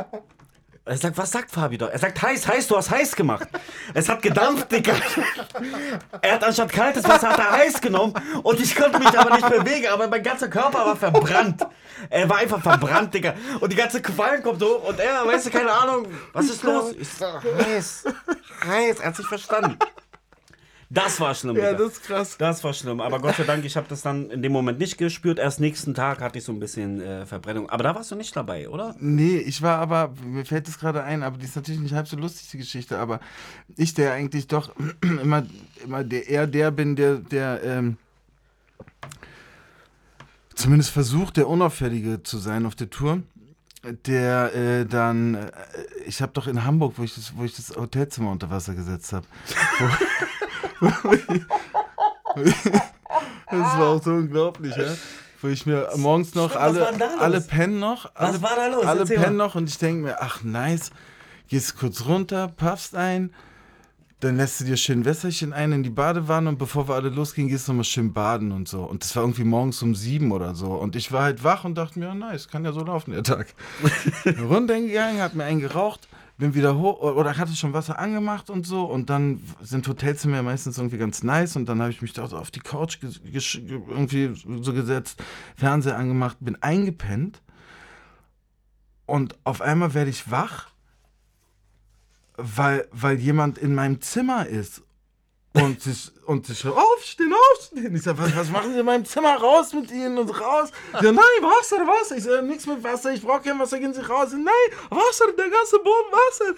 Er 0.89 0.97
sagt, 0.97 1.19
was 1.19 1.31
sagt 1.31 1.51
Fabi 1.51 1.77
da? 1.77 1.85
Er 1.85 1.99
sagt, 1.99 2.19
heiß, 2.19 2.47
heiß, 2.47 2.67
du 2.67 2.75
hast 2.75 2.89
heiß 2.89 3.15
gemacht. 3.15 3.47
Es 3.93 4.09
hat 4.09 4.23
gedampft, 4.23 4.71
Digga. 4.71 4.93
Er 6.19 6.33
hat 6.33 6.43
anstatt 6.43 6.71
kaltes 6.71 7.03
Wasser, 7.03 7.29
hat 7.29 7.37
er 7.37 7.51
heiß 7.51 7.79
genommen. 7.79 8.15
Und 8.41 8.59
ich 8.59 8.75
konnte 8.75 8.97
mich 8.97 9.15
aber 9.15 9.35
nicht 9.35 9.47
bewegen, 9.47 9.87
aber 9.89 10.07
mein 10.07 10.23
ganzer 10.23 10.47
Körper 10.47 10.83
war 10.87 10.95
verbrannt. 10.95 11.61
Er 12.09 12.27
war 12.27 12.37
einfach 12.37 12.59
verbrannt, 12.59 13.13
Digga. 13.13 13.35
Und 13.59 13.71
die 13.71 13.75
ganze 13.75 14.01
Qualm 14.01 14.41
kommt 14.41 14.63
hoch 14.63 14.83
und 14.87 14.99
er, 14.99 15.27
weißt 15.27 15.45
du, 15.45 15.51
keine 15.51 15.71
Ahnung, 15.71 16.07
was 16.33 16.45
ist 16.45 16.63
los? 16.63 16.95
Ich 16.97 17.09
sag, 17.09 17.43
heiß, 17.43 18.05
heiß, 18.65 18.99
er 18.99 19.05
hat 19.05 19.15
sich 19.15 19.27
verstanden. 19.27 19.77
Das 20.91 21.19
war 21.19 21.35
schlimm, 21.35 21.55
Ja, 21.55 21.71
Digga. 21.73 21.83
das 21.83 21.93
ist 21.93 22.03
krass. 22.03 22.35
Das 22.39 22.63
war 22.63 22.73
schlimm, 22.73 22.99
aber 22.99 23.19
Gott 23.19 23.35
sei 23.35 23.43
Dank, 23.43 23.63
ich 23.63 23.77
habe 23.77 23.85
das 23.87 24.01
dann 24.01 24.31
in 24.31 24.41
dem 24.41 24.51
Moment 24.51 24.79
nicht 24.79 24.97
gespürt. 24.97 25.37
Erst 25.37 25.59
nächsten 25.59 25.93
Tag 25.93 26.19
hatte 26.19 26.39
ich 26.39 26.43
so 26.43 26.51
ein 26.51 26.59
bisschen 26.59 26.99
äh, 26.99 27.27
Verbrennung. 27.27 27.69
Aber 27.69 27.83
da 27.83 27.93
warst 27.93 28.09
du 28.09 28.15
nicht 28.15 28.35
dabei, 28.35 28.67
oder? 28.69 28.95
Nee, 28.99 29.37
ich 29.37 29.61
war 29.61 29.77
aber, 29.77 30.11
mir 30.25 30.45
fällt 30.45 30.67
das 30.67 30.79
gerade 30.79 31.03
ein, 31.03 31.21
aber 31.21 31.37
die 31.37 31.45
ist 31.45 31.55
natürlich 31.55 31.79
nicht 31.79 31.93
halb 31.93 32.07
so 32.07 32.17
lustig, 32.17 32.49
die 32.49 32.57
Geschichte, 32.57 32.97
aber 32.97 33.19
ich, 33.77 33.93
der 33.93 34.13
eigentlich 34.13 34.47
doch 34.47 34.71
immer, 35.01 35.45
immer 35.83 36.03
der, 36.03 36.27
eher 36.27 36.47
der 36.47 36.71
bin, 36.71 36.95
der, 36.95 37.17
der 37.17 37.61
ähm, 37.63 37.97
zumindest 40.55 40.89
versucht, 40.89 41.37
der 41.37 41.47
Unauffällige 41.47 42.23
zu 42.23 42.39
sein 42.39 42.65
auf 42.65 42.73
der 42.73 42.89
Tour, 42.89 43.21
der 44.07 44.55
äh, 44.55 44.85
dann, 44.87 45.35
äh, 45.35 45.51
ich 46.07 46.23
habe 46.23 46.31
doch 46.33 46.47
in 46.47 46.65
Hamburg, 46.65 46.93
wo 46.97 47.03
ich 47.03 47.13
das, 47.13 47.33
wo 47.37 47.43
ich 47.43 47.55
das 47.55 47.75
Hotelzimmer 47.75 48.31
unter 48.31 48.49
Wasser 48.49 48.73
gesetzt 48.73 49.13
habe. 49.13 49.27
das 50.81 51.03
war 53.49 53.87
auch 53.87 54.03
so 54.03 54.11
unglaublich, 54.11 54.75
ja. 54.75 54.93
Wo 55.41 55.47
ich 55.47 55.65
mir 55.65 55.89
morgens 55.95 56.35
noch 56.35 56.51
Stimmt, 56.51 56.65
was 56.65 56.77
alle, 56.77 57.19
alle 57.19 57.41
pennen 57.41 57.79
noch. 57.79 58.11
alle, 58.13 58.41
war 58.41 58.55
da 58.55 58.67
los? 58.67 58.85
Alle 58.85 59.01
Erzähl 59.01 59.19
pennen 59.19 59.37
mal. 59.37 59.45
noch 59.45 59.55
und 59.55 59.69
ich 59.69 59.77
denke 59.77 60.03
mir, 60.03 60.21
ach 60.21 60.43
nice, 60.43 60.91
gehst 61.47 61.77
kurz 61.77 62.05
runter, 62.05 62.49
puffst 62.49 62.95
ein, 62.95 63.33
dann 64.19 64.35
lässt 64.35 64.59
du 64.59 64.65
dir 64.65 64.75
schön 64.75 65.05
Wässerchen 65.05 65.53
ein 65.53 65.71
in 65.71 65.83
die 65.83 65.89
Badewanne 65.89 66.49
und 66.49 66.57
bevor 66.57 66.89
wir 66.89 66.95
alle 66.95 67.07
losgehen, 67.07 67.47
gehst 67.47 67.67
du 67.67 67.71
nochmal 67.71 67.85
schön 67.85 68.11
baden 68.11 68.51
und 68.51 68.67
so. 68.67 68.83
Und 68.83 69.03
das 69.03 69.15
war 69.15 69.23
irgendwie 69.23 69.45
morgens 69.45 69.81
um 69.81 69.95
sieben 69.95 70.33
oder 70.33 70.55
so. 70.55 70.73
Und 70.73 70.97
ich 70.97 71.13
war 71.13 71.23
halt 71.23 71.41
wach 71.45 71.63
und 71.63 71.75
dachte 71.75 71.99
mir, 71.99 72.07
ja, 72.07 72.13
nice, 72.13 72.49
kann 72.49 72.65
ja 72.65 72.73
so 72.73 72.81
laufen 72.81 73.11
der 73.11 73.23
Tag. 73.23 73.47
Runtergegangen, 74.41 75.21
hab 75.21 75.35
mir 75.35 75.45
einen 75.45 75.61
geraucht, 75.61 76.08
bin 76.39 76.55
wieder 76.55 76.77
hoch 76.77 76.99
oder 77.01 77.37
hatte 77.37 77.55
schon 77.55 77.73
Wasser 77.73 77.99
angemacht 77.99 78.49
und 78.49 78.65
so. 78.65 78.85
Und 78.85 79.11
dann 79.11 79.43
sind 79.61 79.87
Hotelzimmer 79.87 80.41
meistens 80.41 80.77
irgendwie 80.77 80.97
ganz 80.97 81.21
nice. 81.21 81.55
Und 81.55 81.69
dann 81.69 81.79
habe 81.81 81.91
ich 81.91 82.01
mich 82.01 82.13
da 82.13 82.25
so 82.25 82.37
auf 82.37 82.49
die 82.49 82.61
Couch 82.61 82.97
irgendwie 83.01 84.33
so 84.61 84.73
gesetzt, 84.73 85.23
Fernseher 85.55 85.97
angemacht, 85.97 86.37
bin 86.39 86.57
eingepennt. 86.61 87.41
Und 89.05 89.35
auf 89.43 89.61
einmal 89.61 89.93
werde 89.93 90.09
ich 90.09 90.31
wach 90.31 90.69
weil, 92.39 92.87
weil 92.91 93.19
jemand 93.19 93.57
in 93.57 93.75
meinem 93.75 94.01
Zimmer 94.01 94.47
ist 94.47 94.81
und 95.53 95.81
sich, 95.81 96.11
und 96.25 96.45
sich 96.45 96.59
so, 96.59 96.75
aufstehen, 96.75 97.33
aufstehen. 97.33 97.95
Ich 97.95 98.03
sag, 98.03 98.19
was, 98.19 98.35
was 98.35 98.51
machen 98.51 98.71
Sie 98.71 98.79
in 98.79 98.85
meinem 98.85 99.03
Zimmer? 99.03 99.35
Raus 99.35 99.73
mit 99.73 99.89
Ihnen 99.89 100.19
und 100.19 100.29
raus. 100.29 100.71
Ja, 100.93 101.11
nein, 101.11 101.23
Wasser, 101.41 101.77
Wasser. 101.87 102.17
Ich 102.17 102.23
sag, 102.23 102.43
nichts 102.43 102.67
mit 102.67 102.83
Wasser, 102.83 103.13
ich 103.13 103.23
brauche 103.23 103.41
kein 103.41 103.57
Wasser, 103.57 103.79
gehen 103.79 103.93
Sie 103.93 104.05
raus. 104.05 104.31
Nein, 104.33 104.53
Wasser, 104.89 105.25
der 105.35 105.49
ganze 105.49 105.79
Boden 105.79 106.11
Wasser. 106.11 106.55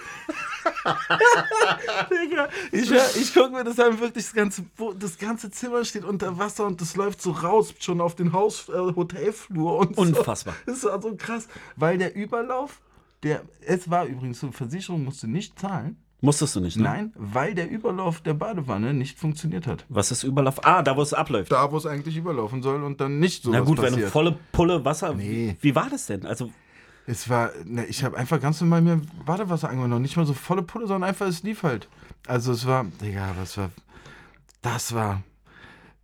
Digga, 2.11 2.49
ich, 2.73 2.91
ich 2.91 3.33
gucke 3.33 3.51
mir 3.51 3.63
das 3.63 3.79
an, 3.79 3.97
wirklich, 3.99 4.25
das 4.25 4.33
ganze, 4.33 4.65
das 4.99 5.17
ganze 5.17 5.49
Zimmer 5.51 5.85
steht 5.85 6.03
unter 6.03 6.37
Wasser 6.37 6.65
und 6.65 6.81
das 6.81 6.97
läuft 6.97 7.21
so 7.21 7.31
raus, 7.31 7.73
schon 7.79 8.01
auf 8.01 8.15
den 8.15 8.33
Haus, 8.33 8.67
äh, 8.67 8.73
Hotelflur 8.73 9.77
und 9.77 9.95
so. 9.95 10.01
Unfassbar. 10.01 10.55
Das 10.65 10.83
war 10.83 11.01
so 11.01 11.15
krass, 11.15 11.47
weil 11.77 11.97
der 11.97 12.13
Überlauf, 12.13 12.81
der, 13.23 13.43
es 13.61 13.89
war 13.89 14.05
übrigens 14.05 14.41
so, 14.41 14.51
Versicherung 14.51 15.05
musste 15.05 15.29
nicht 15.29 15.57
zahlen. 15.57 15.97
Musstest 16.23 16.55
du 16.55 16.59
nicht, 16.59 16.77
ne? 16.77 16.83
Nein, 16.83 17.11
weil 17.15 17.55
der 17.55 17.69
Überlauf 17.69 18.21
der 18.21 18.35
Badewanne 18.35 18.93
nicht 18.93 19.17
funktioniert 19.17 19.65
hat. 19.65 19.85
Was 19.89 20.11
ist 20.11 20.23
Überlauf? 20.23 20.63
Ah, 20.65 20.83
da 20.83 20.95
wo 20.95 21.01
es 21.01 21.13
abläuft. 21.15 21.51
Da, 21.51 21.71
wo 21.71 21.77
es 21.77 21.85
eigentlich 21.87 22.15
überlaufen 22.15 22.61
soll 22.61 22.83
und 22.83 23.01
dann 23.01 23.19
nicht 23.19 23.41
so 23.43 23.51
Na 23.51 23.61
gut, 23.61 23.79
wenn 23.79 23.89
passiert. 23.89 24.07
du 24.07 24.11
volle 24.11 24.37
Pulle 24.51 24.85
Wasser. 24.85 25.13
Nee. 25.15 25.57
Wie 25.61 25.73
war 25.75 25.89
das 25.89 26.05
denn? 26.05 26.25
Also, 26.27 26.51
Es 27.07 27.27
war, 27.27 27.49
ne, 27.65 27.85
ich 27.87 28.03
habe 28.03 28.15
einfach 28.17 28.39
ganz 28.39 28.61
normal 28.61 28.83
mir 28.83 29.01
Badewasser 29.25 29.69
angenommen. 29.69 30.03
Nicht 30.03 30.15
mal 30.15 30.27
so 30.27 30.33
volle 30.33 30.61
Pulle, 30.61 30.85
sondern 30.85 31.09
einfach, 31.09 31.25
es 31.25 31.41
lief 31.41 31.63
halt. 31.63 31.87
Also 32.27 32.51
es 32.51 32.67
war, 32.67 32.85
Digga, 33.01 33.33
was 33.39 33.57
war, 33.57 33.71
das 34.61 34.93
war 34.93 35.23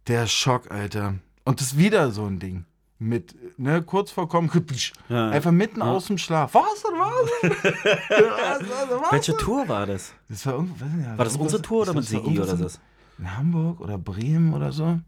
der 0.08 0.26
Schock, 0.26 0.72
Alter. 0.72 1.14
Und 1.46 1.62
das 1.62 1.74
ist 1.74 1.78
wieder 1.78 2.10
so 2.10 2.26
ein 2.26 2.40
Ding. 2.40 2.66
Mit, 3.00 3.36
ne, 3.60 3.84
kurz 3.84 4.10
vor 4.12 4.28
kommen, 4.28 4.50
Ja. 5.10 5.30
einfach 5.30 5.52
mitten 5.52 5.82
aus 5.84 6.08
dem 6.08 6.18
Schlaf. 6.18 6.54
Wasser, 6.56 6.90
Wasser. 6.90 7.50
Wasser, 7.62 8.66
Wasser. 9.00 9.12
welche 9.12 9.38
Tour 9.38 9.68
war 9.68 9.86
das? 9.86 10.14
Das 10.30 10.46
war, 10.48 10.60
weiß 10.60 10.68
nicht, 10.94 11.18
War 11.18 11.26
das 11.26 11.36
unsere 11.36 11.62
Tour 11.62 11.82
oder 11.84 11.94
mit 11.94 12.06
Sigi 12.06 12.40
oder 12.40 12.58
das? 12.58 12.80
In 13.20 13.38
Hamburg 13.38 13.80
oder 13.82 13.98
Bremen 14.00 14.54
oder 14.54 14.72
so? 14.72 15.00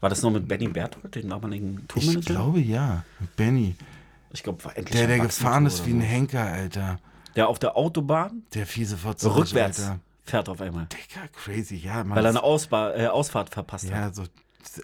War 0.00 0.10
das 0.10 0.22
noch 0.22 0.30
mit 0.30 0.46
Benny 0.48 0.68
Berthold, 0.68 1.14
den 1.14 1.28
damaligen 1.28 1.80
Ich 1.80 1.86
Tourmanager? 1.88 2.20
glaube 2.34 2.60
ja. 2.60 3.04
Mit 3.20 3.36
Benny. 3.36 3.74
Ich 4.32 4.42
glaube, 4.42 4.64
war 4.64 4.76
endlich 4.76 4.96
Der, 4.98 5.06
der 5.06 5.18
gefahren 5.20 5.66
ist 5.66 5.86
wie 5.86 5.92
ein. 5.92 6.00
Henker, 6.00 6.44
Alter. 6.44 6.98
Der 7.34 7.48
auf 7.48 7.58
der 7.58 7.76
Autobahn 7.76 8.42
Der 8.54 8.66
fiese 8.66 8.96
Fotze. 8.96 9.34
rückwärts 9.34 9.80
Alter. 9.80 10.00
fährt 10.24 10.48
auf 10.48 10.60
einmal. 10.62 10.86
Digga, 10.86 11.26
crazy, 11.32 11.76
ja. 11.76 12.04
Mann, 12.04 12.16
Weil 12.16 12.24
er 12.24 12.30
eine 12.30 12.42
Ausba 12.42 12.94
äh, 12.94 13.06
Ausfahrt 13.08 13.50
verpasst 13.50 13.84
hat. 13.90 13.90
Ja, 13.92 14.12
so, 14.12 14.24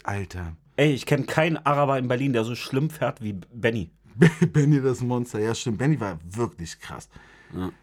Alter. 0.05 0.53
Ey, 0.77 0.93
ich 0.93 1.07
kenne 1.07 1.25
keinen 1.25 1.59
Araber 1.59 1.99
in 1.99 2.09
Berlin, 2.09 2.33
der 2.33 2.45
so 2.45 2.55
schlimm 2.55 2.91
fährt 2.91 3.23
wie 3.23 3.35
Benny. 3.53 3.91
Benny 4.53 4.81
das 4.81 5.01
Monster, 5.01 5.39
ja 5.39 5.55
stimmt. 5.55 5.79
Benny 5.79 6.01
war 6.01 6.19
wirklich 6.25 6.79
krass. 6.79 7.09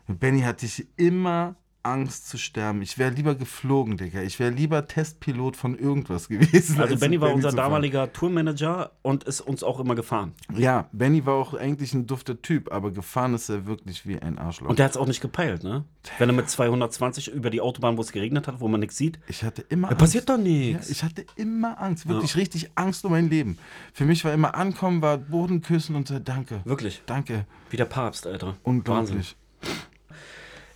Benny 0.08 0.42
hat 0.42 0.62
dich 0.62 0.88
immer 0.98 1.56
Angst 1.84 2.28
zu 2.30 2.38
sterben. 2.38 2.82
Ich 2.82 2.98
wäre 2.98 3.12
lieber 3.12 3.36
geflogen, 3.36 3.98
Digga. 3.98 4.22
Ich 4.22 4.40
wäre 4.40 4.52
lieber 4.52 4.88
Testpilot 4.88 5.56
von 5.56 5.78
irgendwas 5.78 6.28
gewesen. 6.30 6.80
Also 6.80 6.94
als 6.94 7.00
Benny 7.00 7.20
war 7.22 7.34
unser 7.34 7.52
damaliger 7.52 8.12
Tourmanager 8.12 8.92
und 9.02 9.24
ist 9.24 9.42
uns 9.42 9.64
auch 9.64 9.80
immer 9.80 9.96
gefahren. 9.96 10.34
Ja, 10.56 10.90
Benny 10.92 11.26
war 11.26 11.36
auch 11.36 11.54
eigentlich 11.54 11.94
ein 11.94 12.06
dufter 12.08 12.42
Typ, 12.42 12.72
aber 12.72 12.92
gefahren 12.92 13.34
ist 13.34 13.50
er 13.50 13.66
wirklich 13.66 14.06
wie 14.06 14.20
ein 14.20 14.38
Arschloch. 14.38 14.70
Und 14.70 14.80
der 14.80 14.86
hat 14.86 14.92
es 14.92 14.98
auch 14.98 15.08
nicht 15.08 15.22
gepeilt, 15.22 15.64
ne? 15.64 15.86
Wenn 16.18 16.30
er 16.30 16.34
mit 16.34 16.50
220 16.50 17.30
über 17.30 17.50
die 17.50 17.62
Autobahn, 17.62 17.98
wo 17.98 18.02
es 18.02 18.12
geregnet 18.12 18.48
hat, 18.48 18.60
wo 18.60 18.68
man 18.68 18.80
nichts 18.80 18.98
sieht, 18.98 19.20
ich 19.28 19.44
hatte 19.44 19.62
immer 19.70 19.88
da 19.88 19.94
Angst. 19.94 20.00
passiert 20.02 20.30
doch 20.30 20.38
Ja, 20.38 20.44
nichts. 20.44 20.90
ich 20.90 21.04
hatte 21.04 21.26
immer 21.36 21.80
Angst, 21.82 22.08
wirklich 22.08 22.36
richtig 22.36 22.72
Angst 22.76 23.06
um 23.06 23.12
mein 23.12 23.30
Leben. 23.30 23.58
Für 23.94 24.06
mich 24.06 24.24
war 24.26 24.34
immer 24.34 24.56
ankommen, 24.56 25.02
war 25.02 25.18
Boden 25.18 25.62
küssen 25.62 25.96
und 25.96 26.10
danke, 26.28 26.62
Wirklich. 26.66 27.02
danke, 27.06 27.46
Wie 27.70 27.78
der 27.78 27.86
Papst, 27.86 28.28
Alter. 28.28 28.58
Wahnsinn. 28.64 29.24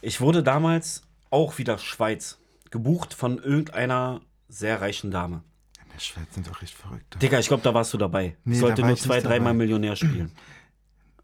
Ich 0.03 0.19
wurde 0.19 0.43
damals 0.43 1.03
auch 1.29 1.57
wieder 1.57 1.77
Schweiz 1.77 2.37
gebucht 2.71 3.13
von 3.13 3.37
irgendeiner 3.37 4.19
sehr 4.49 4.81
reichen 4.81 5.11
Dame. 5.11 5.43
In 5.81 5.89
der 5.93 5.99
Schweiz 5.99 6.25
sind 6.33 6.45
doch 6.45 6.61
recht 6.61 6.73
verrückt. 6.73 7.21
Digga, 7.21 7.39
ich 7.39 7.47
glaube, 7.47 7.63
da 7.63 7.73
warst 7.73 7.93
du 7.93 7.97
dabei. 7.97 8.35
Nee, 8.43 8.55
ich 8.55 8.59
da 8.59 8.67
sollte 8.67 8.81
war 8.81 8.89
nur 8.89 8.97
zwei, 8.97 9.21
dreimal. 9.21 9.53
Millionär 9.53 9.95
spielen. 9.95 10.31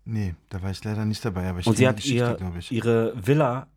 Nee, 0.05 0.33
da 0.47 0.63
war 0.63 0.71
ich 0.71 0.83
leider 0.83 1.05
nicht 1.05 1.23
dabei, 1.23 1.49
aber 1.49 1.59
ich 1.59 1.67
Und 1.67 1.77
sie 1.77 1.87
hat 1.87 2.03
ihr, 2.03 2.35
ihre 2.71 3.13
Villa, 3.15 3.67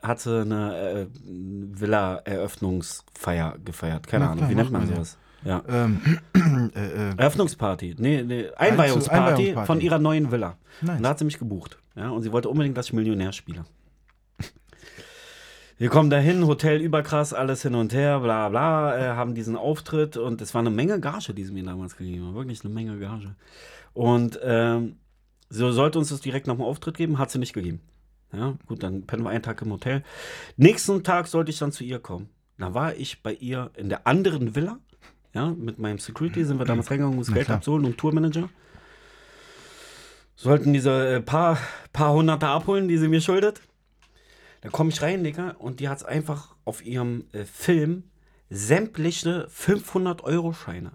hatte 0.00 0.40
eine 0.40 0.78
äh, 0.78 1.06
Villa-Eröffnungsfeier 1.22 3.58
gefeiert. 3.62 4.06
Keine 4.06 4.24
Na 4.24 4.30
Ahnung, 4.30 4.38
klar, 4.38 4.50
wie 4.50 4.54
nennt 4.54 4.70
man 4.70 4.86
sowas? 4.86 5.18
Ja. 5.44 5.62
Ähm, 5.68 6.00
äh, 6.74 7.10
äh, 7.10 7.14
Eröffnungsparty. 7.18 7.96
Nee, 7.98 8.22
nee, 8.22 8.48
Einweihungsparty 8.56 9.32
Einweihungsparty. 9.32 9.66
von 9.66 9.80
ihrer 9.82 9.98
neuen 9.98 10.30
Villa. 10.30 10.56
Nice. 10.80 10.96
Und 10.96 11.02
da 11.02 11.10
hat 11.10 11.18
sie 11.18 11.26
mich 11.26 11.38
gebucht. 11.38 11.78
Ja, 11.96 12.08
und 12.10 12.22
sie 12.22 12.32
wollte 12.32 12.48
unbedingt, 12.48 12.78
dass 12.78 12.86
ich 12.86 12.94
Millionär 12.94 13.32
spiele. 13.32 13.66
Wir 15.78 15.90
kommen 15.90 16.10
dahin, 16.10 16.44
Hotel 16.44 16.80
überkrass, 16.80 17.32
alles 17.32 17.62
hin 17.62 17.76
und 17.76 17.94
her, 17.94 18.18
bla 18.18 18.48
bla, 18.48 18.98
äh, 18.98 19.08
haben 19.14 19.36
diesen 19.36 19.54
Auftritt 19.54 20.16
und 20.16 20.42
es 20.42 20.52
war 20.52 20.58
eine 20.58 20.70
Menge 20.70 20.98
Gage, 20.98 21.32
die 21.32 21.44
sie 21.44 21.52
mir 21.52 21.62
damals 21.62 21.96
gegeben 21.96 22.26
haben. 22.26 22.34
Wirklich 22.34 22.64
eine 22.64 22.74
Menge 22.74 22.98
Gage. 22.98 23.36
Und 23.94 24.40
ähm, 24.42 24.96
so 25.48 25.70
sollte 25.70 26.00
uns 26.00 26.08
das 26.08 26.20
direkt 26.20 26.48
nach 26.48 26.56
dem 26.56 26.64
Auftritt 26.64 26.96
geben, 26.96 27.18
hat 27.18 27.30
sie 27.30 27.38
nicht 27.38 27.52
gegeben. 27.52 27.80
Ja, 28.32 28.54
gut, 28.66 28.82
dann 28.82 29.06
pennen 29.06 29.22
wir 29.22 29.30
einen 29.30 29.44
Tag 29.44 29.62
im 29.62 29.70
Hotel. 29.70 30.02
Nächsten 30.56 31.04
Tag 31.04 31.28
sollte 31.28 31.52
ich 31.52 31.58
dann 31.60 31.70
zu 31.70 31.84
ihr 31.84 32.00
kommen. 32.00 32.28
Da 32.58 32.74
war 32.74 32.96
ich 32.96 33.22
bei 33.22 33.34
ihr 33.34 33.70
in 33.76 33.88
der 33.88 34.04
anderen 34.04 34.56
Villa. 34.56 34.80
Ja, 35.32 35.46
mit 35.50 35.78
meinem 35.78 36.00
Security 36.00 36.44
sind 36.44 36.58
wir 36.58 36.66
damals 36.66 36.90
reingegangen, 36.90 37.16
um 37.16 37.24
das 37.24 37.32
Geld 37.32 37.48
abzuholen 37.50 37.84
und 37.84 37.96
Tourmanager. 37.96 38.48
Sollten 40.34 40.72
diese 40.72 41.18
äh, 41.18 41.20
paar, 41.20 41.56
paar 41.92 42.12
Hunderte 42.14 42.48
abholen, 42.48 42.88
die 42.88 42.98
sie 42.98 43.06
mir 43.06 43.20
schuldet. 43.20 43.60
Da 44.60 44.68
komme 44.70 44.90
ich 44.90 45.00
rein, 45.02 45.22
Digga, 45.24 45.50
und 45.58 45.80
die 45.80 45.88
hat 45.88 46.04
einfach 46.04 46.54
auf 46.64 46.84
ihrem 46.84 47.24
äh, 47.32 47.44
Film 47.44 48.04
sämtliche 48.50 49.46
500-Euro-Scheine. 49.48 50.92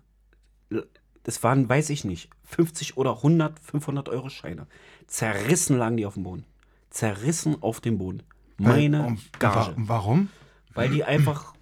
Das 1.24 1.44
waren, 1.44 1.70
weiß 1.70 1.90
ich 1.92 2.04
nicht, 2.04 2.30
50 2.44 2.98
oder 2.98 3.18
100 3.18 3.60
500-Euro-Scheine. 3.62 4.68
Zerrissen 5.08 5.78
lagen 5.78 5.98
die 5.98 6.06
auf 6.06 6.16
dem 6.16 6.24
Boden. 6.24 6.46
Zerrissen 6.90 7.62
auf 7.62 7.80
dem 7.80 7.98
Boden. 7.98 8.24
Meine 8.58 9.06
und 9.06 9.40
Gage. 9.40 9.56
wa- 9.56 9.74
Warum? 9.78 10.30
Weil 10.74 10.90
die 10.90 11.04
einfach 11.04 11.54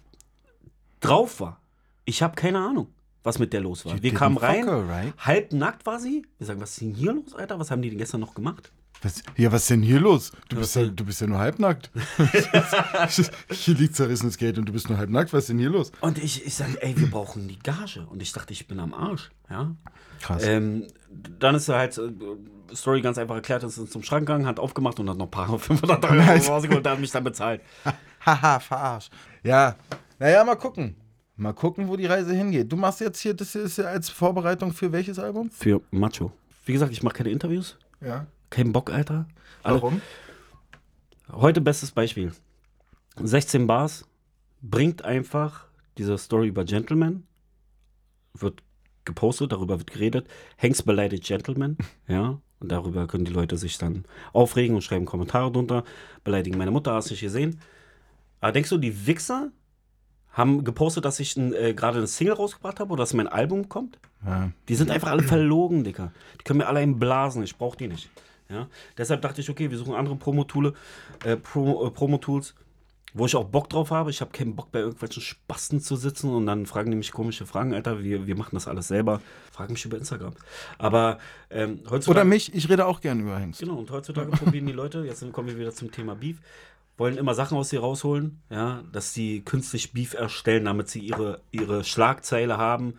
drauf 1.00 1.40
war. 1.40 1.60
Ich 2.04 2.22
habe 2.22 2.34
keine 2.34 2.58
Ahnung, 2.58 2.88
was 3.22 3.38
mit 3.38 3.52
der 3.52 3.60
los 3.60 3.84
war. 3.84 3.94
You 3.94 4.02
Wir 4.02 4.14
kamen 4.14 4.36
rein, 4.36 4.64
her, 4.64 4.88
right? 4.88 5.14
halb 5.18 5.52
nackt 5.52 5.86
war 5.86 6.00
sie. 6.00 6.26
Wir 6.38 6.46
sagen, 6.46 6.60
was 6.60 6.72
ist 6.72 6.80
denn 6.80 6.94
hier 6.94 7.12
los, 7.12 7.34
Alter? 7.34 7.58
Was 7.58 7.70
haben 7.70 7.82
die 7.82 7.90
denn 7.90 7.98
gestern 7.98 8.20
noch 8.20 8.34
gemacht? 8.34 8.72
Was, 9.02 9.22
ja, 9.36 9.50
was 9.50 9.62
ist 9.62 9.70
denn 9.70 9.82
hier 9.82 9.98
los? 9.98 10.30
Du 10.48 10.56
bist, 10.56 10.76
ja, 10.76 10.84
du 10.86 11.04
bist 11.04 11.20
ja 11.20 11.26
nur 11.26 11.38
halbnackt. 11.38 11.90
hier 13.50 13.74
liegt 13.74 13.96
zerrissenes 13.96 14.38
Geld 14.38 14.58
und 14.58 14.66
du 14.66 14.72
bist 14.72 14.88
nur 14.88 14.96
halbnackt. 14.96 15.32
Was 15.32 15.40
ist 15.40 15.48
denn 15.48 15.58
hier 15.58 15.70
los? 15.70 15.90
Und 16.00 16.18
ich, 16.18 16.46
ich 16.46 16.54
sage, 16.54 16.80
ey, 16.80 16.96
wir 16.96 17.10
brauchen 17.10 17.48
die 17.48 17.58
Gage. 17.58 18.06
Und 18.08 18.22
ich 18.22 18.32
dachte, 18.32 18.52
ich 18.52 18.68
bin 18.68 18.78
am 18.78 18.94
Arsch. 18.94 19.32
Ja? 19.50 19.74
Krass. 20.20 20.44
Ähm, 20.44 20.86
dann 21.40 21.56
ist 21.56 21.68
er 21.68 21.78
halt, 21.78 21.98
äh, 21.98 22.12
Story 22.74 23.02
ganz 23.02 23.18
einfach 23.18 23.34
erklärt, 23.34 23.64
ist 23.64 23.92
zum 23.92 24.02
Schrank 24.02 24.26
gegangen, 24.26 24.46
hat 24.46 24.60
aufgemacht 24.60 24.98
und 25.00 25.10
hat 25.10 25.18
noch 25.18 25.26
ein 25.26 25.30
paar 25.30 25.58
500 25.58 26.04
Euro 26.04 26.52
rausgeholt, 26.52 26.84
der 26.84 26.92
hat 26.92 27.00
mich 27.00 27.10
dann 27.10 27.24
bezahlt. 27.24 27.60
Haha, 28.24 28.60
verarsch. 28.60 29.10
Ja, 29.42 29.76
naja, 30.18 30.44
mal 30.44 30.54
gucken. 30.54 30.96
Mal 31.36 31.54
gucken, 31.54 31.88
wo 31.88 31.96
die 31.96 32.06
Reise 32.06 32.32
hingeht. 32.34 32.70
Du 32.70 32.76
machst 32.76 33.00
jetzt 33.00 33.20
hier, 33.20 33.34
das 33.34 33.54
ist 33.56 33.78
ja 33.78 33.86
als 33.86 34.10
Vorbereitung 34.10 34.72
für 34.72 34.92
welches 34.92 35.18
Album? 35.18 35.50
Für 35.50 35.80
Macho. 35.90 36.30
Wie 36.66 36.72
gesagt, 36.72 36.92
ich 36.92 37.02
mache 37.02 37.14
keine 37.16 37.30
Interviews. 37.30 37.76
Ja. 38.00 38.26
Kein 38.52 38.72
Bock, 38.72 38.90
Alter. 38.92 39.26
Alle- 39.62 39.76
Warum? 39.76 40.02
Heute 41.32 41.62
bestes 41.62 41.90
Beispiel. 41.90 42.32
16 43.16 43.66
Bars 43.66 44.06
bringt 44.60 45.04
einfach 45.04 45.64
diese 45.96 46.18
Story 46.18 46.48
über 46.48 46.64
Gentleman, 46.64 47.22
wird 48.34 48.62
gepostet, 49.06 49.52
darüber 49.52 49.78
wird 49.78 49.90
geredet. 49.90 50.28
Hanks 50.58 50.82
beleidigt 50.82 51.24
Gentleman, 51.24 51.78
ja, 52.08 52.38
und 52.60 52.70
darüber 52.70 53.06
können 53.06 53.24
die 53.24 53.32
Leute 53.32 53.56
sich 53.56 53.78
dann 53.78 54.04
aufregen 54.34 54.76
und 54.76 54.82
schreiben 54.82 55.06
Kommentare 55.06 55.50
drunter, 55.50 55.84
beleidigen 56.22 56.58
meine 56.58 56.70
Mutter, 56.70 56.92
hast 56.92 57.08
du 57.08 57.14
nicht 57.14 57.22
gesehen. 57.22 57.58
Aber 58.40 58.52
denkst 58.52 58.68
du, 58.70 58.76
die 58.78 59.06
Wichser 59.06 59.50
haben 60.30 60.62
gepostet, 60.64 61.04
dass 61.06 61.20
ich 61.20 61.36
äh, 61.38 61.72
gerade 61.74 61.98
eine 61.98 62.06
Single 62.06 62.34
rausgebracht 62.34 62.80
habe 62.80 62.92
oder 62.92 63.02
dass 63.02 63.14
mein 63.14 63.28
Album 63.28 63.68
kommt? 63.70 63.98
Ja. 64.26 64.50
Die 64.68 64.74
sind 64.74 64.90
einfach 64.90 65.10
alle 65.10 65.22
verlogen, 65.22 65.84
Dicker. 65.84 66.12
Die 66.40 66.44
können 66.44 66.58
mir 66.58 66.66
alle 66.66 66.80
einen 66.80 66.98
blasen, 66.98 67.42
ich 67.42 67.56
brauche 67.56 67.76
die 67.78 67.88
nicht. 67.88 68.10
Ja? 68.52 68.68
Deshalb 68.96 69.22
dachte 69.22 69.40
ich, 69.40 69.50
okay, 69.50 69.70
wir 69.70 69.78
suchen 69.78 69.94
andere 69.94 70.16
Promo-Tools, 70.16 70.74
äh, 71.24 71.36
Pro, 71.36 71.86
äh, 71.86 71.90
Promo-Tools, 71.90 72.54
wo 73.14 73.26
ich 73.26 73.36
auch 73.36 73.44
Bock 73.44 73.68
drauf 73.68 73.90
habe. 73.90 74.10
Ich 74.10 74.20
habe 74.20 74.30
keinen 74.30 74.56
Bock, 74.56 74.72
bei 74.72 74.80
irgendwelchen 74.80 75.22
Spasten 75.22 75.80
zu 75.80 75.96
sitzen 75.96 76.30
und 76.30 76.46
dann 76.46 76.66
fragen 76.66 76.90
die 76.90 76.96
mich 76.96 77.12
komische 77.12 77.46
Fragen, 77.46 77.74
Alter. 77.74 78.02
Wir, 78.02 78.26
wir 78.26 78.36
machen 78.36 78.54
das 78.54 78.68
alles 78.68 78.88
selber. 78.88 79.20
Fragen 79.50 79.72
mich 79.72 79.84
über 79.84 79.98
Instagram. 79.98 80.32
Aber 80.78 81.18
ähm, 81.50 81.80
heutzutage. 81.90 82.20
Oder 82.20 82.24
mich, 82.24 82.54
ich 82.54 82.68
rede 82.68 82.86
auch 82.86 83.00
gerne 83.00 83.22
über 83.22 83.38
Hengst. 83.38 83.60
Genau, 83.60 83.74
und 83.74 83.90
heutzutage 83.90 84.30
probieren 84.30 84.66
die 84.66 84.72
Leute, 84.72 85.04
jetzt 85.04 85.30
kommen 85.32 85.48
wir 85.48 85.58
wieder 85.58 85.72
zum 85.72 85.90
Thema 85.90 86.14
Beef, 86.14 86.38
wollen 86.96 87.16
immer 87.16 87.34
Sachen 87.34 87.56
aus 87.58 87.70
sie 87.70 87.76
rausholen, 87.76 88.40
ja, 88.50 88.82
dass 88.92 89.12
sie 89.12 89.42
künstlich 89.42 89.92
Beef 89.92 90.14
erstellen, 90.14 90.64
damit 90.64 90.88
sie 90.88 91.00
ihre, 91.00 91.40
ihre 91.50 91.84
Schlagzeile 91.84 92.56
haben, 92.56 92.94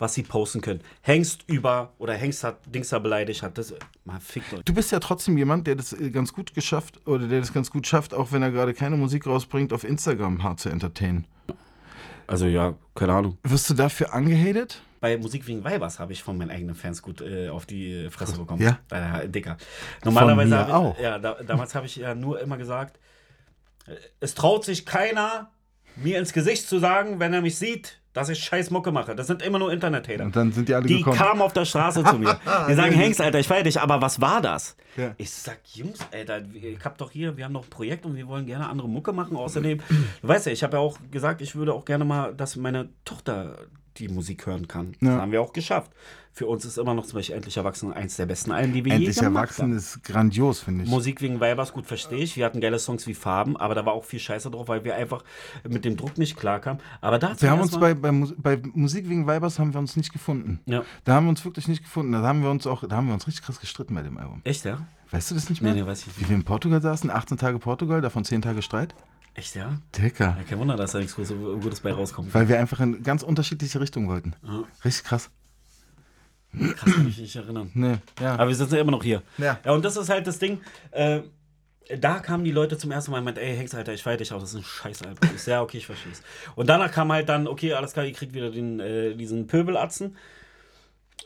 was 0.00 0.14
sie 0.14 0.22
posten 0.22 0.60
können. 0.60 0.80
Hengst 1.02 1.44
über, 1.46 1.92
oder 1.98 2.14
Hengst 2.14 2.42
hat 2.42 2.58
Dings 2.66 2.88
da 2.88 2.98
beleidigt, 2.98 3.42
hat 3.42 3.58
das, 3.58 3.74
mal 4.04 4.18
fickt 4.18 4.52
euch. 4.52 4.64
Du 4.64 4.74
bist 4.74 4.90
ja 4.90 4.98
trotzdem 4.98 5.38
jemand, 5.38 5.66
der 5.66 5.76
das 5.76 5.92
äh, 5.92 6.10
ganz 6.10 6.32
gut 6.32 6.54
geschafft, 6.54 7.06
oder 7.06 7.28
der 7.28 7.40
das 7.40 7.52
ganz 7.52 7.70
gut 7.70 7.86
schafft, 7.86 8.14
auch 8.14 8.32
wenn 8.32 8.42
er 8.42 8.50
gerade 8.50 8.74
keine 8.74 8.96
Musik 8.96 9.26
rausbringt, 9.26 9.72
auf 9.72 9.84
Instagram 9.84 10.42
hart 10.42 10.58
zu 10.58 10.70
entertainen. 10.70 11.26
Also 12.26 12.46
ja, 12.46 12.74
keine 12.94 13.12
Ahnung. 13.12 13.38
Wirst 13.42 13.68
du 13.68 13.74
dafür 13.74 14.14
angehatet? 14.14 14.82
Bei 15.00 15.16
Musik 15.16 15.46
wegen 15.46 15.64
Weibers 15.64 15.98
habe 15.98 16.12
ich 16.12 16.22
von 16.22 16.36
meinen 16.36 16.50
eigenen 16.50 16.74
Fans 16.74 17.02
gut 17.02 17.20
äh, 17.20 17.48
auf 17.48 17.66
die 17.66 17.92
äh, 17.92 18.10
Fresse 18.10 18.38
bekommen. 18.38 18.62
Ja? 18.62 18.78
Äh, 18.90 19.28
dicker. 19.28 19.56
Normalerweise 20.04 20.50
mir 20.50 20.58
habe 20.58 20.70
ich, 20.70 20.74
auch. 20.74 21.00
Ja, 21.00 21.18
da, 21.18 21.42
damals 21.42 21.74
habe 21.74 21.86
ich 21.86 21.96
ja 21.96 22.14
nur 22.14 22.40
immer 22.40 22.56
gesagt, 22.56 22.98
äh, 23.86 23.92
es 24.20 24.34
traut 24.34 24.64
sich 24.64 24.86
keiner, 24.86 25.50
mir 25.96 26.18
ins 26.18 26.32
Gesicht 26.32 26.68
zu 26.68 26.78
sagen, 26.78 27.18
wenn 27.18 27.32
er 27.32 27.42
mich 27.42 27.58
sieht, 27.58 27.99
dass 28.12 28.28
ich 28.28 28.42
scheiß 28.42 28.70
Mucke 28.70 28.90
mache. 28.92 29.14
Das 29.14 29.26
sind 29.28 29.42
immer 29.42 29.58
nur 29.58 29.72
Internet-Hater. 29.72 30.24
Und 30.24 30.34
dann 30.34 30.50
sind 30.52 30.68
die 30.68 30.74
alle 30.74 30.86
Die 30.86 30.98
gekommen. 30.98 31.16
kamen 31.16 31.40
auf 31.42 31.52
der 31.52 31.64
Straße 31.64 32.02
zu 32.04 32.18
mir. 32.18 32.38
Die 32.68 32.74
sagen, 32.74 32.92
Hengst, 32.92 33.20
Alter, 33.20 33.38
ich 33.38 33.46
feier 33.46 33.62
dich, 33.62 33.80
aber 33.80 34.00
was 34.02 34.20
war 34.20 34.40
das? 34.40 34.76
Ja. 34.96 35.14
Ich 35.16 35.30
sag, 35.30 35.58
Jungs, 35.74 36.00
Alter, 36.12 36.42
ich 36.52 36.84
hab 36.84 36.98
doch 36.98 37.10
hier, 37.12 37.36
wir 37.36 37.44
haben 37.44 37.52
noch 37.52 37.64
ein 37.64 37.70
Projekt 37.70 38.04
und 38.06 38.16
wir 38.16 38.26
wollen 38.26 38.46
gerne 38.46 38.68
andere 38.68 38.88
Mucke 38.88 39.12
machen. 39.12 39.36
Außerdem, 39.36 39.78
du 40.22 40.28
weißt 40.28 40.46
ja, 40.46 40.52
ich 40.52 40.62
habe 40.64 40.76
ja 40.76 40.80
auch 40.82 40.98
gesagt, 41.10 41.40
ich 41.40 41.54
würde 41.54 41.72
auch 41.72 41.84
gerne 41.84 42.04
mal, 42.04 42.34
dass 42.34 42.56
meine 42.56 42.88
Tochter 43.04 43.56
die 44.08 44.12
Musik 44.12 44.46
hören 44.46 44.66
kann. 44.68 44.92
Das 45.00 45.08
Ja. 45.08 45.20
haben 45.20 45.32
wir 45.32 45.40
auch 45.42 45.52
geschafft. 45.52 45.90
Für 46.32 46.46
uns 46.46 46.64
ist 46.64 46.78
immer 46.78 46.94
noch 46.94 47.04
zum 47.06 47.18
Beispiel 47.18 47.34
Endlich 47.34 47.56
Erwachsen 47.56 47.92
eins 47.92 48.14
der 48.16 48.24
besten 48.24 48.52
Alben, 48.52 48.72
die 48.72 48.84
wir 48.84 48.92
Endlich 48.92 49.16
je 49.16 49.22
gemacht 49.22 49.46
erwachsen 49.50 49.62
haben. 49.62 49.76
ist 49.76 50.04
grandios, 50.04 50.60
finde 50.60 50.84
ich. 50.84 50.90
Musik 50.90 51.20
wegen 51.22 51.40
Weibers, 51.40 51.72
gut, 51.72 51.86
verstehe 51.86 52.18
ich. 52.20 52.36
Wir 52.36 52.44
hatten 52.46 52.60
geile 52.60 52.78
Songs 52.78 53.06
wie 53.08 53.14
Farben, 53.14 53.56
aber 53.56 53.74
da 53.74 53.84
war 53.84 53.92
auch 53.94 54.04
viel 54.04 54.20
Scheiße 54.20 54.48
drauf, 54.50 54.68
weil 54.68 54.84
wir 54.84 54.94
einfach 54.94 55.24
mit 55.68 55.84
dem 55.84 55.96
Druck 55.96 56.18
nicht 56.18 56.36
klarkamen. 56.36 56.80
Aber 57.00 57.18
da 57.18 57.34
Wir 57.40 57.50
haben 57.50 57.60
uns 57.60 57.76
bei, 57.78 57.94
bei, 57.94 58.12
bei 58.12 58.62
Musik 58.74 59.08
wegen 59.08 59.26
Weibers 59.26 59.58
haben 59.58 59.72
wir 59.74 59.80
uns 59.80 59.96
nicht 59.96 60.12
gefunden. 60.12 60.60
Ja. 60.66 60.84
Da 61.04 61.14
haben 61.14 61.26
wir 61.26 61.30
uns 61.30 61.44
wirklich 61.44 61.66
nicht 61.66 61.82
gefunden. 61.82 62.12
Da 62.12 62.22
haben 62.22 62.42
wir 62.42 62.50
uns 62.50 62.64
auch, 62.66 62.86
da 62.86 62.96
haben 62.96 63.08
wir 63.08 63.14
uns 63.14 63.26
richtig 63.26 63.44
krass 63.44 63.58
gestritten 63.60 63.94
bei 63.96 64.02
dem 64.02 64.16
Album. 64.16 64.40
Echt, 64.44 64.64
ja? 64.64 64.86
Weißt 65.10 65.32
du 65.32 65.34
das 65.34 65.50
nicht 65.50 65.60
Nee, 65.62 65.72
mehr? 65.72 65.82
nee, 65.82 65.90
weiß 65.90 66.02
ich 66.06 66.16
Wie 66.16 66.20
nicht. 66.20 66.28
wir 66.30 66.36
in 66.36 66.44
Portugal 66.44 66.80
saßen, 66.80 67.10
18 67.10 67.38
Tage 67.38 67.58
Portugal, 67.58 68.00
davon 68.00 68.24
10 68.24 68.42
Tage 68.42 68.62
Streit. 68.62 68.94
Echt, 69.34 69.54
ja? 69.54 69.80
Dicker. 69.96 70.36
Ja, 70.38 70.44
kein 70.48 70.58
Wunder, 70.58 70.76
dass 70.76 70.92
da 70.92 70.98
nichts 70.98 71.14
Gutes, 71.14 71.30
Gutes 71.30 71.80
bei 71.80 71.92
rauskommt. 71.92 72.34
Weil 72.34 72.48
wir 72.48 72.58
einfach 72.58 72.80
in 72.80 73.02
ganz 73.02 73.22
unterschiedliche 73.22 73.80
Richtungen 73.80 74.08
wollten. 74.08 74.34
Ja. 74.42 74.64
Richtig 74.84 75.04
krass. 75.04 75.30
Krass, 76.52 76.74
kann 76.80 76.92
ich 76.92 77.04
mich 77.04 77.18
nicht 77.18 77.36
erinnern. 77.36 77.70
Nee, 77.74 77.98
ja. 78.20 78.34
Aber 78.34 78.48
wir 78.48 78.54
sitzen 78.56 78.74
ja 78.74 78.80
immer 78.80 78.90
noch 78.90 79.04
hier. 79.04 79.22
Ja. 79.38 79.60
Ja, 79.64 79.72
und 79.72 79.84
das 79.84 79.96
ist 79.96 80.08
halt 80.08 80.26
das 80.26 80.40
Ding. 80.40 80.60
Äh, 80.90 81.20
da 81.98 82.18
kamen 82.18 82.44
die 82.44 82.50
Leute 82.50 82.76
zum 82.76 82.90
ersten 82.90 83.10
Mal 83.10 83.18
und 83.18 83.24
meinten, 83.24 83.40
ey, 83.40 83.56
Hengst, 83.56 83.74
Alter, 83.74 83.92
ich 83.92 84.02
feier 84.02 84.16
dich 84.16 84.32
auch, 84.32 84.40
das 84.40 84.50
ist 84.50 84.56
ein 84.56 84.64
scheiß 84.64 85.02
Album. 85.02 85.30
Ich 85.34 85.42
so, 85.42 85.50
ja, 85.50 85.62
okay, 85.62 85.78
ich 85.78 85.86
verstehe 85.86 86.12
es. 86.12 86.22
Und 86.54 86.68
danach 86.68 86.90
kam 86.90 87.10
halt 87.12 87.28
dann, 87.28 87.46
okay, 87.46 87.72
alles 87.72 87.92
klar, 87.92 88.04
ihr 88.04 88.12
kriegt 88.12 88.34
wieder 88.34 88.50
den, 88.50 88.80
äh, 88.80 89.14
diesen 89.14 89.46
Pöbelatzen 89.46 90.16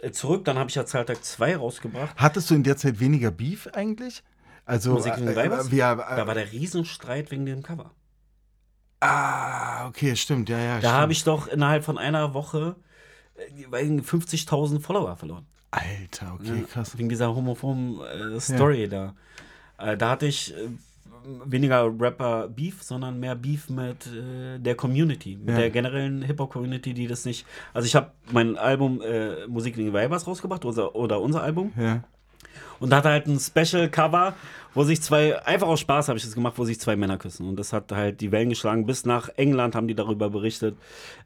äh, 0.00 0.10
zurück. 0.10 0.44
Dann 0.44 0.58
habe 0.58 0.70
ich 0.70 0.76
ja 0.76 0.86
Zahltag 0.86 1.24
2 1.24 1.56
rausgebracht. 1.56 2.14
Hattest 2.16 2.50
du 2.50 2.54
in 2.54 2.62
der 2.62 2.76
Zeit 2.76 3.00
weniger 3.00 3.30
Beef 3.30 3.66
eigentlich? 3.72 4.22
Also, 4.66 4.92
Musik 4.92 5.16
wegen 5.18 5.28
äh, 5.28 5.76
ja, 5.76 5.94
Da 5.94 6.22
äh, 6.22 6.26
war 6.26 6.34
der 6.34 6.50
Riesenstreit 6.50 7.30
wegen 7.30 7.44
dem 7.44 7.62
Cover. 7.62 7.90
Ah, 9.04 9.86
okay, 9.88 10.16
stimmt, 10.16 10.48
ja, 10.48 10.58
ja. 10.58 10.80
Da 10.80 10.92
habe 10.92 11.12
ich 11.12 11.24
doch 11.24 11.46
innerhalb 11.48 11.84
von 11.84 11.98
einer 11.98 12.34
Woche 12.34 12.76
äh, 13.36 13.70
weiß 13.70 13.88
nicht, 13.88 14.08
50.000 14.08 14.80
Follower 14.80 15.16
verloren. 15.16 15.46
Alter, 15.70 16.34
okay, 16.40 16.64
krass. 16.70 16.96
Wegen 16.96 17.08
dieser 17.08 17.34
homophoben 17.34 18.00
äh, 18.00 18.40
Story 18.40 18.88
da. 18.88 19.14
Äh, 19.78 19.96
da 19.96 20.10
hatte 20.10 20.26
ich 20.26 20.54
äh, 20.54 20.68
weniger 21.44 21.86
Rapper-Beef, 21.98 22.82
sondern 22.82 23.18
mehr 23.18 23.34
Beef 23.34 23.68
mit 23.70 24.06
äh, 24.06 24.58
der 24.60 24.76
Community, 24.76 25.36
mit 25.36 25.50
Ja. 25.50 25.56
der 25.62 25.70
generellen 25.70 26.22
Hip-Hop-Community, 26.22 26.94
die 26.94 27.06
das 27.08 27.24
nicht. 27.24 27.44
Also 27.72 27.86
ich 27.86 27.96
habe 27.96 28.12
mein 28.30 28.56
Album 28.56 29.00
äh, 29.02 29.46
Musik 29.48 29.76
wegen 29.76 29.92
Weibers 29.92 30.26
rausgebracht, 30.26 30.64
unser, 30.64 30.94
oder 30.94 31.20
unser 31.20 31.42
Album. 31.42 31.72
Ja. 31.76 32.04
Und 32.80 32.90
da 32.90 32.96
hat 32.98 33.04
halt 33.04 33.26
ein 33.26 33.38
Special-Cover, 33.38 34.34
wo 34.74 34.82
sich 34.84 35.00
zwei, 35.00 35.40
einfach 35.44 35.68
aus 35.68 35.80
Spaß 35.80 36.08
habe 36.08 36.18
ich 36.18 36.24
das 36.24 36.34
gemacht, 36.34 36.54
wo 36.56 36.64
sich 36.64 36.80
zwei 36.80 36.96
Männer 36.96 37.16
küssen. 37.16 37.48
Und 37.48 37.56
das 37.56 37.72
hat 37.72 37.92
halt 37.92 38.20
die 38.20 38.32
Wellen 38.32 38.48
geschlagen. 38.48 38.86
Bis 38.86 39.04
nach 39.06 39.28
England 39.36 39.74
haben 39.76 39.86
die 39.86 39.94
darüber 39.94 40.30
berichtet, 40.30 40.76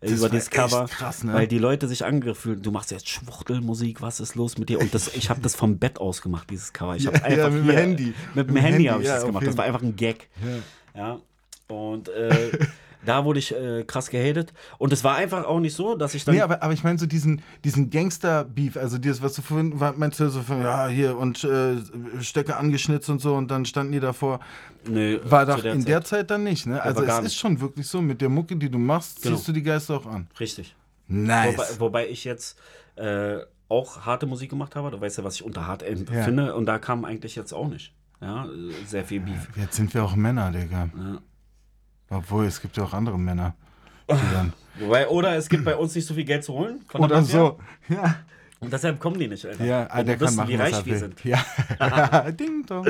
äh, 0.01 0.09
Das 0.11 0.18
über 0.18 0.28
dieses 0.28 0.51
Cover. 0.51 0.86
krass, 0.86 1.24
ne? 1.24 1.32
Weil 1.32 1.46
die 1.46 1.59
Leute 1.59 1.88
sich 1.88 2.05
fühlen. 2.34 2.62
Du 2.62 2.70
machst 2.70 2.90
jetzt 2.90 3.09
Schwuchtelmusik, 3.09 4.03
was 4.03 4.20
ist 4.20 4.34
los 4.34 4.59
mit 4.59 4.68
dir? 4.68 4.80
Und 4.80 4.92
das, 4.94 5.14
ich 5.14 5.30
habe 5.30 5.40
das 5.40 5.57
vom 5.57 5.78
Bett 5.78 5.99
aus 5.99 6.20
gemacht, 6.22 6.49
dieses 6.51 6.72
Cover. 6.72 6.96
Ich 6.96 7.07
habe 7.07 7.16
Ja, 7.18 7.24
einfach 7.24 7.44
ja, 7.44 7.51
mit 7.51 7.68
dem 7.68 7.70
Handy. 7.76 8.14
Mit 8.34 8.49
dem 8.49 8.57
Handy, 8.57 8.72
Handy, 8.72 8.84
habe 8.86 9.03
ich 9.03 9.09
ja, 9.09 9.14
das 9.16 9.24
gemacht. 9.24 9.46
Das 9.46 9.57
war 9.57 9.64
einfach 9.64 9.82
ein 9.82 9.96
Gag. 9.96 10.28
Ja. 10.94 11.18
Und 11.68 12.09
äh, 12.09 12.51
da 13.09 13.24
wurde 13.24 13.38
ich 13.38 13.54
äh, 13.54 13.84
krass 13.84 14.11
gehatet. 14.11 14.52
Und 14.78 14.92
es 14.92 15.02
war 15.04 15.16
einfach 15.16 15.44
auch 15.44 15.61
nicht 15.61 15.74
so, 15.74 15.94
dass 15.96 16.14
ich 16.14 16.24
dann. 16.24 16.34
Nee, 16.34 16.42
aber, 16.42 16.62
aber 16.62 16.72
ich 16.72 16.84
meine 16.84 16.98
so 16.98 17.06
diesen, 17.06 17.40
diesen 17.64 17.90
Gangster-Beef, 17.90 18.76
also 18.76 18.98
dieses, 18.98 19.22
was 19.22 19.34
du 19.34 19.42
vorhin 19.42 19.80
war- 19.80 19.94
meinst, 19.96 20.20
du 20.20 20.28
so 20.28 20.42
von, 20.42 20.61
ja, 20.62 20.88
hier 20.88 21.16
und 21.16 21.42
äh, 21.44 21.76
Stöcke 22.20 22.56
angeschnitzt 22.56 23.09
und 23.11 23.20
so 23.20 23.34
und 23.34 23.50
dann 23.50 23.64
standen 23.64 23.92
die 23.92 24.00
davor. 24.00 24.40
Nö, 24.88 25.18
War 25.24 25.46
doch 25.46 25.64
in 25.64 25.80
Zeit. 25.80 25.88
der 25.88 26.04
Zeit 26.04 26.30
dann 26.30 26.44
nicht, 26.44 26.66
ne? 26.66 26.80
Also 26.82 27.02
es 27.02 27.18
ist 27.20 27.36
schon 27.36 27.61
wirklich 27.61 27.86
so, 27.88 28.00
mit 28.02 28.20
der 28.20 28.28
Mucke, 28.28 28.56
die 28.56 28.70
du 28.70 28.78
machst, 28.78 29.22
Genau. 29.22 29.36
ziehst 29.36 29.48
du 29.48 29.52
die 29.52 29.62
Geister 29.62 29.96
auch 29.96 30.06
an. 30.06 30.28
Richtig. 30.38 30.74
Nice. 31.09 31.56
Wobei, 31.56 31.80
wobei 31.80 32.09
ich 32.09 32.24
jetzt 32.24 32.59
äh, 32.96 33.38
auch 33.68 34.04
harte 34.06 34.26
Musik 34.26 34.50
gemacht 34.50 34.76
habe. 34.76 34.90
Du 34.90 35.00
weißt 35.00 35.18
ja, 35.18 35.24
was 35.24 35.34
ich 35.36 35.42
unter 35.44 35.66
hart 35.66 35.82
empfinde. 35.82 36.54
Und 36.54 36.66
da 36.66 36.78
kam 36.78 37.04
eigentlich 37.04 37.36
jetzt 37.36 37.52
auch 37.52 37.68
nicht. 37.68 37.92
Ja, 38.20 38.46
äh, 38.46 38.48
sehr 38.86 39.04
viel 39.04 39.20
Beef. 39.20 39.48
Jetzt 39.56 39.76
sind 39.76 39.92
wir 39.94 40.04
auch 40.04 40.16
Männer, 40.16 40.50
Digga. 40.50 40.88
Ja. 40.96 41.18
Obwohl, 42.11 42.46
es 42.46 42.61
gibt 42.61 42.76
ja 42.76 42.84
auch 42.84 42.92
andere 42.92 43.18
Männer. 43.18 43.54
Wobei, 44.78 45.09
oder 45.09 45.36
es 45.36 45.48
gibt 45.48 45.64
bei 45.64 45.76
uns 45.76 45.94
nicht 45.94 46.06
so 46.06 46.14
viel 46.14 46.24
Geld 46.24 46.44
zu 46.44 46.54
holen. 46.54 46.84
oder 46.94 47.22
so. 47.22 47.59
Ja, 47.88 48.16
Und 48.61 48.72
deshalb 48.72 49.00
kommen 49.00 49.18
die 49.18 49.28
nicht, 49.28 49.44
Alter. 49.44 49.64
ja 49.64 49.88
Wenn 49.92 50.06
der 50.06 50.14
die 50.16 50.18
kann 50.18 50.20
wissen, 50.20 50.36
machen, 50.36 50.48
wie 50.48 50.54
reich 50.54 50.86
wir 50.86 50.98
sind. 50.98 51.24
Ja. 51.24 51.44
Ding 52.32 52.64
dong. 52.66 52.86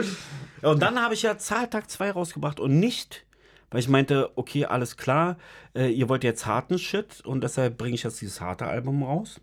Und 0.63 0.83
dann 0.83 1.01
habe 1.01 1.15
ich 1.15 1.23
ja 1.23 1.39
Zahltag 1.39 1.91
2 1.91 2.13
rausgebracht 2.13 2.61
und 2.61 2.79
nicht, 2.79 3.25
weil 3.71 3.81
ich 3.81 3.89
meinte, 3.89 4.31
okay, 4.37 4.67
alles 4.67 4.97
klar, 4.97 5.37
äh, 5.75 5.89
ihr 5.89 6.09
wollt 6.09 6.25
jetzt 6.25 6.47
harten 6.47 6.79
Shit 6.79 7.21
und 7.23 7.43
deshalb 7.43 7.79
bringe 7.79 7.95
ich 7.95 8.03
jetzt 8.03 8.21
dieses 8.21 8.41
harte 8.41 8.67
Album 8.67 9.03
raus. 9.03 9.41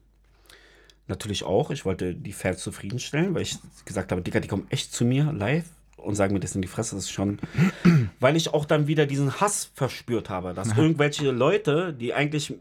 Natürlich 1.08 1.44
auch, 1.44 1.70
ich 1.70 1.86
wollte 1.86 2.16
die 2.16 2.34
Fans 2.34 2.60
zufriedenstellen, 2.62 3.36
weil 3.36 3.44
ich 3.44 3.58
gesagt 3.86 4.12
habe, 4.12 4.22
Digga, 4.22 4.40
die 4.40 4.48
kommen 4.48 4.66
echt 4.70 4.92
zu 4.94 5.06
mir 5.06 5.32
live 5.32 5.66
und 5.98 6.16
sagen 6.16 6.34
mir 6.34 6.40
das 6.40 6.56
in 6.56 6.62
die 6.62 6.68
Fresse, 6.68 6.96
das 6.96 7.06
ist 7.06 7.12
schon, 7.12 7.40
weil 8.20 8.36
ich 8.36 8.54
auch 8.54 8.66
dann 8.66 8.88
wieder 8.88 9.06
diesen 9.06 9.40
Hass 9.40 9.72
verspürt 9.74 10.30
habe, 10.30 10.54
dass 10.54 10.78
irgendwelche 10.78 11.32
Leute, 11.32 11.94
die 11.94 12.14
eigentlich 12.14 12.52
äh, 12.52 12.56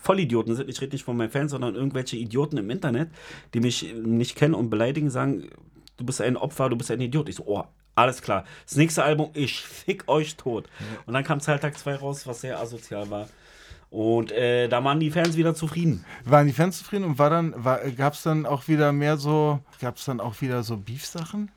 Vollidioten 0.00 0.54
sind, 0.54 0.68
ich 0.68 0.80
rede 0.80 0.92
nicht 0.92 1.04
von 1.04 1.16
meinen 1.16 1.30
Fans, 1.30 1.50
sondern 1.50 1.74
irgendwelche 1.74 2.16
Idioten 2.16 2.56
im 2.56 2.70
Internet, 2.70 3.10
die 3.52 3.60
mich 3.60 3.94
nicht 3.94 4.36
kennen 4.36 4.54
und 4.54 4.70
beleidigen, 4.70 5.10
sagen, 5.10 5.48
du 5.96 6.04
bist 6.04 6.20
ein 6.20 6.36
Opfer, 6.36 6.68
du 6.68 6.76
bist 6.76 6.90
ein 6.90 7.00
Idiot. 7.00 7.28
Ich 7.28 7.36
so, 7.36 7.44
oh, 7.46 7.64
alles 7.94 8.22
klar. 8.22 8.44
Das 8.66 8.76
nächste 8.76 9.04
Album, 9.04 9.30
ich 9.34 9.60
fick 9.60 10.08
euch 10.08 10.36
tot. 10.36 10.68
Und 11.06 11.14
dann 11.14 11.24
kam 11.24 11.40
Zahltag 11.40 11.78
2 11.78 11.96
raus, 11.96 12.26
was 12.26 12.40
sehr 12.40 12.58
asozial 12.60 13.10
war. 13.10 13.28
Und 13.90 14.32
äh, 14.32 14.66
da 14.68 14.82
waren 14.82 14.98
die 14.98 15.10
Fans 15.10 15.36
wieder 15.36 15.54
zufrieden. 15.54 16.04
Waren 16.24 16.48
die 16.48 16.52
Fans 16.52 16.78
zufrieden 16.78 17.04
und 17.04 17.18
war 17.18 17.30
dann, 17.30 17.54
war, 17.56 17.78
gab 17.92 18.14
es 18.14 18.24
dann 18.24 18.44
auch 18.44 18.66
wieder 18.66 18.90
mehr 18.92 19.16
so, 19.18 19.60
gab 19.80 19.98
es 19.98 20.04
dann 20.04 20.18
auch 20.18 20.40
wieder 20.40 20.64
so 20.64 20.76
Beef-Sachen? 20.76 21.52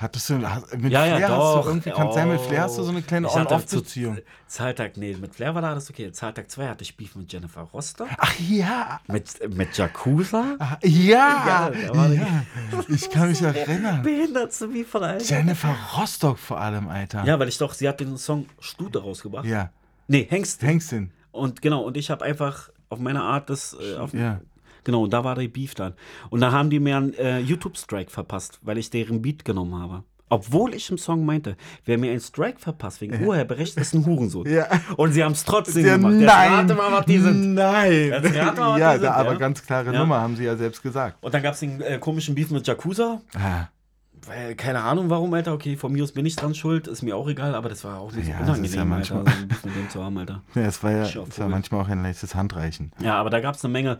Hattest 0.00 0.30
du, 0.30 0.48
hast, 0.48 0.78
mit 0.78 0.92
Ja, 0.92 1.04
ja, 1.04 1.16
Flair 1.16 1.28
hast 1.28 1.38
doch. 1.38 1.62
du 1.64 1.68
irgendwie, 1.70 1.90
kann 1.90 2.12
sein, 2.12 2.28
mit 2.28 2.40
Flair 2.40 2.62
hast 2.62 2.78
du 2.78 2.84
so 2.84 2.90
eine 2.92 3.02
kleine 3.02 3.28
On-Off-Beziehung. 3.28 4.18
Zahltag, 4.46 4.96
nee, 4.96 5.16
mit 5.20 5.34
Flair 5.34 5.54
war 5.56 5.60
da 5.62 5.70
alles 5.70 5.90
okay. 5.90 6.12
Zahltag 6.12 6.48
2 6.48 6.68
hatte 6.68 6.82
ich 6.84 6.96
Beef 6.96 7.16
mit 7.16 7.32
Jennifer 7.32 7.62
Rostock. 7.62 8.06
Ach 8.16 8.32
ja, 8.38 9.00
Mit, 9.08 9.54
mit 9.56 9.76
Jakuza. 9.76 10.54
ah, 10.60 10.76
ja, 10.84 11.72
Ja, 11.92 12.06
ja. 12.06 12.44
Ich 12.88 13.10
kann 13.10 13.28
mich 13.30 13.42
erinnern. 13.42 14.02
Behindertste 14.02 14.68
Beef 14.68 14.88
von 14.88 15.02
allen. 15.02 15.20
Jennifer 15.20 15.74
Rostock 15.96 16.38
vor 16.38 16.60
allem, 16.60 16.88
Alter. 16.88 17.24
Ja, 17.24 17.36
weil 17.40 17.48
ich 17.48 17.58
doch, 17.58 17.74
sie 17.74 17.88
hat 17.88 17.98
den 17.98 18.16
Song 18.18 18.46
Stute 18.60 19.02
rausgebracht. 19.02 19.46
Ja, 19.46 19.70
Nee, 20.06 20.26
Hengst. 20.30 20.62
Hengstin. 20.62 21.10
Und 21.32 21.60
genau, 21.60 21.82
und 21.82 21.96
ich 21.96 22.10
habe 22.10 22.24
einfach 22.24 22.70
auf 22.88 22.98
meine 23.00 23.22
Art 23.22 23.50
das. 23.50 23.76
Äh, 23.78 23.96
auf, 23.96 24.14
Ja. 24.14 24.40
Genau, 24.88 25.02
und 25.02 25.12
da 25.12 25.22
war 25.22 25.34
der 25.34 25.48
Beef 25.48 25.74
dann. 25.74 25.92
Und 26.30 26.40
da 26.40 26.50
haben 26.50 26.70
die 26.70 26.80
mir 26.80 26.96
einen 26.96 27.12
äh, 27.12 27.40
YouTube-Strike 27.40 28.10
verpasst, 28.10 28.58
weil 28.62 28.78
ich 28.78 28.88
deren 28.88 29.20
Beat 29.20 29.44
genommen 29.44 29.78
habe. 29.78 30.02
Obwohl 30.30 30.72
ich 30.72 30.88
im 30.90 30.96
Song 30.96 31.26
meinte, 31.26 31.58
wer 31.84 31.98
mir 31.98 32.10
einen 32.10 32.20
Strike 32.20 32.58
verpasst 32.58 33.02
wegen 33.02 33.22
Urheberrecht, 33.22 33.76
ist 33.76 33.92
ein 33.92 34.06
Hurensohn. 34.06 34.48
Ja. 34.48 34.66
Und 34.96 35.12
sie 35.12 35.22
haben 35.22 35.32
es 35.32 35.44
trotzdem 35.44 35.84
Ja, 35.84 35.96
gemacht. 35.98 36.14
Jetzt 36.14 36.24
nein, 36.24 36.52
rate 36.52 36.74
mal, 36.74 36.90
was 36.90 37.04
die 37.04 37.18
sind. 37.18 37.52
nein. 37.52 37.92
Jetzt 37.92 38.34
rate 38.34 38.60
mal, 38.60 38.72
was 38.72 38.80
ja, 38.80 38.92
die 38.94 38.98
sind, 39.00 39.04
da, 39.04 39.12
aber 39.12 39.32
ja? 39.32 39.38
ganz 39.38 39.62
klare 39.62 39.92
Ja. 39.92 39.98
Nummer, 39.98 40.22
haben 40.22 40.36
sie 40.36 40.44
ja 40.44 40.56
selbst 40.56 40.82
gesagt. 40.82 41.18
Und 41.20 41.34
dann 41.34 41.42
gab 41.42 41.52
es 41.52 41.60
den 41.60 41.82
äh, 41.82 41.98
komischen 41.98 42.34
Beef 42.34 42.50
mit 42.50 42.66
Jakuza. 42.66 43.20
Ah, 43.34 43.66
Weil, 44.28 44.54
keine 44.54 44.82
Ahnung 44.82 45.10
warum, 45.10 45.32
Alter. 45.34 45.52
Okay, 45.54 45.76
von 45.76 45.92
mir 45.92 46.02
aus 46.04 46.12
bin 46.12 46.26
ich 46.26 46.36
dran 46.36 46.54
schuld, 46.54 46.86
ist 46.86 47.02
mir 47.02 47.16
auch 47.16 47.28
egal, 47.28 47.54
aber 47.54 47.68
das 47.68 47.82
war 47.84 47.98
auch 47.98 48.12
nicht 48.12 48.26
so 48.26 48.30
Ja, 48.30 48.38
das 48.40 48.58
ist 48.58 48.74
unangenehm, 48.74 48.90
ja 48.90 48.96
Alter, 48.96 49.14
manchmal- 49.14 49.34
so 49.34 49.42
ein 49.42 49.48
mit 49.64 49.76
dem 49.76 49.90
zu 49.90 50.04
haben, 50.04 50.18
Alter. 50.18 50.42
ja, 50.54 50.62
es 50.62 50.82
war 50.82 50.90
ja 50.92 51.02
es 51.02 51.38
war 51.40 51.48
manchmal 51.48 51.80
auch 51.80 51.88
ein 51.88 52.02
leichtes 52.02 52.34
Handreichen. 52.34 52.92
Ja, 53.00 53.14
aber 53.16 53.30
da 53.30 53.40
gab 53.40 53.54
es 53.54 53.64
eine 53.64 53.72
Menge 53.72 53.98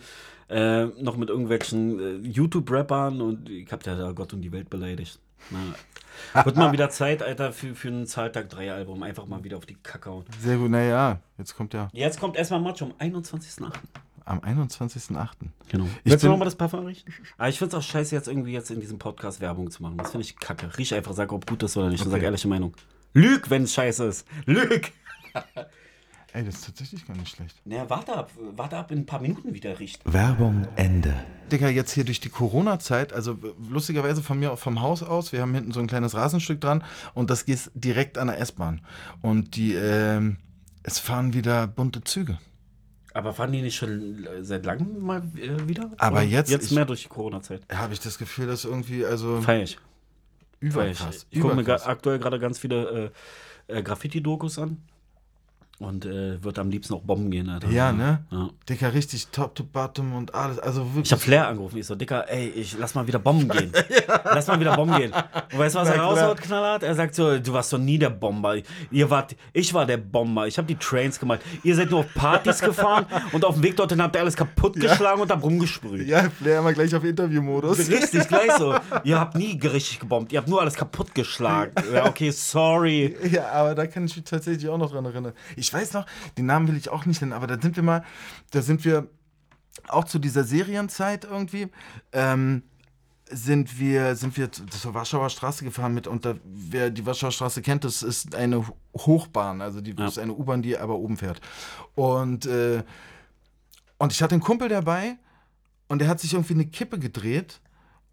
äh, 0.50 0.86
noch 1.02 1.16
mit 1.16 1.28
irgendwelchen 1.28 1.98
äh, 2.24 2.28
YouTube-Rappern 2.28 3.20
und 3.20 3.48
ich 3.48 3.70
hab 3.72 3.84
ja 3.86 3.94
da 3.96 4.12
Gott 4.12 4.32
und 4.32 4.42
die 4.42 4.52
Welt 4.52 4.70
beleidigt. 4.70 5.18
Na, 5.50 6.44
wird 6.44 6.56
mal 6.56 6.72
wieder 6.72 6.90
Zeit, 6.90 7.22
Alter, 7.22 7.52
für, 7.52 7.74
für 7.74 7.88
ein 7.88 8.06
Zahltag 8.06 8.48
3 8.50 8.72
Album. 8.72 9.02
Einfach 9.02 9.26
mal 9.26 9.44
wieder 9.44 9.56
auf 9.56 9.66
die 9.66 9.76
Kacke 9.82 10.10
hauen. 10.10 10.24
Sehr 10.40 10.56
gut, 10.56 10.70
naja, 10.70 11.20
jetzt 11.38 11.56
kommt 11.56 11.74
ja 11.74 11.88
Jetzt 11.92 12.18
kommt 12.18 12.36
erstmal 12.36 12.60
Match 12.60 12.82
um 12.82 12.92
21.8. 12.98 13.72
am 14.28 14.40
21.08. 14.40 15.28
Genau. 15.68 15.84
Ich 16.04 16.12
Willst 16.12 16.24
du 16.24 16.28
nochmal 16.28 16.44
das 16.46 16.54
Parfum 16.56 16.84
riechen? 16.86 17.12
Aber 17.38 17.48
ich 17.48 17.58
find's 17.58 17.74
auch 17.74 17.82
scheiße, 17.82 18.14
jetzt 18.14 18.28
irgendwie 18.28 18.52
jetzt 18.52 18.70
in 18.70 18.80
diesem 18.80 18.98
Podcast 18.98 19.40
Werbung 19.40 19.70
zu 19.70 19.82
machen. 19.82 19.96
Das 19.98 20.10
finde 20.10 20.24
ich 20.26 20.36
kacke. 20.38 20.76
Riech 20.76 20.94
einfach, 20.94 21.12
sag, 21.14 21.32
ob 21.32 21.46
gut 21.46 21.62
ist 21.62 21.76
oder 21.76 21.88
nicht. 21.88 22.04
Und 22.04 22.10
sag 22.10 22.16
Okay. 22.18 22.26
ehrliche 22.26 22.48
Meinung. 22.48 22.74
Lüg, 23.14 23.48
wenn 23.50 23.62
es 23.64 23.72
scheiße 23.74 24.04
ist. 24.04 24.26
Lüg! 24.46 24.92
Ey, 26.34 26.44
das 26.44 26.56
ist 26.56 26.66
tatsächlich 26.66 27.06
gar 27.06 27.16
nicht 27.16 27.34
schlecht. 27.34 27.56
Naja, 27.64 27.88
warte 27.88 28.14
ab. 28.14 28.30
Warte 28.54 28.76
ab, 28.76 28.90
in 28.90 28.98
ein 28.98 29.06
paar 29.06 29.20
Minuten 29.20 29.54
wieder 29.54 29.80
riecht. 29.80 30.02
Werbung 30.04 30.68
Ende. 30.76 31.14
Digga, 31.50 31.68
jetzt 31.70 31.92
hier 31.92 32.04
durch 32.04 32.20
die 32.20 32.28
Corona-Zeit, 32.28 33.14
also 33.14 33.38
lustigerweise 33.70 34.22
von 34.22 34.38
mir 34.38 34.56
vom 34.58 34.82
Haus 34.82 35.02
aus, 35.02 35.32
wir 35.32 35.40
haben 35.40 35.54
hinten 35.54 35.72
so 35.72 35.80
ein 35.80 35.86
kleines 35.86 36.14
Rasenstück 36.14 36.60
dran 36.60 36.84
und 37.14 37.30
das 37.30 37.46
geht 37.46 37.70
direkt 37.74 38.18
an 38.18 38.26
der 38.26 38.38
S-Bahn. 38.40 38.82
Und 39.22 39.56
die, 39.56 39.72
ähm, 39.72 40.36
es 40.82 40.98
fahren 40.98 41.32
wieder 41.32 41.66
bunte 41.66 42.04
Züge. 42.04 42.38
Aber 43.18 43.32
fahren 43.34 43.50
die 43.50 43.62
nicht 43.62 43.74
schon 43.74 44.24
äh, 44.26 44.44
seit 44.44 44.64
langem 44.64 45.00
mal 45.04 45.22
äh, 45.36 45.66
wieder? 45.68 45.90
Aber 45.98 46.18
Oder 46.18 46.22
jetzt- 46.22 46.50
Jetzt 46.52 46.66
ich- 46.66 46.70
mehr 46.72 46.84
durch 46.84 47.02
die 47.02 47.08
Corona-Zeit. 47.08 47.62
Habe 47.72 47.92
ich 47.92 47.98
das 47.98 48.16
Gefühl, 48.16 48.46
dass 48.46 48.64
irgendwie, 48.64 49.04
also 49.04 49.40
Feier 49.40 49.64
ich. 49.64 49.76
Feier 50.70 50.90
ich. 50.92 51.00
überkrass. 51.00 51.26
Ich 51.30 51.40
gucke 51.40 51.56
mir 51.56 51.62
überkrass. 51.62 51.86
aktuell 51.86 52.20
gerade 52.20 52.38
ganz 52.38 52.60
viele 52.60 53.12
äh, 53.68 53.78
äh, 53.78 53.82
Graffiti-Dokus 53.82 54.60
an. 54.60 54.78
Und 55.80 56.06
äh, 56.06 56.42
wird 56.42 56.58
am 56.58 56.70
liebsten 56.70 56.94
auch 56.94 57.02
bomben 57.02 57.30
gehen, 57.30 57.48
Alter. 57.48 57.70
Ja, 57.70 57.92
ne? 57.92 58.24
Ja. 58.32 58.50
Digga, 58.68 58.88
richtig 58.88 59.28
top 59.28 59.54
to 59.54 59.62
bottom 59.62 60.12
und 60.12 60.34
alles. 60.34 60.58
Also 60.58 60.84
wirklich. 60.86 61.06
Ich 61.06 61.12
habe 61.12 61.22
Flair 61.22 61.46
angerufen. 61.46 61.78
Ich 61.78 61.86
so, 61.86 61.94
Dicker, 61.94 62.28
ey, 62.28 62.48
ich 62.48 62.76
lass 62.76 62.96
mal 62.96 63.06
wieder 63.06 63.20
Bomben 63.20 63.48
gehen. 63.48 63.72
Lass 64.24 64.48
mal 64.48 64.58
wieder 64.58 64.74
Bomben 64.74 64.96
gehen. 64.96 65.12
Und 65.12 65.58
weißt 65.58 65.76
du, 65.76 65.80
was 65.80 65.88
er 65.88 66.00
raushaut, 66.00 66.40
Knallhart? 66.40 66.82
Er 66.82 66.94
sagt 66.94 67.14
so, 67.14 67.38
du 67.38 67.52
warst 67.52 67.72
doch 67.72 67.78
nie 67.78 67.98
der 67.98 68.10
Bomber. 68.10 68.56
Ihr 68.90 69.08
wart, 69.08 69.36
ich 69.52 69.72
war 69.72 69.86
der 69.86 69.98
Bomber. 69.98 70.46
Ich 70.46 70.58
habe 70.58 70.66
die 70.66 70.74
Trains 70.74 71.20
gemacht. 71.20 71.40
Ihr 71.62 71.76
seid 71.76 71.90
nur 71.90 72.00
auf 72.00 72.14
Partys 72.14 72.58
gefahren 72.60 73.06
und 73.32 73.44
auf 73.44 73.54
dem 73.54 73.62
Weg 73.62 73.76
dorthin 73.76 74.02
habt 74.02 74.16
ihr 74.16 74.20
alles 74.20 74.36
kaputt 74.36 74.74
geschlagen 74.74 75.20
und 75.20 75.30
habt 75.30 75.42
rumgesprüht. 75.44 76.08
ja, 76.08 76.28
Flair 76.30 76.58
immer 76.58 76.72
gleich 76.72 76.94
auf 76.94 77.04
Interviewmodus. 77.04 77.88
Richtig, 77.88 78.26
gleich 78.28 78.52
so. 78.58 78.74
Ihr 79.04 79.20
habt 79.20 79.36
nie 79.36 79.58
richtig 79.62 80.00
gebombt. 80.00 80.32
Ihr 80.32 80.38
habt 80.38 80.48
nur 80.48 80.60
alles 80.60 80.74
kaputt 80.74 81.14
geschlagen. 81.14 81.72
Ja, 81.92 82.06
okay, 82.06 82.30
sorry. 82.30 83.16
Ja, 83.30 83.50
aber 83.52 83.74
da 83.74 83.86
kann 83.86 84.06
ich 84.06 84.16
mich 84.16 84.24
tatsächlich 84.24 84.68
auch 84.68 84.78
noch 84.78 84.90
dran 84.90 85.04
erinnern. 85.04 85.32
Ich 85.56 85.67
weiß 85.72 85.92
noch, 85.92 86.06
den 86.36 86.46
Namen 86.46 86.68
will 86.68 86.76
ich 86.76 86.88
auch 86.88 87.06
nicht 87.06 87.20
nennen, 87.20 87.32
aber 87.32 87.46
da 87.46 87.60
sind 87.60 87.76
wir 87.76 87.82
mal, 87.82 88.04
da 88.50 88.62
sind 88.62 88.84
wir 88.84 89.08
auch 89.88 90.04
zu 90.04 90.18
dieser 90.18 90.44
Serienzeit 90.44 91.24
irgendwie, 91.24 91.68
ähm, 92.12 92.62
sind 93.30 93.78
wir, 93.78 94.16
sind 94.16 94.36
wir 94.36 94.50
zur 94.50 94.94
Warschauer 94.94 95.28
Straße 95.30 95.64
gefahren 95.64 95.94
mit, 95.94 96.06
und 96.06 96.26
wer 96.44 96.90
die 96.90 97.04
Warschauer 97.04 97.32
Straße 97.32 97.62
kennt, 97.62 97.84
das 97.84 98.02
ist 98.02 98.34
eine 98.34 98.64
Hochbahn, 98.96 99.60
also 99.60 99.80
die 99.80 99.94
das 99.94 100.12
ist 100.12 100.18
eine 100.18 100.32
U-Bahn, 100.32 100.62
die 100.62 100.78
aber 100.78 100.96
oben 100.96 101.16
fährt. 101.16 101.40
Und, 101.94 102.46
äh, 102.46 102.82
und 103.98 104.12
ich 104.12 104.22
hatte 104.22 104.34
einen 104.34 104.42
Kumpel 104.42 104.68
dabei 104.68 105.16
und 105.88 106.00
der 106.00 106.08
hat 106.08 106.20
sich 106.20 106.32
irgendwie 106.32 106.54
eine 106.54 106.66
Kippe 106.66 106.98
gedreht 106.98 107.60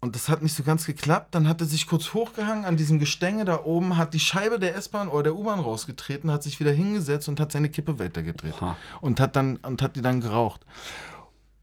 und 0.06 0.14
das 0.14 0.28
hat 0.28 0.40
nicht 0.40 0.54
so 0.54 0.62
ganz 0.62 0.86
geklappt. 0.86 1.34
Dann 1.34 1.48
hat 1.48 1.60
er 1.60 1.66
sich 1.66 1.88
kurz 1.88 2.14
hochgehangen 2.14 2.64
an 2.64 2.76
diesem 2.76 3.00
Gestänge 3.00 3.44
da 3.44 3.64
oben, 3.64 3.96
hat 3.96 4.14
die 4.14 4.20
Scheibe 4.20 4.60
der 4.60 4.76
S-Bahn 4.76 5.08
oder 5.08 5.24
der 5.24 5.36
U-Bahn 5.36 5.58
rausgetreten, 5.58 6.30
hat 6.30 6.44
sich 6.44 6.60
wieder 6.60 6.70
hingesetzt 6.70 7.28
und 7.28 7.40
hat 7.40 7.50
seine 7.50 7.68
Kippe 7.68 7.98
weitergedreht. 7.98 8.54
Oha. 8.60 8.76
Und 9.00 9.18
hat 9.18 9.34
dann 9.34 9.56
und 9.56 9.82
hat 9.82 9.96
die 9.96 10.02
dann 10.02 10.20
geraucht. 10.20 10.64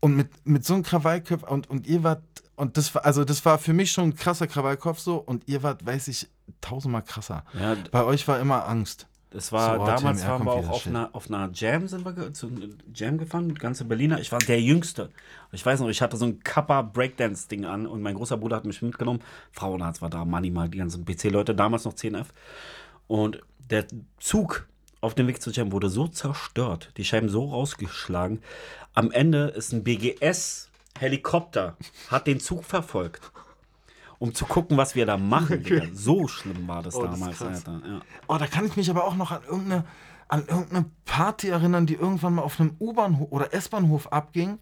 Und 0.01 0.17
mit, 0.17 0.29
mit 0.45 0.65
so 0.65 0.73
einem 0.73 0.83
Krawallkopf 0.83 1.43
und, 1.49 1.69
und 1.69 1.87
ihr 1.87 2.03
wart, 2.03 2.21
und 2.57 2.75
das 2.75 2.93
war, 2.93 3.05
also 3.05 3.23
das 3.23 3.45
war 3.45 3.57
für 3.57 3.71
mich 3.71 3.93
schon 3.93 4.09
ein 4.09 4.15
krasser 4.15 4.47
Krawallkopf 4.47 4.99
so, 4.99 5.15
und 5.15 5.47
ihr 5.47 5.63
wart, 5.63 5.85
weiß 5.85 6.09
ich, 6.09 6.27
tausendmal 6.59 7.03
krasser. 7.03 7.45
Ja, 7.57 7.77
Bei 7.91 8.03
euch 8.03 8.27
war 8.27 8.39
immer 8.41 8.67
Angst. 8.67 9.07
Das 9.33 9.51
war, 9.51 9.79
So, 9.79 9.85
damals 9.85 10.25
waren 10.27 10.45
wir 10.45 10.51
auch 10.51 10.69
auf 10.69 10.85
einer, 10.85 11.09
auf 11.13 11.27
einer 11.27 11.49
Jam, 11.53 11.87
sind 11.87 12.05
wir 12.05 12.33
zu 12.33 12.51
Jam 12.93 13.17
gefahren, 13.17 13.47
mit 13.47 13.59
ganze 13.59 13.83
Berliner. 13.83 14.19
Ich 14.19 14.31
war 14.31 14.37
der 14.39 14.61
Jüngste. 14.61 15.09
Ich 15.51 15.65
weiß 15.65 15.79
noch, 15.79 15.89
ich 15.89 16.03
hatte 16.03 16.17
so 16.17 16.25
ein 16.25 16.39
Kappa 16.43 16.83
Breakdance-Ding 16.83 17.65
an 17.65 17.87
und 17.87 18.03
mein 18.03 18.13
großer 18.13 18.37
Bruder 18.37 18.57
hat 18.57 18.65
mich 18.65 18.83
mitgenommen. 18.83 19.21
Frauenarzt 19.51 20.03
war 20.03 20.11
da, 20.11 20.23
Money 20.23 20.51
mal, 20.51 20.69
die 20.69 20.77
ganzen 20.77 21.03
PC-Leute, 21.03 21.55
damals 21.55 21.83
noch 21.85 21.93
10F. 21.93 22.27
Und 23.07 23.41
der 23.71 23.85
Zug 24.19 24.67
auf 25.01 25.15
dem 25.15 25.27
Weg 25.27 25.41
zu 25.41 25.49
Jam 25.49 25.71
wurde 25.71 25.89
so 25.89 26.07
zerstört, 26.07 26.91
die 26.97 27.03
Scheiben 27.03 27.27
so 27.27 27.49
rausgeschlagen. 27.49 28.39
Am 28.93 29.11
Ende 29.11 29.47
ist 29.47 29.73
ein 29.73 29.83
BGS-Helikopter, 29.83 31.75
hat 32.09 32.27
den 32.27 32.39
Zug 32.39 32.63
verfolgt. 32.63 33.31
Um 34.23 34.33
zu 34.33 34.45
gucken, 34.45 34.77
was 34.77 34.95
wir 34.95 35.05
da 35.05 35.17
machen. 35.17 35.63
Digga. 35.63 35.83
So 35.91 36.29
schlimm 36.29 36.65
war 36.65 36.81
das 36.81 36.95
Oh, 36.95 37.03
das 37.03 37.19
damals, 37.19 37.37
krass. 37.39 37.67
Alter. 37.67 37.81
Ja. 37.85 38.01
Oh, 38.29 38.37
da 38.37 38.47
kann 38.47 38.65
ich 38.65 38.77
mich 38.77 38.89
aber 38.89 39.03
auch 39.03 39.15
noch 39.15 39.31
an 39.31 39.41
irgendeine, 39.45 39.83
an 40.29 40.45
irgendeine 40.47 40.85
Party 41.03 41.49
erinnern, 41.49 41.85
die 41.85 41.95
irgendwann 41.95 42.35
mal 42.35 42.41
auf 42.43 42.57
einem 42.57 42.77
U-Bahnhof 42.79 43.27
oder 43.31 43.53
S-Bahnhof 43.53 44.13
abging, 44.13 44.59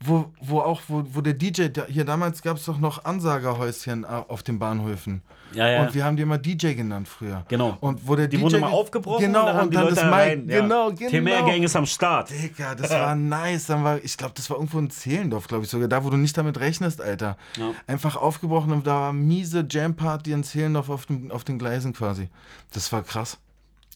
wo, 0.00 0.32
wo 0.40 0.60
auch, 0.60 0.80
wo, 0.88 1.02
wo 1.12 1.20
der 1.20 1.34
DJ, 1.34 1.68
hier 1.88 2.04
damals 2.04 2.42
gab 2.42 2.56
es 2.58 2.64
doch 2.66 2.78
noch 2.78 3.04
Ansagerhäuschen 3.04 4.04
äh, 4.04 4.06
auf 4.06 4.42
den 4.42 4.58
Bahnhöfen. 4.58 5.22
Ja, 5.54 5.66
ja. 5.68 5.82
Und 5.82 5.94
wir 5.94 6.04
haben 6.04 6.16
die 6.16 6.22
immer 6.22 6.36
DJ 6.38 6.74
genannt 6.74 7.08
früher. 7.08 7.44
Genau. 7.48 7.76
Und 7.80 8.06
wo 8.06 8.14
der 8.14 8.28
Die 8.28 8.36
DJ 8.36 8.42
wurden 8.42 8.60
mal 8.60 8.66
ge- 8.68 8.76
aufgebrochen 8.76 9.24
genau, 9.26 9.40
und 9.40 9.46
dann 9.46 9.56
haben 9.56 9.70
die 9.70 9.76
Leute 9.78 9.94
das 9.94 10.04
rein. 10.04 10.48
ja. 10.48 10.60
genau, 10.60 10.92
genau. 10.92 11.10
TMR-Gang 11.10 11.62
ist 11.62 11.74
am 11.74 11.86
Start. 11.86 12.30
Digga, 12.30 12.74
das 12.74 12.90
war 12.92 13.14
nice. 13.16 13.66
Dann 13.66 13.82
war, 13.82 13.98
ich 14.04 14.16
glaube, 14.16 14.34
das 14.36 14.48
war 14.50 14.58
irgendwo 14.58 14.78
in 14.78 14.90
Zehlendorf, 14.90 15.48
glaube 15.48 15.64
ich 15.64 15.70
sogar, 15.70 15.88
da, 15.88 16.04
wo 16.04 16.10
du 16.10 16.16
nicht 16.18 16.36
damit 16.36 16.60
rechnest, 16.60 17.00
Alter. 17.00 17.36
Ja. 17.56 17.70
Einfach 17.86 18.16
aufgebrochen 18.16 18.72
und 18.72 18.86
da 18.86 18.94
war 18.94 19.12
miese 19.12 19.66
Jam-Party 19.68 20.32
in 20.32 20.44
Zehlendorf 20.44 20.90
auf, 20.90 21.06
dem, 21.06 21.30
auf 21.30 21.44
den 21.44 21.58
Gleisen 21.58 21.92
quasi. 21.94 22.28
Das 22.72 22.92
war 22.92 23.02
krass. 23.02 23.38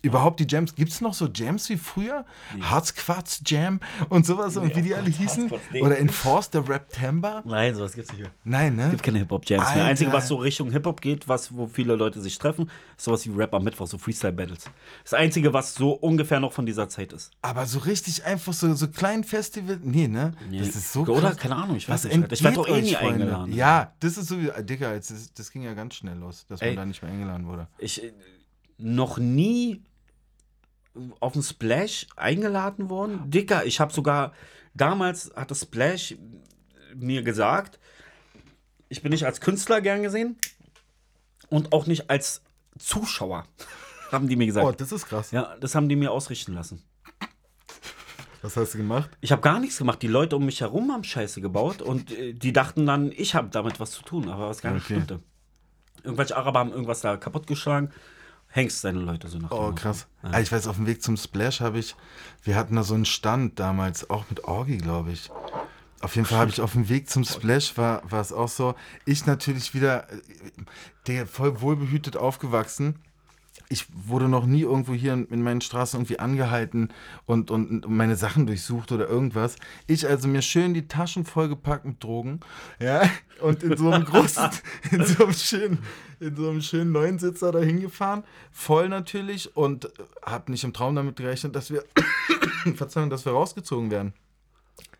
Überhaupt 0.03 0.41
die 0.41 0.47
Jams, 0.49 0.75
gibt 0.75 0.91
es 0.91 1.01
noch 1.01 1.15
so 1.15 1.29
Jams 1.33 1.69
wie 1.69 1.77
früher? 1.77 2.25
Harzquarz 2.61 3.43
Jam 3.47 3.79
und 4.09 4.27
sowas 4.27 4.57
und 4.57 4.75
wie 4.75 4.83
die 4.83 4.95
alle 4.95 5.09
hießen? 5.09 5.51
Nee. 5.71 5.81
Oder 5.81 5.99
Enforced, 5.99 6.55
der 6.55 6.69
Rap 6.69 6.91
Timber? 6.91 7.43
Nein, 7.47 7.77
sowas 7.77 7.95
gibt's 7.95 8.11
nicht 8.11 8.23
mehr. 8.23 8.31
Nein, 8.43 8.75
ne? 8.75 8.91
gibt 8.91 9.05
keine 9.05 9.19
Hip-Hop-Jams 9.19 9.75
mehr. 9.75 9.85
Einzige, 9.85 10.13
was 10.13 10.27
so 10.27 10.37
Richtung 10.37 10.73
Hip-Hop 10.73 11.01
geht, 11.01 11.29
was, 11.29 11.55
wo 11.55 11.69
viele 11.69 11.95
Leute 11.95 12.21
sich 12.21 12.37
treffen, 12.37 12.69
ist 12.97 13.05
sowas 13.05 13.25
wie 13.27 13.31
Rap 13.31 13.55
am 13.55 13.63
Mittwoch, 13.63 13.87
so 13.87 13.97
Freestyle-Battles. 13.97 14.65
Das 15.05 15.15
Einzige, 15.15 15.53
was 15.53 15.75
so 15.75 15.93
ungefähr 15.93 16.41
noch 16.41 16.53
von 16.53 16.67
dieser 16.67 16.89
Zeit 16.89 17.13
ist. 17.13 17.31
Aber 17.41 17.67
so 17.67 17.79
richtig 17.79 18.25
einfach 18.25 18.53
so, 18.53 18.75
so 18.75 18.89
klein 18.89 19.23
Festival, 19.23 19.79
nee, 19.83 20.09
ne? 20.09 20.33
Das 20.51 20.69
ist 20.69 20.93
so 20.93 21.03
Oder, 21.03 21.29
krass. 21.29 21.37
keine 21.37 21.57
Ahnung, 21.57 21.77
ich 21.77 21.89
weiß 21.89 22.05
Was 22.07 22.17
nicht. 22.17 22.33
Ich 22.33 22.43
werde 22.43 22.57
doch 22.57 22.67
eh 22.67 22.83
nie 22.83 22.95
Freunde? 22.95 23.25
eingeladen. 23.25 23.53
Ja, 23.53 23.93
das 24.01 24.17
ist 24.17 24.27
so 24.27 24.41
wie, 24.41 24.49
äh, 24.49 24.65
Digga, 24.65 24.93
ist, 24.93 25.39
das 25.39 25.51
ging 25.53 25.63
ja 25.63 25.75
ganz 25.75 25.95
schnell 25.95 26.17
los, 26.19 26.45
dass 26.49 26.61
Ey. 26.61 26.71
man 26.71 26.77
da 26.77 26.87
nicht 26.87 27.03
mehr 27.03 27.13
eingeladen 27.13 27.47
wurde. 27.47 27.69
Ich 27.79 28.03
äh, 28.03 28.13
noch 28.79 29.19
nie 29.19 29.83
auf 31.21 31.33
den 31.33 31.43
Splash 31.43 32.07
eingeladen 32.17 32.91
worden. 32.91 33.31
Dicker, 33.31 33.65
ich 33.65 33.81
habe 33.81 33.93
sogar, 33.93 34.33
damals 34.75 35.33
hat 35.35 35.51
das 35.51 35.63
Splash 35.63 36.17
mir 36.95 37.23
gesagt, 37.23 37.79
ich 38.89 39.03
bin 39.03 39.11
nicht 39.13 39.25
als 39.25 39.41
Künstler 39.41 39.81
gern 39.81 40.03
gesehen 40.03 40.37
und 41.49 41.73
auch 41.73 41.87
nicht 41.87 42.11
als 42.11 42.43
Zuschauer, 42.79 43.47
haben 44.13 44.29
die 44.29 44.37
mir 44.37 44.47
gesagt. 44.47 44.67
Oh, 44.67 44.73
das 44.73 44.93
ist 44.93 45.07
krass. 45.07 45.31
Ja, 45.31 45.57
das 45.61 45.75
haben 45.75 45.89
die 45.89 45.97
mir 45.97 46.13
ausrichten 46.13 46.53
lassen. 46.55 46.83
Was 48.43 48.57
hast 48.57 48.75
du 48.75 48.79
gemacht? 48.79 49.09
Ich 49.21 49.31
habe 49.31 49.41
gar 49.41 49.61
nichts 49.61 49.79
gemacht. 49.79 50.03
Die 50.03 50.09
Leute 50.09 50.37
um 50.37 50.45
mich 50.45 50.61
herum 50.63 50.91
haben 50.93 51.05
Scheiße 51.05 51.41
gebaut 51.41 51.81
und 51.81 52.11
äh, 52.11 52.33
die 52.33 52.53
dachten 52.53 52.85
dann, 52.87 53.13
ich 53.13 53.37
habe 53.37 53.49
damit 53.51 53.79
was 53.79 53.93
zu 53.93 54.03
tun, 54.03 54.29
aber 54.29 54.49
was 54.49 54.61
gar 54.63 54.73
nicht 54.73 54.85
Okay. 54.85 54.95
stimmte. 54.95 55.21
Irgendwelche 56.03 56.37
Araber 56.37 56.59
haben 56.59 56.73
irgendwas 56.73 57.01
da 57.03 57.17
kaputtgeschlagen. 57.17 57.93
Hengst 58.53 58.83
seine 58.83 58.99
Leute 59.01 59.29
so 59.29 59.39
nach 59.39 59.51
Oh, 59.51 59.73
krass. 59.73 60.07
Ah, 60.23 60.39
Ich 60.39 60.53
weiß, 60.53 60.67
auf 60.67 60.77
dem 60.77 60.87
Weg 60.87 61.03
zum 61.03 61.17
Splash 61.17 61.61
habe 61.61 61.79
ich, 61.79 61.97
wir 62.45 62.55
hatten 62.55 62.77
da 62.77 62.83
so 62.83 62.95
einen 62.95 63.07
Stand 63.07 63.59
damals, 63.59 64.09
auch 64.11 64.27
mit 64.29 64.45
Orgi, 64.45 64.77
glaube 64.79 65.11
ich. 65.13 65.31
Auf 66.03 66.17
jeden 66.17 66.27
Fall 66.27 66.39
habe 66.39 66.51
ich 66.51 66.61
auf 66.61 66.73
dem 66.73 66.89
Weg 66.89 67.09
zum 67.09 67.25
Splash, 67.25 67.77
war, 67.79 68.03
war 68.11 68.21
es 68.21 68.33
auch 68.33 68.49
so, 68.49 68.75
ich 69.07 69.25
natürlich 69.25 69.73
wieder, 69.73 70.11
äh, 70.13 70.17
der 71.07 71.27
voll 71.27 71.61
wohlbehütet 71.61 72.17
aufgewachsen. 72.17 72.99
Ich 73.73 73.87
wurde 74.07 74.29
noch 74.29 74.45
nie 74.45 74.61
irgendwo 74.61 74.93
hier 74.93 75.15
in, 75.15 75.25
in 75.29 75.43
meinen 75.43 75.63
Straßen 75.63 75.99
irgendwie 75.99 76.19
angehalten 76.19 76.91
und, 77.25 77.51
und 77.51 77.89
meine 77.89 78.17
Sachen 78.17 78.47
durchsucht 78.47 78.93
oder 78.93 79.09
irgendwas. 79.09 79.57
Ich 79.87 80.07
also 80.07 80.29
mir 80.29 80.43
schön 80.43 80.75
die 80.75 80.89
Taschen 80.89 81.25
vollgepackt 81.25 81.87
mit 81.87 82.05
Drogen, 82.05 82.41
ja, 82.79 83.09
und 83.41 83.63
in 83.63 83.75
so 83.79 83.91
einem 83.91 84.05
großen, 84.05 84.51
in 84.91 85.07
so 85.07 85.25
einem 85.25 85.33
schönen, 85.33 85.79
in 86.21 86.37
so 86.37 86.51
einem 86.51 86.61
schönen 86.61 86.93
Neunsitzer 86.93 87.51
da 87.51 87.61
hingefahren, 87.61 88.25
voll 88.51 88.91
natürlich 88.91 89.57
und 89.57 89.91
habe 90.23 90.53
nicht 90.53 90.65
im 90.65 90.75
Traum 90.75 90.95
damit 90.95 91.17
gerechnet, 91.17 91.57
dass 91.57 91.71
wir, 91.71 91.83
Verzeihung, 92.77 93.09
dass 93.09 93.25
wir 93.25 93.33
rausgezogen 93.33 93.91
werden. 93.91 94.13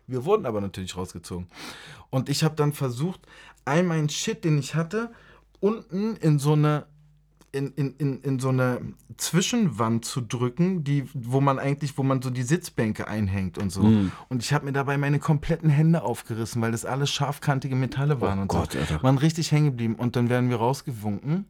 Wir 0.07 0.25
wurden 0.25 0.47
aber 0.47 0.61
natürlich 0.61 0.97
rausgezogen. 0.97 1.47
Und 2.09 2.27
ich 2.27 2.43
habe 2.43 2.55
dann 2.55 2.73
versucht, 2.73 3.21
all 3.65 3.83
meinen 3.83 4.09
Shit, 4.09 4.43
den 4.43 4.57
ich 4.57 4.73
hatte, 4.73 5.11
unten 5.59 6.15
in 6.15 6.39
so 6.39 6.53
eine 6.53 6.87
in, 7.53 7.71
in, 7.75 7.95
in, 7.97 8.21
in 8.21 8.39
so 8.39 8.49
eine 8.49 8.81
Zwischenwand 9.15 10.03
zu 10.05 10.21
drücken, 10.21 10.83
die, 10.83 11.07
wo 11.13 11.39
man 11.39 11.59
eigentlich, 11.59 11.97
wo 11.97 12.03
man 12.03 12.21
so 12.21 12.31
die 12.31 12.41
Sitzbänke 12.41 13.07
einhängt 13.07 13.57
und 13.59 13.71
so. 13.71 13.83
Mhm. 13.83 14.11
Und 14.27 14.43
ich 14.43 14.53
habe 14.53 14.65
mir 14.65 14.73
dabei 14.73 14.97
meine 14.97 15.19
kompletten 15.19 15.69
Hände 15.69 16.01
aufgerissen, 16.01 16.61
weil 16.61 16.71
das 16.71 16.83
alles 16.83 17.11
scharfkantige 17.11 17.75
Metalle 17.75 18.19
waren 18.19 18.39
und 18.39 18.51
Oh 18.51 18.57
Gott, 18.59 18.73
so. 18.73 18.79
Alter. 18.79 19.03
Waren 19.03 19.19
richtig 19.19 19.51
hängen 19.51 19.67
geblieben. 19.67 19.95
Und 19.95 20.15
dann 20.15 20.29
werden 20.29 20.49
wir 20.49 20.57
rausgewunken. 20.57 21.45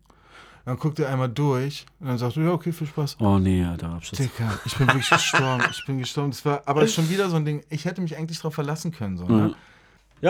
Dann 0.66 0.78
guckt 0.78 1.00
er 1.00 1.10
einmal 1.10 1.30
durch 1.30 1.86
und 2.00 2.08
dann 2.08 2.18
sagt 2.18 2.38
er, 2.38 2.44
ja, 2.44 2.52
okay, 2.52 2.72
viel 2.72 2.88
Spaß. 2.88 3.18
Oh 3.20 3.38
nee, 3.38 3.64
Alter, 3.66 3.90
Abschluss. 3.90 4.20
Dicker, 4.20 4.60
ich 4.66 4.78
bin 4.78 4.88
wirklich 4.88 5.10
gestorben. 5.10 5.64
Ich 5.72 5.86
bin 5.86 5.98
gestorben. 5.98 6.32
Das 6.32 6.46
war 6.46 6.62
aber 6.66 6.88
schon 6.88 7.10
wieder 7.10 7.30
so 7.30 7.38
ein 7.38 7.46
Ding. 7.46 7.64
Ich 7.70 7.86
hätte 7.86 8.02
mich 8.02 8.18
eigentlich 8.18 8.38
darauf 8.38 8.56
verlassen 8.56 8.92
können. 8.92 9.18
So, 9.18 9.26
ne? 9.26 9.50
Ja, 9.50 9.56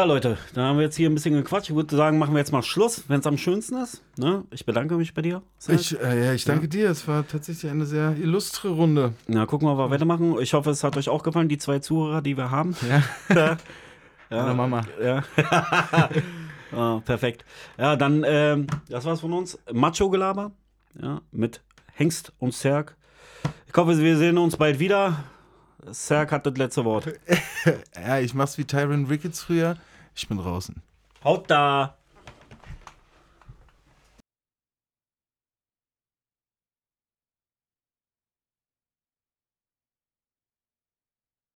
Leute, 0.06 0.40
dann 0.56 0.66
haben 0.66 0.78
wir 0.78 0.86
jetzt 0.86 0.96
hier 0.96 1.08
ein 1.08 1.14
bisschen 1.14 1.36
gequatscht. 1.36 1.70
Ich 1.70 1.76
würde 1.76 1.96
sagen, 1.96 2.18
machen 2.18 2.34
wir 2.34 2.40
jetzt 2.40 2.52
mal 2.52 2.64
Schluss, 2.64 3.04
wenn 3.10 3.20
es 3.20 3.28
am 3.28 3.38
schönsten 3.38 3.78
ist. 3.78 4.02
Ne? 4.18 4.44
Ich 4.50 4.66
bedanke 4.66 4.96
mich 4.96 5.14
bei 5.14 5.22
dir. 5.22 5.44
Ich, 5.68 5.96
äh, 6.02 6.26
ja, 6.26 6.34
ich 6.34 6.46
danke 6.46 6.68
dir. 6.68 6.90
Es 6.90 7.08
war 7.08 7.28
tatsächlich 7.28 7.70
eine 7.70 7.86
sehr 7.86 8.18
illustre 8.18 8.70
Runde. 8.70 9.14
Na, 9.28 9.46
gucken 9.46 9.68
wir, 9.68 9.74
ob 9.74 9.78
wir 9.78 9.92
weitermachen. 9.92 10.36
Ich 10.42 10.56
hoffe, 10.56 10.72
es 10.72 10.84
hat 10.84 10.98
euch 10.98 11.10
auch 11.10 11.22
gefallen, 11.22 11.48
die 11.48 11.60
zwei 11.60 11.78
Zuhörer, 11.78 12.24
die 12.24 12.36
wir 12.36 12.50
haben. 12.50 12.76
Ja. 13.30 13.58
Ja, 14.32 14.46
Hallo 14.46 14.56
Mama. 14.56 14.82
Ja. 15.00 15.24
ah, 16.72 17.02
perfekt. 17.06 17.46
Ja, 17.78 17.96
dann, 17.96 18.24
ähm, 18.26 18.66
das 18.90 19.06
war's 19.06 19.22
von 19.22 19.32
uns. 19.32 19.60
Macho-Gelaber. 19.72 20.52
Ja, 21.00 21.22
mit 21.32 21.62
Hengst 21.94 22.34
und 22.40 22.56
Serg. 22.56 22.96
Ich 23.68 23.76
hoffe, 23.76 23.96
wir 23.96 24.18
sehen 24.18 24.40
uns 24.40 24.58
bald 24.58 24.80
wieder. 24.80 25.24
Serg 25.92 26.32
hat 26.32 26.46
das 26.46 26.56
letzte 26.58 26.86
Wort. 26.86 27.14
Ja, 27.96 28.20
ich 28.20 28.34
mach's 28.34 28.58
wie 28.58 28.66
Tyron 28.66 29.06
Ricketts 29.06 29.44
früher. 29.44 29.78
Ich 30.16 30.28
bin 30.28 30.38
draußen. 30.38 30.82
Haut 31.24 31.50
da! 31.50 31.96